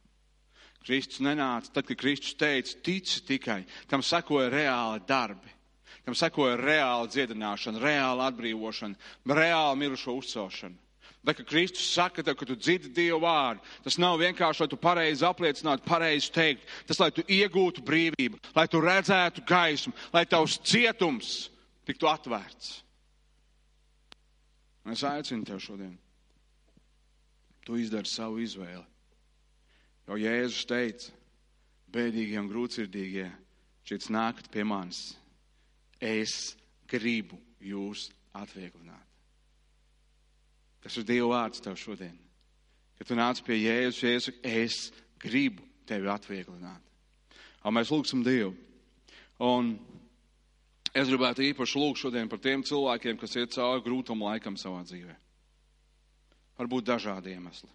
Kristus 0.85 1.21
nenāca 1.23 1.71
tad, 1.73 1.87
kad 1.87 1.97
Kristus 1.97 2.35
teica, 2.37 2.77
tici 2.83 3.21
tikai, 3.25 3.63
tam 3.89 4.03
sekoja 4.05 4.51
reāli 4.53 5.01
darbi. 5.07 5.57
Tam 6.05 6.15
sekoja 6.17 6.55
reāla 6.57 7.09
dziedināšana, 7.09 7.81
reāla 7.81 8.29
atbrīvošana, 8.31 8.97
reāla 9.29 9.75
mirušo 9.77 10.15
uzcelšana. 10.17 10.77
Bet, 11.21 11.37
kad 11.37 11.45
Kristus 11.51 11.85
saka, 11.93 12.23
tev, 12.25 12.35
ka 12.39 12.47
tu 12.49 12.55
dzirdi 12.57 12.89
Dievu 12.95 13.19
vārdu, 13.21 13.61
tas 13.85 13.99
nav 14.01 14.17
vienkārši, 14.21 14.63
lai 14.63 14.69
tu 14.71 14.79
pareizi 14.81 15.25
apliecinātu, 15.27 15.85
pareizi 15.85 16.31
teikt. 16.33 16.65
Tas, 16.89 16.97
lai 17.01 17.11
tu 17.13 17.21
iegūtu 17.29 17.83
brīvību, 17.85 18.39
lai 18.57 18.65
tu 18.71 18.81
redzētu 18.81 19.43
gaismu, 19.45 19.93
lai 20.15 20.23
tavs 20.25 20.57
cietums 20.65 21.51
tiktu 21.85 22.09
atvērts. 22.09 22.79
Un 24.85 24.95
es 24.95 25.03
aicinu 25.05 25.45
tev 25.45 25.61
šodien. 25.61 25.93
Tu 27.61 27.77
izdari 27.83 28.09
savu 28.09 28.41
izvēli. 28.41 28.87
Jo 30.09 30.17
Jēzus 30.17 30.65
teica, 30.65 31.13
bēdīgie 31.93 32.39
un 32.41 32.49
grūtsirdīgie, 32.49 33.27
šeit 33.85 34.09
nākat 34.09 34.49
pie 34.49 34.65
manis. 34.65 35.11
Es 36.01 36.55
gribu 36.89 37.37
jūs 37.61 38.09
atvieglināt. 38.33 39.10
Tas 40.81 40.97
ir 40.97 41.05
Dieva 41.07 41.29
vārds 41.35 41.61
tev 41.63 41.77
šodien. 41.79 42.15
Kad 42.97 43.09
tu 43.09 43.17
nāc 43.17 43.41
pie 43.45 43.57
Jēzus, 43.57 44.01
Jēzus, 44.05 44.39
es 44.45 44.79
gribu 45.21 45.65
tevi 45.89 46.09
atvieglināt. 46.09 46.81
Un 47.65 47.75
mēs 47.77 47.91
lūgsim 47.93 48.23
Dievu. 48.25 48.55
Un 49.41 49.75
es 50.93 51.09
gribētu 51.09 51.45
īpaši 51.49 51.81
lūgt 51.81 52.01
šodien 52.03 52.29
par 52.29 52.41
tiem 52.41 52.65
cilvēkiem, 52.65 53.19
kas 53.21 53.37
iet 53.37 53.53
cauri 53.55 53.85
grūtam 53.85 54.21
laikam 54.25 54.57
savā 54.57 54.81
dzīvē. 54.85 55.17
Varbūt 56.61 56.89
dažādi 56.89 57.33
iemesli. 57.33 57.69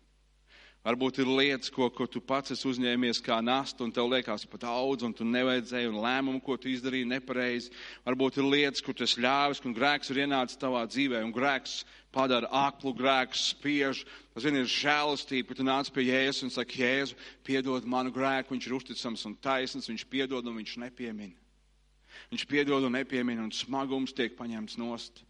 Varbūt 0.87 1.17
ir 1.19 1.27
lietas, 1.27 1.67
ko, 1.75 1.89
ko 1.91 2.05
tu 2.07 2.21
pats 2.23 2.53
esi 2.55 2.69
uzņēmies 2.71 3.19
kā 3.27 3.41
nastu, 3.43 3.83
un 3.83 3.91
tev 3.91 4.07
liekas 4.07 4.45
pat 4.47 4.63
daudz, 4.63 5.03
un 5.03 5.11
tu 5.19 5.25
nevajadzēji, 5.27 5.89
un 5.91 5.99
lēmumu, 6.05 6.39
ko 6.47 6.55
tu 6.63 6.71
izdarīji 6.71 7.09
nepareizi. 7.11 7.73
Varbūt 8.05 8.39
ir 8.39 8.47
lietas, 8.47 8.85
kur 8.87 8.95
esi 9.03 9.19
ļāvis, 9.25 9.65
un 9.67 9.75
grēks 9.75 10.13
ir 10.15 10.23
ienācis 10.23 10.61
tavā 10.63 10.85
dzīvē, 10.87 11.25
un 11.27 11.35
grēks 11.35 11.81
padara 12.15 12.47
aklu, 12.55 12.95
grēks 12.95 13.49
spiež. 13.57 14.05
Zini, 14.39 14.63
ir 14.63 14.71
žēlastība, 14.71 15.49
ka 15.51 15.59
tu 15.59 15.67
nāc 15.67 15.91
pie 15.91 16.07
Jēzus 16.07 16.47
un 16.47 16.55
saki, 16.55 16.85
Jēzu, 16.85 17.19
piedod 17.43 17.89
manu 17.91 18.15
grēku, 18.15 18.55
viņš 18.55 18.71
ir 18.71 18.79
uzticams 18.79 19.27
un 19.27 19.35
taisns, 19.43 19.91
viņš 19.91 20.07
piedod 20.13 20.47
un 20.47 20.61
viņš 20.61 20.79
nepiemina. 20.87 21.35
Viņš 22.31 22.47
piedod 22.47 22.87
un 22.87 22.95
nepiemina, 22.95 23.43
un 23.43 23.51
smagums 23.51 24.15
tiek 24.15 24.39
paņemts 24.39 24.79
nost. 24.79 25.27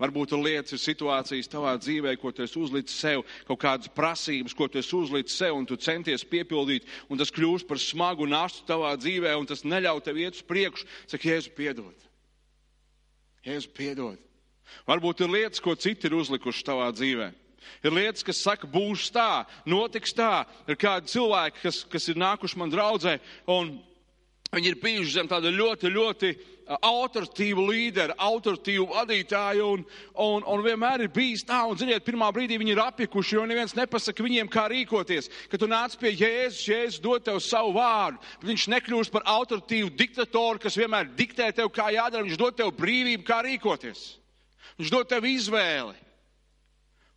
Varbūt 0.00 0.34
ir 0.34 0.42
lietas, 0.42 0.74
ir 0.76 0.82
situācijas 0.82 1.50
tavā 1.50 1.74
dzīvē, 1.80 2.14
ko 2.20 2.30
tu 2.34 2.46
uzlicis 2.46 2.96
sev, 3.02 3.24
kaut 3.48 3.60
kādas 3.62 3.90
prasības, 3.92 4.54
ko 4.54 4.68
tu 4.70 4.78
uzlicis 4.78 5.36
sev, 5.38 5.56
un 5.58 5.66
tu 5.66 5.76
centies 5.76 6.24
piepildīt, 6.28 6.86
un 7.10 7.18
tas 7.20 7.32
kļūst 7.34 7.68
par 7.68 7.80
smagu 7.82 8.28
nastu 8.30 8.66
tavā 8.68 8.94
dzīvē, 8.96 9.34
un 9.38 9.48
tas 9.48 9.64
neļauj 9.66 10.04
tev 10.06 10.20
iet 10.22 10.38
uz 10.38 10.46
priekšu. 10.46 10.88
Saka, 11.06 11.28
Jēzu, 11.28 11.54
piedod. 11.58 12.08
Jēzu, 13.46 13.72
piedod. 13.74 14.20
Varbūt 14.88 15.24
ir 15.24 15.32
lietas, 15.32 15.62
ko 15.62 15.74
citi 15.74 16.08
ir 16.08 16.16
uzlikuši 16.16 16.66
tavā 16.66 16.88
dzīvē. 16.94 17.32
Ir 17.82 17.94
lietas, 17.94 18.24
kas 18.26 18.40
saka, 18.42 18.68
būs 18.70 19.08
tā, 19.14 19.44
notiks 19.68 20.14
tā. 20.16 20.44
Ir 20.70 20.78
kādi 20.80 21.12
cilvēki, 21.12 21.62
kas, 21.62 21.82
kas 21.90 22.08
ir 22.10 22.18
nākuši 22.22 22.58
man 22.58 22.72
draudzē, 22.72 23.18
un 23.50 23.76
viņi 24.52 24.72
ir 24.72 24.80
bijuši 24.82 25.16
zem 25.16 25.30
tāda 25.30 25.52
ļoti, 25.54 25.92
ļoti 25.94 26.32
autoritīvu 26.66 27.64
līderi, 27.66 28.14
autoritīvu 28.18 28.86
vadītāju, 28.92 29.66
un, 29.74 29.84
un, 30.24 30.44
un 30.46 30.64
vienmēr 30.64 31.04
ir 31.04 31.12
bijis 31.14 31.44
tā, 31.48 31.62
un, 31.68 31.78
ziniet, 31.78 32.04
pirmā 32.06 32.28
brīdī 32.34 32.58
viņi 32.60 32.74
ir 32.74 32.82
apjukuši, 32.84 33.36
jo 33.36 33.46
neviens 33.48 33.74
nepasaka 33.78 34.24
viņiem, 34.24 34.50
kā 34.52 34.68
rīkoties. 34.70 35.30
Kad 35.50 35.62
tu 35.62 35.68
nāc 35.70 35.96
pie 36.00 36.14
Jēzus, 36.14 36.62
Jēzus 36.68 37.02
dod 37.02 37.26
tev 37.26 37.40
savu 37.42 37.74
vārdu, 37.76 38.22
viņš 38.46 38.68
nekļūst 38.76 39.14
par 39.14 39.26
autoritīvu 39.34 39.92
diktatoru, 39.98 40.62
kas 40.62 40.78
vienmēr 40.78 41.10
diktē 41.18 41.50
tev, 41.56 41.72
kā 41.74 41.90
jādara, 41.94 42.26
viņš 42.26 42.40
dod 42.40 42.58
tev 42.60 42.72
brīvību, 42.78 43.26
kā 43.26 43.42
rīkoties. 43.46 44.06
Viņš 44.78 44.94
dod 44.94 45.10
tev 45.10 45.26
izvēli. 45.28 45.98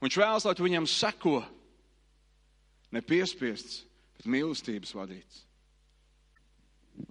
Viņš 0.03 0.19
vēlas, 0.19 0.45
lai 0.45 0.55
tu 0.57 0.65
viņam 0.65 0.89
seko, 0.89 1.39
ne 2.93 3.01
piespiests, 3.01 3.83
bet 4.17 4.27
mīlestības 4.29 4.91
vadīts. 4.97 5.45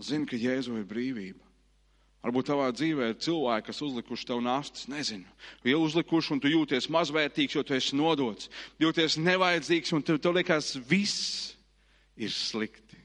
Zini, 0.00 0.28
ka 0.28 0.38
Jēzu 0.40 0.78
ir 0.80 0.86
brīvība. 0.88 1.43
Varbūt 2.24 2.46
tavā 2.48 2.70
dzīvē 2.72 3.10
ir 3.10 3.18
cilvēki, 3.20 3.66
kas 3.66 3.82
uzlikuši 3.84 4.26
tev 4.30 4.38
nastas, 4.40 4.86
nezinu, 4.88 5.28
jau 5.68 5.80
uzlikuši, 5.84 6.30
un 6.32 6.40
tu 6.40 6.48
jūties 6.48 6.88
mazvērtīgs, 6.88 7.58
jo 7.58 7.62
tu 7.66 7.76
esi 7.76 7.98
nodots, 8.00 8.48
jūties 8.80 9.18
nevajadzīgs, 9.20 9.92
un 9.92 10.04
tev, 10.06 10.22
tev 10.24 10.38
liekas, 10.38 10.70
viss 10.88 11.52
ir 12.16 12.32
slikti. 12.32 12.96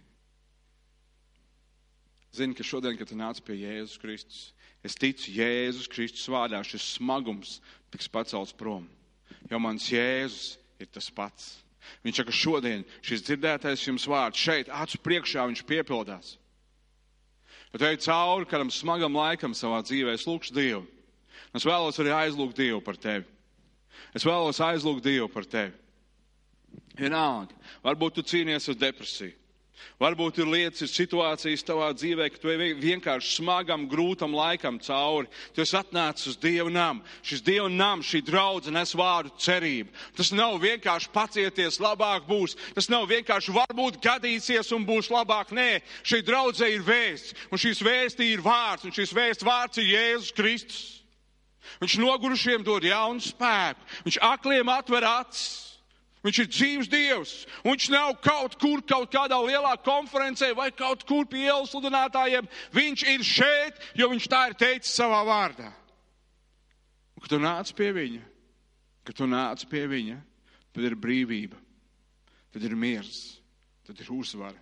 Zini, 2.32 2.56
ka 2.56 2.64
šodien, 2.64 2.96
kad 2.96 3.12
tu 3.12 3.20
nāc 3.20 3.44
pie 3.44 3.58
Jēzus 3.60 4.00
Kristus, 4.00 4.42
es 4.88 4.96
ticu 4.96 5.34
Jēzus 5.36 5.92
Kristus 5.92 6.30
vārdā, 6.32 6.64
šis 6.64 6.94
smagums 6.96 7.58
tiks 7.92 8.08
pacelts 8.08 8.56
prom, 8.56 8.88
jo 9.52 9.60
mans 9.60 9.92
Jēzus 9.92 10.54
ir 10.80 10.88
tas 10.96 11.12
pats. 11.12 11.58
Viņš 12.06 12.22
saka, 12.22 12.36
šodien 12.36 12.88
šis 13.04 13.26
dzirdētais 13.28 13.84
jums 13.84 14.08
vārds 14.08 14.40
šeit, 14.40 14.72
acu 14.72 15.00
priekšā, 15.04 15.44
viņš 15.50 15.66
piepildās. 15.68 16.38
Bet 17.74 17.86
ej 17.86 18.00
cauri 18.06 18.48
kādam 18.50 18.72
smagam 18.74 19.18
laikam 19.18 19.54
savā 19.54 19.84
dzīvē, 19.86 20.16
es 20.18 20.26
lūgšu 20.26 20.56
Dievu. 20.56 20.86
Es 21.54 21.66
vēlos 21.66 22.00
arī 22.02 22.14
aizlūgt 22.16 22.58
Dievu 22.58 22.82
par 22.86 22.98
tevi. 22.98 23.26
Es 24.16 24.26
vēlos 24.26 24.62
aizlūgt 24.64 25.06
Dievu 25.06 25.30
par 25.32 25.46
tevi. 25.50 25.76
Vienalga, 27.00 27.56
varbūt 27.86 28.18
tu 28.18 28.26
cīnies 28.26 28.70
ar 28.72 28.78
depresiju. 28.80 29.36
Varbūt 30.00 30.38
ir 30.40 30.48
lietas, 30.48 30.86
ir 30.86 30.92
situācijas 30.92 31.66
tavā 31.68 31.90
dzīvē, 31.92 32.30
ka 32.32 32.40
tu 32.40 32.54
vienkārši 32.80 33.34
smagam, 33.36 33.84
grūtam 33.92 34.32
laikam 34.36 34.78
cauri. 34.80 35.28
Tu 35.52 35.64
esi 35.66 35.76
atnācis 35.76 36.32
uz 36.32 36.38
Dieva 36.40 36.72
namu. 36.72 37.04
Šis 37.20 37.44
Dieva 37.44 37.68
nams, 37.68 38.08
šī 38.08 38.22
draudze 38.24 38.72
nes 38.72 38.96
vārdu 38.96 39.34
cerību. 39.44 39.92
Tas 40.16 40.32
nav 40.32 40.56
vienkārši 40.64 41.12
pacieties, 41.12 41.82
labāk 41.84 42.28
būs. 42.30 42.56
Tas 42.78 42.88
nav 42.92 43.10
vienkārši 43.12 43.56
varbūt 43.56 44.00
gadīsies 44.04 44.72
un 44.76 44.88
būs 44.88 45.12
labāk. 45.12 45.52
Nē, 45.56 45.82
šī 46.08 46.24
draudze 46.24 46.70
ir 46.72 46.86
vēsts. 46.88 47.36
Un 47.52 47.60
šīs 47.60 47.84
vēsti 47.84 48.32
ir 48.34 48.44
vārds. 48.46 48.88
Un 48.88 48.96
šis 48.96 49.12
vēsts 49.16 49.48
vārds 49.48 49.84
ir 49.84 49.92
Jēzus 49.94 50.36
Kristus. 50.36 50.84
Viņš 51.84 52.00
nogurušiem 52.02 52.64
dod 52.64 52.88
jaunu 52.88 53.24
spēku. 53.24 53.84
Viņš 54.08 54.24
akliem 54.32 54.72
atver 54.72 55.06
acis. 55.08 55.69
Viņš 56.26 56.40
ir 56.42 56.48
dzīves 56.52 56.90
dievs. 56.92 57.34
Viņš 57.64 57.90
nav 57.94 58.18
kaut 58.24 58.58
kur, 58.60 58.82
kaut 58.84 59.12
kādā 59.14 59.38
lielā 59.40 59.72
konferencē 59.86 60.52
vai 60.58 60.68
kaut 60.76 61.06
kur 61.08 61.28
pie 61.30 61.46
ielas 61.46 61.72
sludinātājiem. 61.72 62.50
Viņš 62.76 63.06
ir 63.14 63.24
šeit, 63.24 63.80
jo 63.96 64.10
viņš 64.12 64.28
tā 64.32 64.42
ir 64.50 64.58
teicis 64.60 64.98
savā 65.00 65.22
vārdā. 65.28 65.70
Un, 67.16 67.24
kad 67.24 67.32
tu 67.32 67.40
nāc 67.40 67.72
pie 67.76 67.92
viņa, 67.96 68.26
kad 69.08 69.16
tu 69.16 69.30
nāc 69.32 69.64
pie 69.72 69.86
viņa, 69.92 70.18
tad 70.76 70.90
ir 70.90 70.98
brīvība, 71.00 71.58
tad 72.52 72.68
ir 72.68 72.76
miers, 72.80 73.40
tad 73.88 74.00
ir 74.04 74.12
uzvara, 74.12 74.60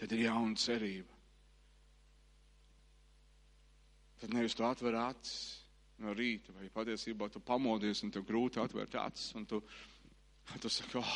tad 0.00 0.12
ir 0.12 0.26
jauna 0.26 0.60
cerība. 0.60 1.08
Tad 4.22 4.36
nevis 4.36 4.54
tu 4.54 4.62
atver 4.62 4.94
acis 5.00 5.62
no 6.02 6.12
rīta, 6.14 6.52
vai 6.54 6.68
patiesībā 6.70 7.26
tu 7.30 7.40
pamodies 7.42 8.04
un 8.06 8.12
tev 8.14 8.22
grūti 8.26 8.60
atvērt 8.62 8.94
acis. 9.00 9.32
Un 9.38 9.48
tu, 9.50 9.58
Un 10.50 10.60
tu 10.60 10.70
saki, 10.72 10.98
oh, 10.98 11.14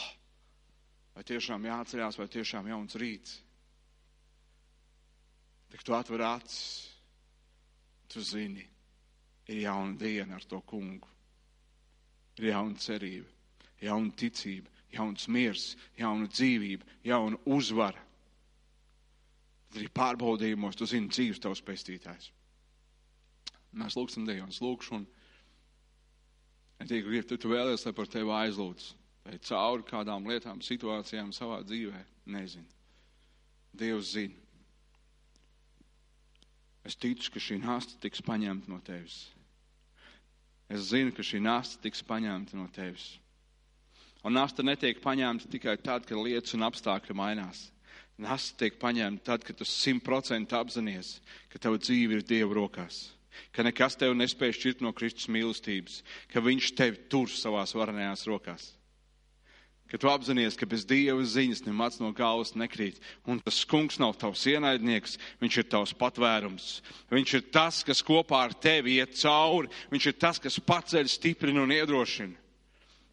vai 1.16 1.24
tiešām 1.26 1.66
jāatcerās, 1.66 2.18
vai 2.20 2.28
tiešām 2.30 2.70
jauns 2.70 2.96
rīts. 3.00 3.40
Tik 5.72 5.82
tu 5.82 5.96
atver 5.98 6.22
acis, 6.22 6.86
tu 8.08 8.22
zini, 8.22 8.62
ir 9.50 9.64
jauna 9.64 9.98
diena 9.98 10.38
ar 10.38 10.46
to 10.46 10.60
kungu. 10.62 11.10
Ir 12.38 12.52
jauna 12.52 12.78
cerība. 12.78 13.32
jauna 13.80 14.12
ticība, 14.16 14.70
jauns 14.92 15.26
miers, 15.28 15.74
jauna 15.98 16.28
dzīvība, 16.32 16.86
jauna 17.04 17.38
uzvara. 17.52 18.00
Tad 19.68 19.80
arī 19.82 19.90
pārbaudījumos 19.92 20.78
tu 20.78 20.88
zini 20.88 21.10
dzīves 21.12 21.42
tavs 21.42 21.62
pestītājs. 21.66 22.30
Mēs 23.76 23.96
lūgsim 23.98 24.24
Dievu, 24.24 24.48
es 24.48 24.62
lūgšu, 24.64 24.96
un 24.96 25.04
es 26.80 26.88
tikai 26.88 27.04
gribu, 27.10 27.26
tu, 27.28 27.36
tu 27.36 27.50
vēlies, 27.52 27.84
lai 27.84 27.92
par 27.96 28.08
tevi 28.08 28.32
aizlūdz, 28.32 28.88
vai 29.26 29.38
cauri 29.42 29.86
kādām 29.86 30.26
lietām, 30.30 30.62
situācijām 30.62 31.32
savā 31.34 31.60
dzīvē, 31.66 32.02
nezinu. 32.30 32.66
Dievs 33.76 34.12
zina. 34.14 34.42
Es 36.86 36.94
ticu, 36.94 37.32
ka 37.34 37.42
šī 37.42 37.58
nasta 37.64 37.98
tiks 38.00 38.22
paņemta 38.22 38.70
no 38.70 38.78
tevis. 38.86 39.24
Es 40.70 40.92
zinu, 40.92 41.10
ka 41.14 41.24
šī 41.26 41.40
nasta 41.42 41.80
tiks 41.82 42.04
paņemta 42.06 42.58
no 42.58 42.68
tevis. 42.74 43.16
Un 44.26 44.34
nasta 44.34 44.62
netiek 44.66 45.02
paņemta 45.02 45.50
tikai 45.50 45.76
tad, 45.82 46.06
kad 46.06 46.18
lietas 46.18 46.54
un 46.54 46.66
apstākļi 46.66 47.14
mainās. 47.18 47.66
Nasta 48.22 48.62
tiek 48.62 48.78
paņemta 48.80 49.26
tad, 49.32 49.44
kad 49.44 49.58
tu 49.58 49.66
simtprocentīgi 49.68 50.58
apzinājies, 50.58 51.10
ka 51.52 51.60
tava 51.62 51.78
dzīve 51.82 52.16
ir 52.16 52.24
Dieva 52.26 52.54
rokās, 52.56 53.10
ka 53.52 53.66
nekas 53.66 53.98
tev 54.00 54.14
nespēj 54.16 54.54
šķirt 54.56 54.86
no 54.86 54.94
Kristus 54.96 55.28
mīlestības, 55.28 56.00
ka 56.32 56.40
Viņš 56.40 56.72
tevi 56.78 57.02
tur 57.12 57.28
savās 57.28 57.74
varenajās 57.76 58.24
rokās. 58.30 58.70
Kad 59.86 60.02
tu 60.02 60.08
apzinājies, 60.10 60.56
ka 60.58 60.66
bez 60.66 60.82
dieva 60.88 61.22
ziņas 61.22 61.62
nemaz 61.62 62.00
no 62.00 62.10
galvas 62.16 62.56
nekrīt, 62.58 62.98
un 63.22 63.38
tas 63.38 63.60
kungs 63.70 64.00
nav 64.02 64.16
tavs 64.18 64.42
ienaidnieks, 64.50 65.14
viņš 65.38 65.58
ir 65.62 65.68
tavs 65.70 65.92
patvērums. 65.94 66.80
Viņš 67.12 67.34
ir 67.38 67.44
tas, 67.54 67.84
kas 67.86 68.02
kopā 68.02 68.40
ar 68.48 68.56
tevi 68.58 68.96
iet 68.98 69.14
cauri, 69.20 69.70
viņš 69.92 70.08
ir 70.10 70.18
tas, 70.18 70.42
kas 70.42 70.58
paceļ, 70.58 71.06
stiprina 71.12 71.62
un 71.62 71.76
iedrošina. 71.76 72.34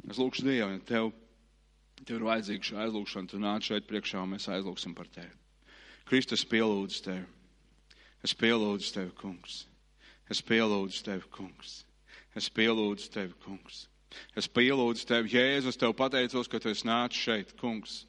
Es 0.10 0.18
lūkšu 0.18 0.48
Dievu, 0.48 0.74
ja 0.74 0.82
tev, 0.88 1.14
tev 2.02 2.18
ir 2.18 2.28
vajadzīga 2.32 2.70
šī 2.72 2.82
aizlūgšana, 2.88 3.30
tu 3.30 3.40
nāc 3.40 3.70
šeit 3.70 3.86
priekšā 3.88 4.26
un 4.26 4.34
mēs 4.34 4.50
aizlūgsim 4.52 4.98
par 4.98 5.08
tevi. 5.14 5.32
Kristus 6.10 6.44
pielūdz 6.50 7.00
tevi. 7.06 7.24
Es 8.24 8.34
pielūdzu 8.40 8.92
tevi, 8.96 9.14
kungs. 9.20 9.64
Es 10.32 10.42
pielūdzu 10.42 11.06
tevi, 11.06 11.26
kungs. 11.32 11.82
Es 12.40 12.50
pielūdzu 12.50 13.10
tevi, 13.14 13.36
kungs. 13.44 13.86
Es 14.38 14.50
pielūdzu 14.50 15.08
tevi, 15.10 15.36
Jēzus, 15.36 15.78
tev 15.80 15.96
pateicos, 15.98 16.50
ka 16.50 16.62
tu 16.62 16.72
esi 16.72 16.88
nācis 16.88 17.24
šeit, 17.28 17.56
kungs. 17.60 18.04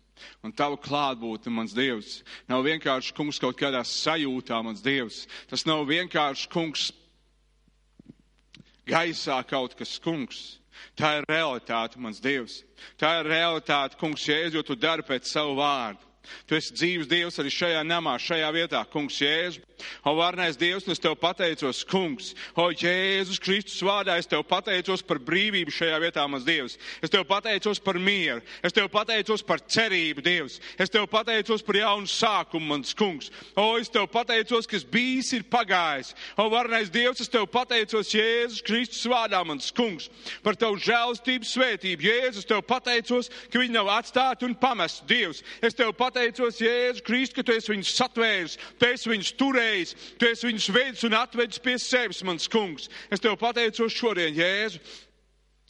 Un 0.46 0.52
tava 0.54 0.78
klātbūtne, 0.80 1.52
mans 1.52 1.74
Dievs, 1.74 2.20
nav 2.48 2.62
vienkārši 2.66 3.14
kungs 3.16 3.40
kaut 3.42 3.58
kādā 3.58 3.82
sajūtā, 3.88 4.60
mans 4.64 4.82
Dievs. 4.84 5.24
Tas 5.50 5.66
nav 5.66 5.82
vienkārši 5.88 6.50
kungs 6.52 6.90
gaisā 8.88 9.40
kaut 9.48 9.74
kas 9.78 9.98
kungs. 9.98 10.60
Tā 10.98 11.18
ir 11.18 11.28
realitāte, 11.30 11.98
mans 11.98 12.20
Dievs. 12.22 12.62
Tā 13.00 13.18
ir 13.20 13.30
realitāte, 13.30 13.98
kungs, 13.98 14.26
Jēzus, 14.28 14.58
jo 14.58 14.62
tu 14.66 14.76
dari 14.78 15.02
pēc 15.06 15.26
savu 15.30 15.56
vārdu. 15.58 16.02
Tu 16.48 16.56
esi 16.56 16.74
dzīves 16.76 17.08
Dievs 17.08 17.38
arī 17.40 17.50
šajā 17.52 17.82
namā, 17.84 18.14
šajā 18.20 18.50
vietā, 18.54 18.80
kungs 18.92 19.18
Jēzu. 19.20 19.64
O, 20.04 20.14
varnais 20.16 20.56
Dievs, 20.56 20.86
es 20.88 21.00
tev 21.02 21.16
pateicos, 21.20 21.82
kungs. 21.88 22.32
O, 22.56 22.68
Jēzus 22.70 23.40
Kristus 23.42 23.82
vārdā, 23.84 24.16
es 24.18 24.28
tev 24.30 24.44
pateicos 24.48 25.02
par 25.06 25.20
brīvību 25.22 25.74
šajā 25.74 26.00
vietā, 26.02 26.24
mans 26.30 26.46
Dievs. 26.46 26.78
Es 27.04 27.12
tev 27.12 27.26
pateicos 27.28 27.80
par 27.82 27.98
mieru. 28.00 28.42
Es 28.64 28.74
tev 28.74 28.88
pateicos 28.92 29.44
par 29.46 29.60
cerību, 29.60 30.24
Dievs. 30.24 30.60
Es 30.80 30.92
tev 30.92 31.08
pateicos 31.12 31.64
par 31.66 31.80
jaunu 31.80 32.10
sākumu, 32.10 32.70
mans 32.72 32.94
kungs. 32.98 33.30
O, 33.56 33.74
es 33.80 33.92
tev 33.92 34.08
pateicos, 34.12 34.68
kas 34.70 34.86
bijis 34.86 35.32
ir 35.36 35.46
pagājis. 35.50 36.14
O, 36.38 36.48
varnais 36.52 36.92
Dievs, 36.94 37.24
es 37.24 37.32
tev 37.32 37.48
pateicos 37.52 38.14
Jēzus 38.14 38.64
Kristus 38.64 39.04
vārdā, 39.10 39.42
mans 39.46 39.70
kungs, 39.74 40.10
par 40.44 40.58
tavu 40.60 40.80
žēlstību 40.82 41.48
svētību. 41.48 42.08
Jēzus, 42.10 42.48
tev 42.48 42.64
pateicos, 42.68 43.30
ka 43.52 43.60
viņi 43.60 43.76
nav 43.76 43.92
atstāti 43.98 44.48
un 44.48 44.56
pamesti, 44.58 45.06
Dievs. 45.10 45.44
Es 45.64 45.76
tev 45.76 45.92
pateicos, 45.98 46.14
pateicos 46.14 46.60
Jēzu 46.60 47.02
Kristu, 47.04 47.36
ka 47.36 47.42
tu 47.42 47.52
esi 47.52 47.72
viņus 47.72 47.92
satvēris, 47.98 48.54
tu 48.78 48.86
esi 48.86 49.10
viņus 49.10 49.32
turējis, 49.38 49.73
tu 50.18 50.28
esi 50.28 50.48
viņus 50.48 50.68
veidis 50.74 51.06
un 51.08 51.16
atvedis 51.18 51.62
pie 51.62 51.76
sevis, 51.82 52.22
mans 52.26 52.48
kungs. 52.50 52.88
Es 53.12 53.22
tev 53.22 53.36
pateicos 53.40 53.96
šodien, 53.96 54.34
Jēzu, 54.38 54.80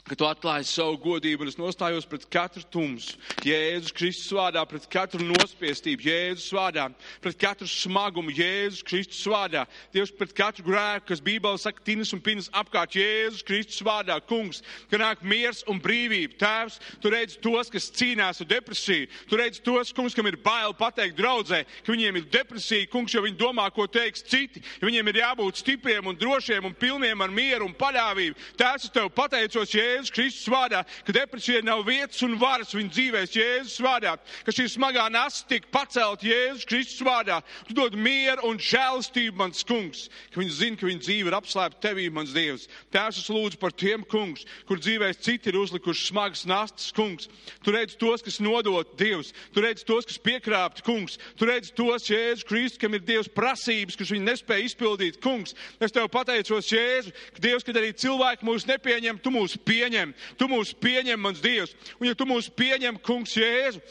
ka 0.05 0.17
tu 0.21 0.27
atklāji 0.29 0.67
savu 0.69 0.99
godību 1.01 1.47
un 1.47 1.49
es 1.49 1.57
nostājos 1.57 2.05
pret 2.05 2.27
katru 2.29 2.61
tumsu, 2.69 3.17
Jēzus 3.41 3.93
Kristus 3.97 4.35
vārdā, 4.37 4.61
pret 4.69 4.85
katru 4.93 5.25
nospiestību, 5.25 6.05
Jēzus 6.05 6.51
vārdā, 6.53 6.91
pret 7.25 7.39
katru 7.41 7.69
smagumu, 7.71 8.35
Jēzus 8.37 8.85
Kristus 8.85 9.23
vārdā, 9.33 9.63
Dievs, 9.97 10.13
pret 10.13 10.35
katru 10.37 10.67
grēku, 10.67 11.07
kas 11.09 11.23
Bībelē 11.25 11.61
saka, 11.63 11.81
tinas 11.87 12.13
un 12.13 12.21
pinas 12.21 12.51
apkārt, 12.53 12.99
Jēzus 12.99 13.47
Kristus 13.49 13.81
vārdā, 13.87 14.19
kungs, 14.29 14.61
ka 14.93 15.01
nāk 15.01 15.23
miers 15.25 15.63
un 15.73 15.81
brīvība. 15.81 16.37
Tēvs, 16.43 16.77
tu 17.01 17.15
redzi 17.15 17.41
tos, 17.41 17.73
kas 17.73 17.89
cīnās 17.97 18.45
ar 18.45 18.51
depresiju, 18.53 19.09
tu 19.31 19.41
redzi 19.41 19.65
tos, 19.65 19.95
kungs, 19.97 20.13
kam 20.13 20.29
ir 20.29 20.37
bail 20.45 20.77
pateikt 20.77 21.17
draudzē, 21.17 21.63
ka 21.81 21.95
viņiem 21.95 22.21
ir 22.21 22.29
depresija, 22.29 22.91
kungs, 22.93 23.17
jo 23.17 23.25
viņi 23.25 23.41
domā, 23.41 23.71
ko 23.73 23.89
teiks 23.89 24.27
citi, 24.29 24.61
ja 24.83 24.85
viņiem 24.85 25.15
ir 25.15 25.23
jābūt 25.23 25.65
stipriem 25.65 26.13
un 26.13 26.21
drošiem 26.21 26.69
un 26.69 26.77
pilniem 26.77 27.25
ar 27.25 27.33
mieru 27.33 27.71
un 27.71 27.77
paļāvību. 27.81 28.53
Tēvs, 28.61 28.91
es 28.91 28.97
tev 29.01 29.09
pateicos, 29.17 29.73
Jēzus. 29.73 29.93
Jēzus 29.95 30.12
Kristus 30.14 30.51
vārdā, 30.51 30.82
ka 31.07 31.14
depresija 31.14 31.62
nav 31.64 31.84
vietas 31.86 32.22
un 32.26 32.34
varas 32.40 32.74
viņa 32.74 32.90
dzīvēs 32.95 33.34
Jēzus 33.36 33.80
vārdā, 33.84 34.16
ka 34.45 34.55
šī 34.55 34.66
smagā 34.72 35.07
nasta 35.12 35.47
tiek 35.53 35.66
pacelt 35.72 36.24
Jēzus 36.26 36.66
Kristus 36.68 37.05
vārdā. 37.07 37.40
Tu 37.68 37.76
dod 37.76 37.95
mieru 37.95 38.49
un 38.51 38.59
žēlstību, 38.59 39.36
mans 39.38 39.64
kungs, 39.66 40.09
ka 40.32 40.40
viņi 40.40 40.55
zina, 40.59 40.78
ka 40.80 40.88
viņa 40.88 41.05
dzīve 41.05 41.30
ir 41.30 41.36
apslēpta 41.38 41.82
tevī, 41.88 42.09
mans 42.12 42.34
Dievs. 42.34 42.66
Tēvs, 42.95 43.20
es 43.22 43.30
lūdzu 43.30 43.61
par 43.62 43.74
tiem 43.74 44.05
kungs, 44.11 44.45
kur 44.68 44.80
dzīvēs 44.82 45.22
citi 45.22 45.53
ir 45.53 45.61
uzlikuši 45.61 46.09
smagas 46.11 46.45
nastas, 46.51 46.90
kungs. 46.95 47.30
Tu 47.64 47.74
redz 47.74 47.97
tos, 48.01 48.24
kas 48.24 48.40
nodot 48.42 48.97
Dievs, 48.99 49.32
tu 49.55 49.62
redz 49.64 49.86
tos, 49.86 50.09
kas 50.09 50.18
piekrāpti, 50.18 50.84
kungs. 50.86 51.18
Tu 51.38 51.49
redz 51.49 51.70
tos, 51.76 52.09
Jēzus 52.11 52.47
Kristus, 52.49 52.80
kam 52.82 52.97
ir 52.99 53.05
Dievs 53.07 53.30
prasības, 53.30 53.99
kas 54.01 54.12
viņi 54.12 54.28
nespēja 54.32 54.68
izpildīt, 54.70 55.20
kungs. 55.22 55.55
Es 55.82 55.95
tev 55.95 56.11
pateicos, 56.12 56.72
Jēzu, 56.72 57.14
ka 57.36 57.45
Dievs, 57.45 57.66
kad 57.66 57.78
arī 57.78 57.95
cilvēki 57.95 58.49
mūs 58.49 58.66
nepieņem, 58.68 59.22
tu 59.22 59.32
mūs 59.34 59.57
pieņem 59.64 59.84
pieņem. 59.85 60.14
Tu 60.39 60.49
mūs 60.49 60.72
pieņem, 60.80 61.20
mans 61.20 61.41
Dievs. 61.45 61.74
Un 62.01 62.09
ja 62.09 62.16
tu 62.16 62.26
mūs 62.28 62.49
pieņem, 62.51 62.99
kungs 63.05 63.37
Jēzu, 63.37 63.82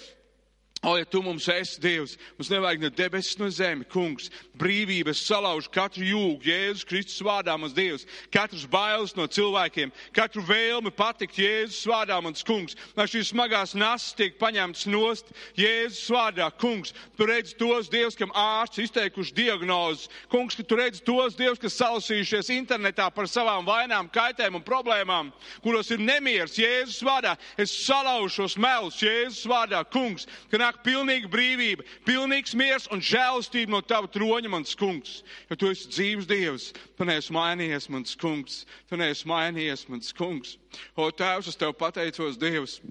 O, 0.83 0.97
ja 0.97 1.05
tu 1.05 1.21
mums 1.23 1.45
esi 1.47 1.79
Dievs, 1.79 2.17
mums 2.35 2.49
nevajag 2.51 2.81
ne 2.83 2.89
debesis, 2.91 3.37
no 3.39 3.47
zemi, 3.47 3.85
kungs, 3.87 4.25
brīvības 4.59 5.21
salauž 5.23 5.69
katru 5.71 6.03
jūgu, 6.03 6.43
Jēzus 6.43 6.83
Kristus 6.89 7.21
vārdā, 7.23 7.53
mans 7.55 7.71
Dievs, 7.71 8.03
katrs 8.33 8.65
bailes 8.67 9.15
no 9.15 9.23
cilvēkiem, 9.23 9.93
katru 10.11 10.43
vēlmi 10.43 10.91
patikt 10.91 11.39
Jēzus 11.39 11.85
vārdā, 11.87 12.17
mans 12.19 12.43
kungs, 12.43 12.75
lai 12.97 13.05
šīs 13.07 13.31
smagās 13.31 13.77
nasas 13.79 14.11
tiek 14.17 14.35
paņemtas 14.41 14.83
nost 14.91 15.31
Jēzus 15.55 16.11
vārdā, 16.11 16.49
kungs, 16.59 16.91
tu 17.15 17.29
redzi 17.31 17.55
tos 17.55 17.87
Dievs, 17.87 18.19
kam 18.19 18.35
ārsts 18.35 18.83
izteikuši 18.83 19.37
diagnozes, 19.39 20.11
kungs, 20.35 20.59
ka 20.59 20.67
tu 20.67 20.81
redzi 20.81 20.99
tos 21.07 21.39
Dievs, 21.39 21.63
kas 21.63 21.79
salasījušies 21.79 22.51
internetā 22.57 23.07
par 23.15 23.31
savām 23.31 23.63
vainām, 23.63 24.11
kaitēm 24.11 24.59
un 24.59 24.67
problēmām, 24.67 25.31
kuros 25.63 25.95
ir 25.95 26.03
nemieris 26.03 26.59
Jēzus 26.59 26.99
vārdā, 27.07 27.37
es 27.55 27.71
salaužu 27.85 28.41
šos 28.41 28.59
melus 28.59 28.99
Jēzus 28.99 29.47
vārdā, 29.47 29.79
kungs, 29.87 30.27
ka 30.51 30.59
nāk 30.59 30.72
nāk 30.73 30.83
pilnīga 30.83 31.29
brīvība, 31.29 31.83
pilnīgs 32.05 32.55
miers 32.55 32.87
un 32.91 32.99
žēlastība 32.99 33.69
no 33.69 33.81
tava 33.81 34.07
troņa, 34.07 34.49
mans 34.49 34.75
kungs. 34.75 35.23
Jo 35.49 35.55
tu 35.55 35.69
esi 35.69 35.89
dzīves 35.89 36.27
dievs, 36.27 36.73
tu 36.97 37.05
neesi 37.05 37.31
mainījies, 37.31 37.89
mans 37.89 38.15
kungs, 38.15 38.65
tu 38.89 38.97
neesi 38.97 39.27
mainījies, 39.27 39.87
mans 39.89 40.13
kungs. 40.13 40.57
O, 40.95 41.11
Tēvs, 41.11 41.47
es 41.47 41.55
tev 41.55 41.73
pateicos, 41.73 42.37
Dievs, 42.37 42.81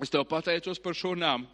es 0.00 0.10
tev 0.10 0.24
pateicos 0.24 0.78
par 0.78 0.94
šo 0.94 1.14
nāmu. 1.14 1.46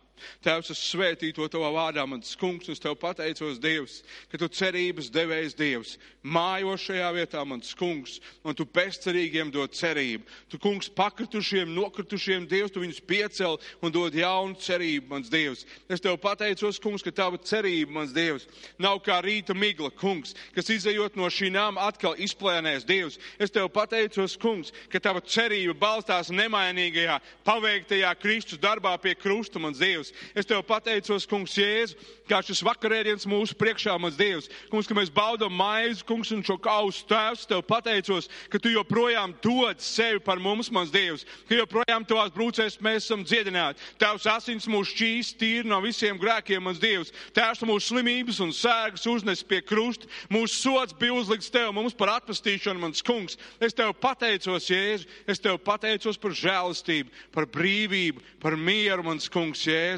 Tēvs, 0.45 0.73
es 0.75 0.83
svētīju 0.93 1.37
to 1.37 1.49
tavā 1.53 1.71
vārdā, 1.75 2.05
mans 2.09 2.35
kungs, 2.39 2.69
un 2.69 2.77
es 2.77 2.83
tev 2.83 2.97
pateicos, 3.01 3.61
Dievs, 3.63 4.03
ka 4.31 4.41
tu 4.41 4.49
cerības 4.53 5.11
devējs 5.15 5.57
Dievs, 5.59 5.97
mājo 6.23 6.75
šajā 6.79 7.09
vietā, 7.17 7.43
mans 7.47 7.73
kungs, 7.79 8.19
un 8.45 8.57
tu 8.57 8.67
bezcerīgiem 8.67 9.51
dod 9.55 9.75
cerību. 9.77 10.27
Tu, 10.51 10.61
kungs, 10.63 10.91
pakritušiem, 10.93 11.71
nokritušiem, 11.77 12.47
Dievs, 12.49 12.73
tu 12.75 12.83
viņus 12.83 13.01
piecel 13.09 13.59
un 13.83 13.95
dod 13.95 14.15
jaunu 14.17 14.59
cerību, 14.61 15.09
mans 15.13 15.31
Dievs. 15.33 15.65
Es 15.89 16.03
tev 16.05 16.19
pateicos, 16.23 16.81
kungs, 16.83 17.05
ka 17.05 17.15
tava 17.15 17.41
cerība, 17.41 17.99
mans 18.01 18.15
Dievs, 18.17 18.49
nav 18.81 19.01
kā 19.05 19.21
rīta 19.25 19.57
migla, 19.57 19.91
kungs, 19.95 20.35
kas 20.57 20.71
izējot 20.75 21.17
no 21.19 21.29
šī 21.33 21.53
nama 21.55 21.89
atkal 21.89 22.19
izplēnēs, 22.19 22.87
Dievs. 22.89 23.19
Es 23.41 23.53
tev 23.55 23.71
pateicos, 23.75 24.37
kungs, 24.41 24.73
ka 24.93 25.01
tava 25.03 25.23
cerība 25.25 25.77
balstās 25.79 26.33
nemainīgajā, 26.35 27.19
paveiktajā 27.47 28.13
Kristus 28.21 28.61
darbā 28.63 28.95
pie 29.03 29.15
krusta, 29.19 29.61
mans 29.63 29.81
Dievs. 29.81 30.08
Dievs. 30.09 30.35
Es 30.35 30.47
Tev 30.47 30.63
pateicos, 30.65 31.27
kungs, 31.27 31.57
Jēzu, 31.57 31.97
kā 32.29 32.41
šis 32.45 32.63
vakarēdiens 32.63 33.27
mūsu 33.27 33.57
priekšā, 33.57 33.99
mans 34.01 34.17
Dievs. 34.17 34.49
Kungs, 34.71 34.87
ka 34.87 34.95
mēs 34.95 35.11
baudam 35.11 35.53
maizi, 35.53 36.05
kungs, 36.05 36.31
un 36.33 36.43
šo 36.45 36.59
kausu 36.59 37.07
tēvs, 37.09 37.47
Tev 37.49 37.63
pateicos, 37.67 38.29
ka 38.51 38.59
Tu 38.59 38.73
joprojām 38.75 39.35
dod 39.43 39.81
sevi 39.81 40.21
par 40.21 40.39
mums, 40.39 40.71
mans 40.71 40.91
Dievs, 40.91 41.25
ka 41.49 41.57
joprojām 41.57 42.05
Tavās 42.05 42.33
brūcēs 42.33 42.79
mēs 42.81 43.07
esam 43.07 43.25
dziedināti. 43.25 43.81
Tavs 43.99 44.27
asins 44.27 44.69
mūs 44.69 44.93
šķīs 44.93 45.35
tīri 45.39 45.69
no 45.69 45.81
visiem 45.85 46.19
grēkiem, 46.19 46.63
mans 46.63 46.81
Dievs. 46.81 47.13
Tēvs 47.37 47.65
mūsu 47.65 47.95
slimības 47.95 48.41
un 48.45 48.53
sēgas 48.53 49.07
uznes 49.09 49.45
pie 49.45 49.63
krusta. 49.63 50.09
Mūsu 50.31 50.55
sots 50.63 50.97
bija 50.99 51.17
uzlikts 51.17 51.53
Tev 51.53 51.73
mums 51.73 51.97
par 51.97 52.13
atpestīšanu, 52.19 52.81
mans 52.83 53.05
kungs. 53.05 53.39
Es 53.61 53.77
Tev 53.77 53.95
pateicos, 54.01 54.69
Jēzu, 54.71 55.09
es 55.29 55.41
Tev 55.43 55.59
pateicos 55.65 56.21
par 56.21 56.37
žēlastību, 56.37 57.13
par 57.35 57.49
brīvību, 57.49 58.23
par 58.43 58.57
mieru, 58.59 59.07
mans 59.07 59.29
kungs, 59.33 59.65
Jēzu. 59.67 59.98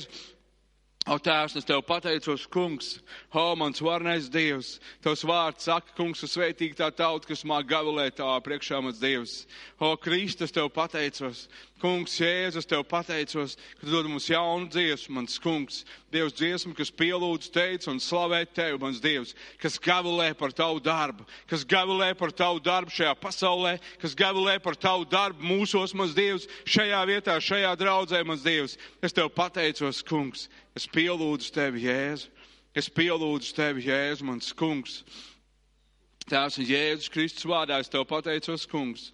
O, 1.08 1.16
Tēvs, 1.16 1.54
es 1.56 1.64
Tev 1.64 1.80
pateicos, 1.88 2.42
kungs, 2.52 2.90
o, 3.32 3.42
mans 3.56 3.80
varnais 3.80 4.28
Dievs, 4.30 4.74
Tavs 5.00 5.24
vārds 5.24 5.64
saka, 5.64 5.94
kungs, 5.96 6.20
sveitīgi 6.28 6.76
tā 6.76 6.90
tauta, 6.92 7.30
kas 7.30 7.42
māk 7.48 7.70
gavilēt 7.70 8.18
Tavā 8.18 8.36
priekšā, 8.44 8.82
mans 8.84 9.00
Dievs. 9.00 9.38
O, 9.80 9.94
Kristus, 9.96 10.52
Tev 10.52 10.68
pateicos, 10.76 11.46
kungs, 11.80 12.12
Jēzus, 12.20 12.68
Tev 12.68 12.84
pateicos, 12.88 13.56
ka 13.80 13.86
Tu 13.86 13.90
dod 13.90 14.06
mums 14.06 14.28
jaunu 14.30 14.68
dziesmu, 14.70 15.16
mans 15.16 15.38
kungs. 15.42 15.80
Dievs 16.12 16.36
dziesmu, 16.38 16.74
kas 16.78 16.92
pielūdz 16.94 17.48
teic 17.54 17.88
un 17.90 17.98
slavē 18.02 18.44
Tev, 18.54 18.78
mans 18.82 19.00
Dievs, 19.02 19.34
kas 19.58 19.78
gavilē 19.82 20.30
par 20.38 20.52
Tavu 20.52 20.82
darbu, 20.84 21.26
kas 21.50 21.64
gavilē 21.64 22.12
par 22.18 22.34
Tavu 22.36 22.60
darbu 22.60 22.94
šajā 22.94 23.14
pasaulē, 23.18 23.78
kas 24.02 24.14
gavilē 24.14 24.58
par 24.62 24.76
Tavu 24.76 25.08
darbu 25.08 25.42
mūsos, 25.42 25.96
mans 25.96 26.14
Dievs, 26.14 26.46
šajā 26.68 27.00
vietā, 27.08 27.38
šajā 27.40 27.72
draudzē, 27.80 28.22
mans 28.28 28.44
Dievs. 28.46 28.76
Es 29.02 29.16
Tev 29.16 29.32
pateicos, 29.34 30.04
kungs. 30.06 30.48
Es 30.76 30.86
pielūdzu 30.86 31.50
tevi, 31.56 31.88
Jēzu. 31.88 32.30
Es 32.76 32.86
pielūdzu 32.86 33.56
tevi, 33.56 33.88
Jēzu, 33.88 34.28
mans 34.28 34.52
kungs. 34.54 35.00
Tēvs 36.30 36.60
un 36.60 36.66
Jēzus 36.68 37.10
Kristus 37.10 37.46
vārdā 37.48 37.80
es 37.82 37.90
tev 37.90 38.04
pateicos, 38.06 38.66
kungs, 38.70 39.08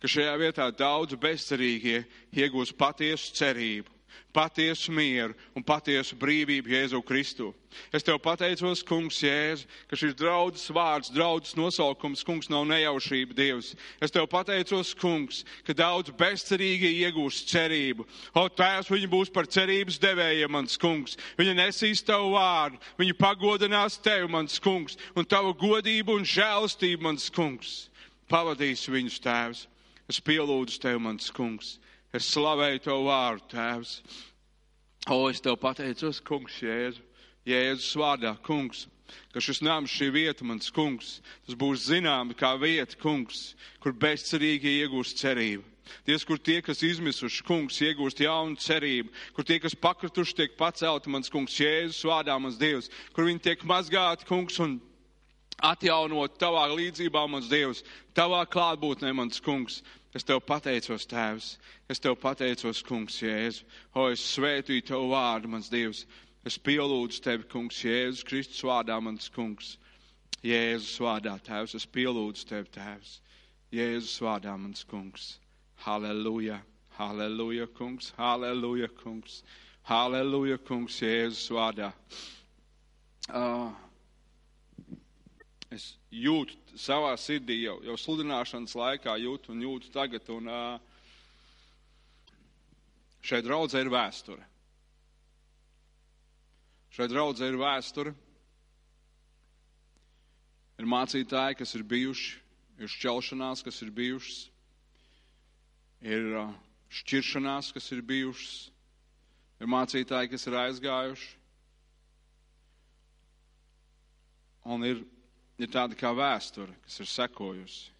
ka 0.00 0.10
šajā 0.10 0.34
vietā 0.40 0.68
daudz 0.74 1.16
bezcerīgie 1.20 2.04
iegūs 2.36 2.74
patiesu 2.76 3.34
cerību 3.38 4.00
patiesu 4.32 4.92
mieru 4.92 5.34
un 5.56 5.62
patiesu 5.62 6.16
brīvību 6.18 6.70
Jēzu 6.70 7.00
Kristu. 7.06 7.50
Es 7.94 8.02
tev 8.06 8.18
pateicos, 8.22 8.82
kungs, 8.86 9.20
Jēzu, 9.22 9.66
ka 9.90 9.98
šis 9.98 10.16
draudzes 10.18 10.70
vārds, 10.74 11.10
draudzes 11.14 11.56
nosaukums, 11.58 12.24
kungs, 12.26 12.50
nav 12.50 12.64
nejaušība 12.70 13.36
Dievs. 13.36 13.72
Es 14.02 14.14
tev 14.14 14.26
pateicos, 14.30 14.92
kungs, 14.98 15.42
ka 15.66 15.74
daudz 15.76 16.10
bezcerīgi 16.18 16.92
iegūs 17.04 17.44
cerību. 17.50 18.06
O, 18.34 18.46
tēvs, 18.48 18.90
viņi 18.90 19.10
būs 19.10 19.30
par 19.34 19.50
cerības 19.50 20.00
devējiem, 20.02 20.50
mans 20.54 20.78
kungs. 20.80 21.18
Viņi 21.38 21.56
nesīs 21.58 22.02
tavu 22.06 22.34
vārdu, 22.34 22.80
viņi 22.98 23.18
pagodinās 23.18 24.00
tevi, 24.02 24.30
mans 24.30 24.58
kungs, 24.62 24.98
un 25.14 25.26
tavu 25.26 25.54
godību 25.58 26.18
un 26.18 26.26
žēlastību, 26.26 27.06
mans 27.06 27.30
kungs. 27.34 27.89
Pavadīs 28.30 28.86
viņus, 28.90 29.20
tēvs. 29.24 29.66
Es 30.10 30.18
pielūdzu 30.22 30.80
tevi, 30.82 31.02
mans 31.02 31.30
kungs. 31.34 31.76
Es 32.10 32.26
slavēju 32.32 32.82
to 32.82 32.96
vārdu, 33.06 33.44
Tēvs. 33.52 34.00
O, 35.10 35.28
es 35.30 35.40
tev 35.42 35.56
pateicos, 35.62 36.18
Kungs, 36.26 36.56
Jēzu, 36.60 37.04
Jēzus 37.46 37.92
vārdā, 37.96 38.34
Kungs, 38.44 38.88
ka 39.30 39.42
šis 39.42 39.62
nams, 39.62 39.92
šī 39.94 40.10
vieta, 40.16 40.44
mans 40.46 40.72
Kungs, 40.74 41.20
tas 41.46 41.56
būs 41.58 41.86
zināms 41.86 42.36
kā 42.38 42.52
vieta, 42.58 42.98
Kungs, 43.00 43.54
kur 43.80 43.94
bezcerīgi 43.94 44.80
iegūst 44.82 45.22
cerību. 45.22 45.64
Dievs, 46.06 46.26
kur 46.26 46.38
tie, 46.38 46.60
kas 46.62 46.84
izmisuši, 46.86 47.42
kungs, 47.42 47.80
iegūst 47.82 48.20
jaunu 48.22 48.54
cerību, 48.62 49.10
kur 49.34 49.46
tie, 49.46 49.56
kas 49.58 49.74
pakrituši, 49.74 50.36
tiek 50.38 50.52
pacelti, 50.58 51.10
mans 51.10 51.32
kungs, 51.32 51.56
Jēzus 51.58 52.04
vārdā, 52.06 52.36
mans 52.38 52.58
Dievs, 52.60 52.90
kur 53.14 53.26
viņi 53.26 53.42
tiek 53.42 53.64
mazgāti, 53.66 54.28
kungs, 54.28 54.60
un 54.62 54.76
atjaunot 55.62 56.38
tavā 56.40 56.66
līdzībā, 56.72 57.24
mans 57.30 57.48
Dievs, 57.50 57.84
tavā 58.16 58.44
klātbūtnē, 58.48 59.12
mans 59.16 59.40
kungs. 59.44 59.80
Es 60.10 60.26
tev 60.26 60.40
pateicos, 60.42 61.04
Tēvs, 61.06 61.52
es 61.86 62.00
tev 62.02 62.16
pateicos, 62.18 62.80
Kungs, 62.82 63.20
Jēzu. 63.22 63.62
O, 63.94 64.08
es 64.10 64.24
svētīju 64.32 64.88
tev 64.88 65.04
vārdu, 65.12 65.50
mans 65.52 65.68
Dievs. 65.70 66.02
Es 66.46 66.56
pielūdzu 66.58 67.20
tevi, 67.22 67.46
Kungs, 67.52 67.78
Jēzus 67.84 68.24
Kristus 68.26 68.64
vārdā, 68.66 68.96
mans 68.98 69.30
Kungs. 69.30 69.76
Jēzus 70.42 70.96
vārdā, 71.04 71.36
Tēvs, 71.46 71.76
es 71.78 71.86
pielūdzu 71.86 72.48
tevi, 72.50 72.72
Tēvs. 72.74 73.20
Jēzus 73.70 74.16
vārdā, 74.26 74.56
mans 74.58 74.82
Kungs. 74.90 75.28
Halleluja, 75.84 76.58
halleluja, 76.98 77.68
Kungs, 77.78 78.10
halleluja, 78.18 78.90
Kungs. 79.04 79.44
Halleluja, 79.86 80.58
Kungs, 80.58 80.98
Jēzus 81.06 81.46
vārdā. 81.54 81.92
Uh, 83.30 83.70
es 85.70 85.92
jūtu 86.10 86.78
savā 86.78 87.12
sirdī 87.20 87.60
jau, 87.60 87.76
jau 87.86 87.94
sludināšanas 87.98 88.74
laikā, 88.74 89.14
jūtu 89.22 89.52
un 89.54 89.60
jūtu 89.62 89.92
tagad. 89.94 90.26
Un, 90.34 90.48
šai 93.22 93.38
draudzē 93.46 93.84
ir 93.84 93.90
vēsture. 93.94 94.42
Šai 96.90 97.06
draudzē 97.12 97.52
ir 97.52 97.58
vēsture. 97.60 98.14
Ir 100.80 100.88
mācītāji, 100.90 101.60
kas 101.60 101.76
ir 101.76 101.84
bijuši, 101.86 102.32
ir 102.80 102.90
šķelšanās, 102.90 103.62
kas 103.62 103.78
ir 103.84 103.92
bijušas, 103.94 104.40
ir 106.00 106.26
šķiršanās, 106.98 107.68
kas 107.76 107.90
ir 107.92 108.00
bijušas, 108.08 108.56
ir 109.60 109.70
mācītāji, 109.70 110.32
kas 110.32 110.48
ir 110.48 110.56
aizgājuši. 110.64 111.30
Un 114.72 114.88
ir 114.88 115.04
ir 115.64 115.72
tāda 115.72 115.96
kā 115.98 116.12
vēsture, 116.16 116.72
kas 116.84 117.00
ir 117.02 117.08
sekojusi. 117.10 117.90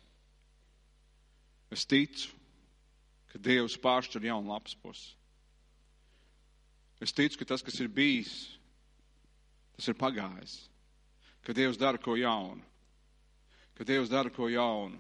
Es 1.71 1.85
ticu, 1.87 2.33
ka 3.31 3.39
Dievs 3.39 3.77
pāršķir 3.79 4.27
jaunu 4.27 4.51
lapas 4.51 4.75
pusi. 4.75 5.13
Es 7.01 7.15
ticu, 7.17 7.39
ka 7.41 7.47
tas, 7.53 7.63
kas 7.65 7.79
ir 7.81 7.89
bijis, 7.89 8.33
tas 9.77 9.89
ir 9.89 9.97
pagājis. 10.01 10.57
Ka 11.47 11.55
Dievs 11.57 11.79
dara 11.81 12.01
ko 12.01 12.17
jaunu. 12.19 12.65
Ka 13.79 13.87
Dievs 13.89 14.11
dara 14.13 14.33
ko 14.35 14.51
jaunu. 14.53 14.99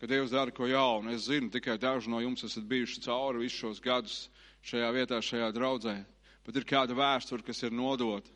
Ka 0.00 0.08
Dievs 0.08 0.32
dara 0.32 0.54
ko 0.54 0.68
jaunu. 0.70 1.12
Es 1.12 1.26
zinu, 1.28 1.50
tikai 1.52 1.76
daži 1.78 2.10
no 2.10 2.22
jums 2.22 2.46
esat 2.48 2.64
bijuši 2.68 3.02
cauri 3.04 3.44
visus 3.44 3.60
šos 3.60 3.82
gadus 3.84 4.16
šajā 4.64 4.88
vietā, 4.94 5.18
šajā 5.20 5.50
draudzē. 5.52 5.98
Bet 6.46 6.56
ir 6.56 6.66
kāda 6.66 6.96
vēsture, 6.96 7.44
kas 7.44 7.60
ir 7.66 7.74
nodota 7.74 8.30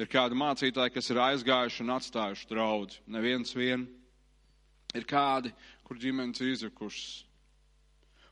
Ir 0.00 0.10
kādi 0.10 0.34
mācītāji, 0.38 0.94
kas 0.96 1.10
ir 1.12 1.20
aizgājuši 1.22 1.84
un 1.84 1.92
atstājuši 1.94 2.48
draugu. 2.50 2.96
Neviens 3.06 3.54
vien. 3.54 3.86
Ir 4.94 5.06
kādi, 5.10 5.52
kur 5.86 5.98
ģimenes 5.98 6.42
ir 6.42 6.50
izrakušas. 6.54 7.22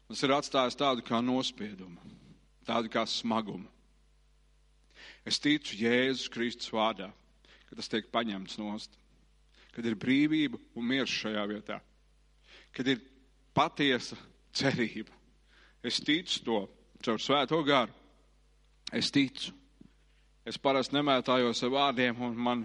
Un 0.08 0.16
tas 0.16 0.24
ir 0.26 0.34
atstājis 0.34 0.78
tādu 0.78 1.04
kā 1.06 1.22
nospiedumu, 1.24 1.96
tādu 2.66 2.90
kā 2.92 3.04
smagumu. 3.08 3.70
Es 5.24 5.38
ticu 5.42 5.78
Jēzus 5.78 6.30
Kristus 6.30 6.72
vārdā, 6.74 7.08
ka 7.68 7.78
tas 7.78 7.88
tiek 7.90 8.10
paņemts 8.12 8.58
nost, 8.58 8.98
kad 9.72 9.86
ir 9.86 9.96
brīvība 9.98 10.58
un 10.76 10.86
miers 10.90 11.14
šajā 11.14 11.46
vietā, 11.48 11.78
kad 12.74 12.90
ir 12.90 13.02
patiesa 13.54 14.18
cerība. 14.52 15.14
Es 15.82 16.02
ticu 16.02 16.44
to 16.46 16.60
caur 17.02 17.22
svēto 17.22 17.58
garu. 17.66 17.94
Es 18.92 19.10
ticu. 19.10 19.54
Es 20.48 20.58
parasti 20.58 20.96
nemētājos 20.96 21.62
ar 21.62 21.70
vārdiem, 21.70 22.18
un 22.26 22.34
man, 22.34 22.62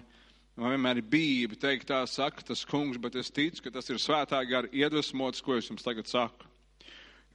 man 0.57 0.73
vienmēr 0.73 1.01
ir 1.01 1.09
bība 1.11 1.57
teikt, 1.61 1.91
tā 1.91 1.99
saka 2.09 2.45
tas 2.47 2.63
kungs, 2.65 2.97
bet 3.01 3.15
es 3.21 3.29
ticu, 3.29 3.61
ka 3.67 3.73
tas 3.75 3.89
ir 3.93 4.01
svētā 4.01 4.39
gara 4.49 4.71
iedvesmots, 4.73 5.43
ko 5.45 5.59
es 5.59 5.69
jums 5.69 5.85
tagad 5.85 6.09
saku. 6.09 6.49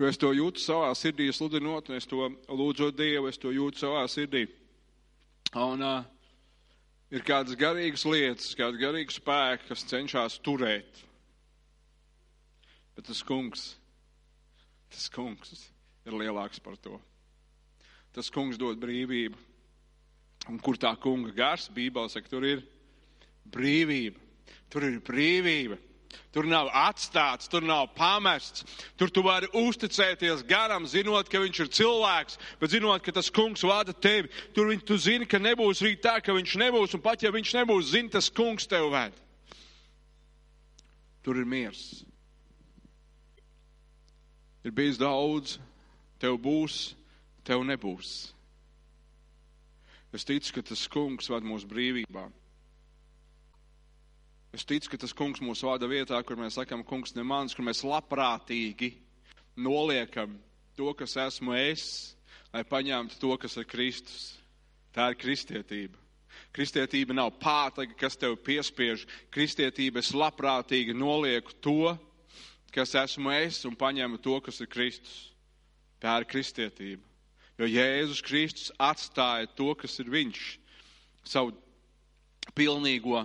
Jo 0.01 0.09
es 0.11 0.18
to 0.18 0.32
jūtu 0.34 0.59
savā 0.59 0.88
sirdī, 0.99 1.28
sludinot, 1.30 1.93
un 1.93 2.01
es 2.01 2.09
to 2.11 2.26
lūdzu 2.49 2.90
Dievu, 2.97 3.28
es 3.30 3.38
to 3.38 3.53
jūtu 3.55 3.84
savā 3.84 4.03
sirdī. 4.11 4.49
Un 5.55 5.84
uh, 5.84 6.03
ir 7.12 7.22
kādas 7.28 7.55
garīgas 7.61 8.07
lietas, 8.09 8.51
kāda 8.59 8.80
garīga 8.80 9.14
spēka, 9.14 9.68
kas 9.68 9.86
cenšas 9.86 10.40
turēt. 10.43 11.05
Bet 12.97 13.07
tas 13.09 13.22
kungs, 13.24 13.68
tas 14.90 15.07
kungs 15.12 15.68
ir 16.09 16.16
lielāks 16.18 16.61
par 16.64 16.74
to. 16.82 16.99
Tas 18.12 18.32
kungs 18.32 18.59
dod 18.61 18.80
brīvību. 18.80 19.51
Un 20.51 20.59
kur 20.59 20.78
tā 20.80 20.90
kunga 20.99 21.30
gars, 21.36 21.68
Bībelē 21.70 22.11
saka, 22.11 22.30
tur 22.30 22.47
ir 22.47 22.62
brīvība. 23.53 24.18
Tur 24.72 24.86
ir 24.88 25.01
brīvība. 25.05 25.78
Tur 26.32 26.47
nav 26.49 26.70
atstāts, 26.76 27.49
tur 27.49 27.64
nav 27.64 27.90
pamests. 27.97 28.64
Tur 28.97 29.11
tu 29.12 29.22
vari 29.24 29.49
uzticēties 29.57 30.45
garam, 30.49 30.86
zinot, 30.88 31.28
ka 31.28 31.40
viņš 31.40 31.61
ir 31.64 31.70
cilvēks, 31.78 32.38
bet 32.61 32.72
zinot, 32.72 33.05
ka 33.05 33.12
tas 33.12 33.30
kungs 33.32 33.64
vada 33.68 33.93
tevi. 33.93 34.32
Tur 34.57 34.70
viņ, 34.72 34.84
tu 34.88 34.97
zini, 35.01 35.28
ka 35.28 35.40
nebūs 35.40 35.82
rīt 35.84 36.03
tā, 36.05 36.18
ka 36.24 36.34
viņš 36.36 36.57
nebūs, 36.64 36.97
un 36.97 37.05
pat 37.05 37.24
ja 37.24 37.32
viņš 37.32 37.53
nebūs, 37.61 37.93
zini, 37.93 38.12
tas 38.12 38.30
kungs 38.32 38.68
tev 38.68 38.88
ved. 38.93 39.16
Tur 41.22 41.38
ir 41.38 41.49
miers. 41.49 42.03
Ir 44.64 44.72
bijis 44.74 44.99
daudz, 45.01 45.59
tev 46.22 46.38
būs, 46.40 46.95
tev 47.45 47.64
nebūs. 47.66 48.32
Es 50.13 50.27
ticu, 50.29 50.59
ka 50.59 50.63
tas 50.73 50.85
kungs 50.93 51.31
ved 51.33 51.47
mūsu 51.49 51.69
brīvībā. 51.71 52.27
Es 54.53 54.67
ticu, 54.69 54.91
ka 54.93 55.01
tas 55.01 55.15
kungs 55.17 55.41
mūs 55.41 55.63
vada 55.65 55.89
vietā, 55.89 56.19
kur 56.29 56.37
mēs 56.37 56.59
sakam, 56.59 56.83
kungs 56.85 57.15
ne 57.17 57.25
mans, 57.25 57.57
kur 57.57 57.65
mēs 57.65 57.81
labprātīgi 57.89 58.91
noliekam 59.57 60.35
to, 60.77 60.93
kas 60.97 61.17
esmu 61.17 61.57
es, 61.57 61.85
lai 62.53 62.61
paņemtu 62.69 63.17
to, 63.21 63.33
kas 63.41 63.57
ir 63.57 63.69
Kristus. 63.69 64.35
Tā 64.93 65.09
ir 65.09 65.17
kristietība. 65.17 65.97
Kristietība 66.53 67.17
nav 67.17 67.31
pātaga, 67.41 67.97
kas 67.97 68.19
tev 68.21 68.37
piespiež. 68.45 69.07
Kristietība 69.33 70.03
es 70.05 70.13
labprātīgi 70.13 70.93
nolieku 70.93 71.57
to, 71.65 71.95
kas 72.73 72.93
esmu 73.01 73.33
es, 73.39 73.63
un 73.69 73.77
paņemu 73.77 74.21
to, 74.21 74.37
kas 74.45 74.61
ir 74.61 74.69
Kristus. 74.73 75.17
Tā 76.03 76.19
ir 76.21 76.29
kristietība. 76.29 77.12
Jo 77.63 77.69
Jēzus 77.71 78.25
Kristus 78.27 78.71
atstāja 78.83 79.47
to, 79.55 79.69
kas 79.79 79.93
ir 80.03 80.09
viņš, 80.11 80.39
savu 81.23 81.53
pilnīgo 82.59 83.21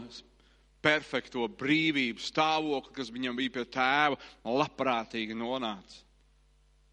perfekto 0.85 1.47
brīvību 1.57 2.21
stāvokli, 2.21 2.93
kas 2.99 3.09
viņam 3.09 3.39
bija 3.39 3.55
pie 3.55 3.63
tēva, 3.73 4.19
labprātīgi 4.45 5.33
nonāca 5.33 6.03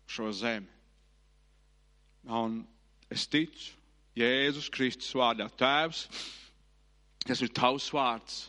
šo 0.08 0.30
zemi. 0.32 0.70
Un 2.32 2.62
es 3.12 3.26
ticu 3.28 3.74
Jēzus 4.16 4.70
Kristus 4.72 5.12
vārdā, 5.12 5.50
Tēvs, 5.52 6.06
tas 7.28 7.44
ir 7.44 7.52
tavs 7.52 7.90
vārds, 7.92 8.46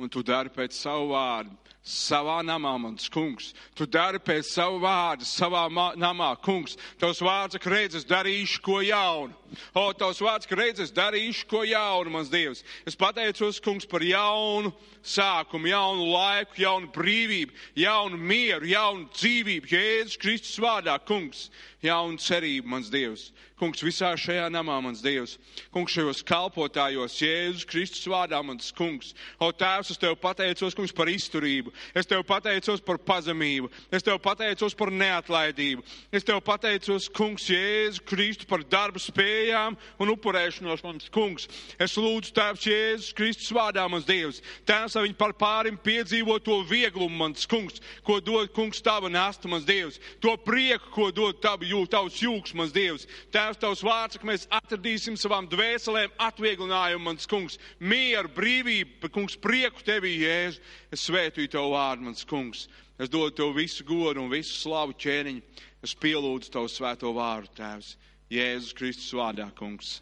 un 0.00 0.08
tu 0.08 0.24
dari 0.24 0.48
pēc 0.54 0.72
savu 0.72 1.12
vārdu 1.12 1.52
savā 1.88 2.42
namā, 2.44 2.74
mans 2.80 3.08
kungs. 3.08 3.52
Tu 3.74 3.86
dari 3.88 4.20
pēc 4.20 4.50
savu 4.50 4.82
vārdu, 4.82 5.24
savā 5.26 5.64
namā, 5.96 6.30
kungs. 6.44 6.76
Tavs 7.00 7.22
vārds, 7.24 7.58
ka 7.62 7.72
redz, 7.72 7.96
es 7.98 8.06
darīšu 8.08 8.60
ko 8.64 8.80
jaunu. 8.84 9.32
O, 9.72 9.86
tavs 9.96 10.20
vārds, 10.20 10.48
ka 10.48 10.58
redz, 10.58 10.82
es 10.84 10.92
darīšu 10.92 11.48
ko 11.48 11.64
jaunu, 11.64 12.12
mans 12.12 12.28
Dievs. 12.32 12.62
Es 12.86 12.98
pateicos, 12.98 13.62
kungs, 13.64 13.88
par 13.88 14.04
jaunu 14.04 14.74
sākumu, 15.08 15.70
jaunu 15.70 16.10
laiku, 16.12 16.60
jaunu 16.62 16.90
brīvību, 16.92 17.54
jaunu 17.78 18.18
mieru, 18.20 18.68
jaunu 18.68 19.08
dzīvību. 19.14 19.72
Jēzus 19.72 20.20
Kristus 20.20 20.58
vārdā, 20.62 20.98
kungs, 21.08 21.48
jaunu 21.84 22.20
cerību, 22.20 22.68
mans 22.68 22.90
Dievs. 22.92 23.30
Kungs, 23.58 23.82
visā 23.82 24.12
šajā 24.14 24.46
namā, 24.54 24.76
mans 24.84 25.00
Dievs, 25.02 25.34
kungs, 25.74 25.94
šajos 25.96 26.20
kalpotājos, 26.26 27.16
Jēzus 27.18 27.66
Kristus 27.66 28.04
vārdā, 28.10 28.38
mans 28.46 28.70
kungs. 28.76 29.14
O, 29.42 29.50
Tēvs, 29.50 29.90
es 29.94 29.98
tev 29.98 30.14
pateicos, 30.22 30.76
kungs, 30.78 30.94
par 30.94 31.10
izturību. 31.10 31.74
Es 31.94 32.08
tev 32.08 32.24
pateicos 32.26 32.82
par 32.84 32.98
pazemību. 33.02 33.70
Es 33.94 34.04
tev 34.06 34.18
pateicos 34.22 34.76
par 34.78 34.92
neatlaidību. 34.94 35.84
Es 36.14 36.26
tev 36.26 36.40
pateicos, 36.44 37.08
kungs, 37.14 37.48
Jēzus 37.50 38.02
Kristus 38.06 38.48
par 38.48 38.64
darbu 38.64 39.00
spējām 39.02 39.76
un 39.98 40.12
upurēšanos, 40.14 40.84
mans 40.84 41.08
kungs. 41.14 41.48
Es 41.80 41.96
lūdzu, 41.98 42.32
Tēvs, 42.36 42.66
Jēzus 42.68 43.14
Kristus 43.16 43.52
vārdā, 43.54 43.84
mans 43.90 44.06
Dievs. 44.08 44.42
Tēvs, 44.68 44.96
lai 44.96 45.06
viņi 45.08 45.18
par 45.18 45.34
pārim 45.38 45.78
piedzīvo 45.82 46.38
to 46.44 46.60
vieglumu, 46.68 47.16
mans 47.22 47.48
kungs, 47.50 47.82
ko 48.06 48.18
dod, 48.24 48.52
kungs, 48.56 48.82
tava 48.84 49.10
nasta, 49.12 49.50
mans 49.50 49.66
Dievs. 49.68 50.00
To 50.24 50.36
prieku, 50.44 50.92
ko 50.94 51.10
dod 51.14 51.40
tavu, 51.44 51.68
jū, 51.68 51.84
tavs 51.90 52.20
jūks, 52.22 52.54
mans 52.58 52.74
Dievs. 52.74 53.08
Tēvs, 53.34 53.60
tavs 53.62 53.84
vārds, 53.86 54.20
ka 54.20 54.28
mēs 54.28 54.48
atradīsim 54.60 55.18
savām 55.18 55.48
dvēselēm 55.50 56.14
atvieglinājumu, 56.28 57.04
mans 57.10 57.28
kungs, 57.30 57.58
mieru, 57.80 58.30
brīvību, 58.36 59.10
kungs, 59.14 59.38
prieku 59.40 59.84
tevī, 59.86 60.18
Jēzu. 60.22 60.62
Es 60.94 61.02
svētīju 61.04 61.50
tev 61.52 61.57
vārdu, 61.72 62.08
mans 62.08 62.26
kungs. 62.28 62.66
Es 62.98 63.10
dodu 63.10 63.34
tev 63.38 63.54
visu 63.56 63.84
godu 63.86 64.22
un 64.22 64.30
visu 64.32 64.56
slavu 64.56 64.96
ķēniņu. 64.98 65.42
Es 65.86 65.94
pielūdzu 65.94 66.52
tavu 66.54 66.70
svēto 66.72 67.12
vārdu, 67.14 67.52
Tēvs. 67.58 67.94
Jēzus 68.32 68.74
Kristus 68.76 69.14
vārdā, 69.16 69.46
kungs. 69.56 69.98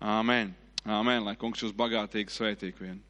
Āmen. 0.00 0.54
Āmen, 0.88 1.26
lai 1.26 1.36
kungs 1.38 1.62
jūs 1.62 1.76
bagātīgi 1.76 2.32
svētītu 2.32 2.86
vienu. 2.86 3.09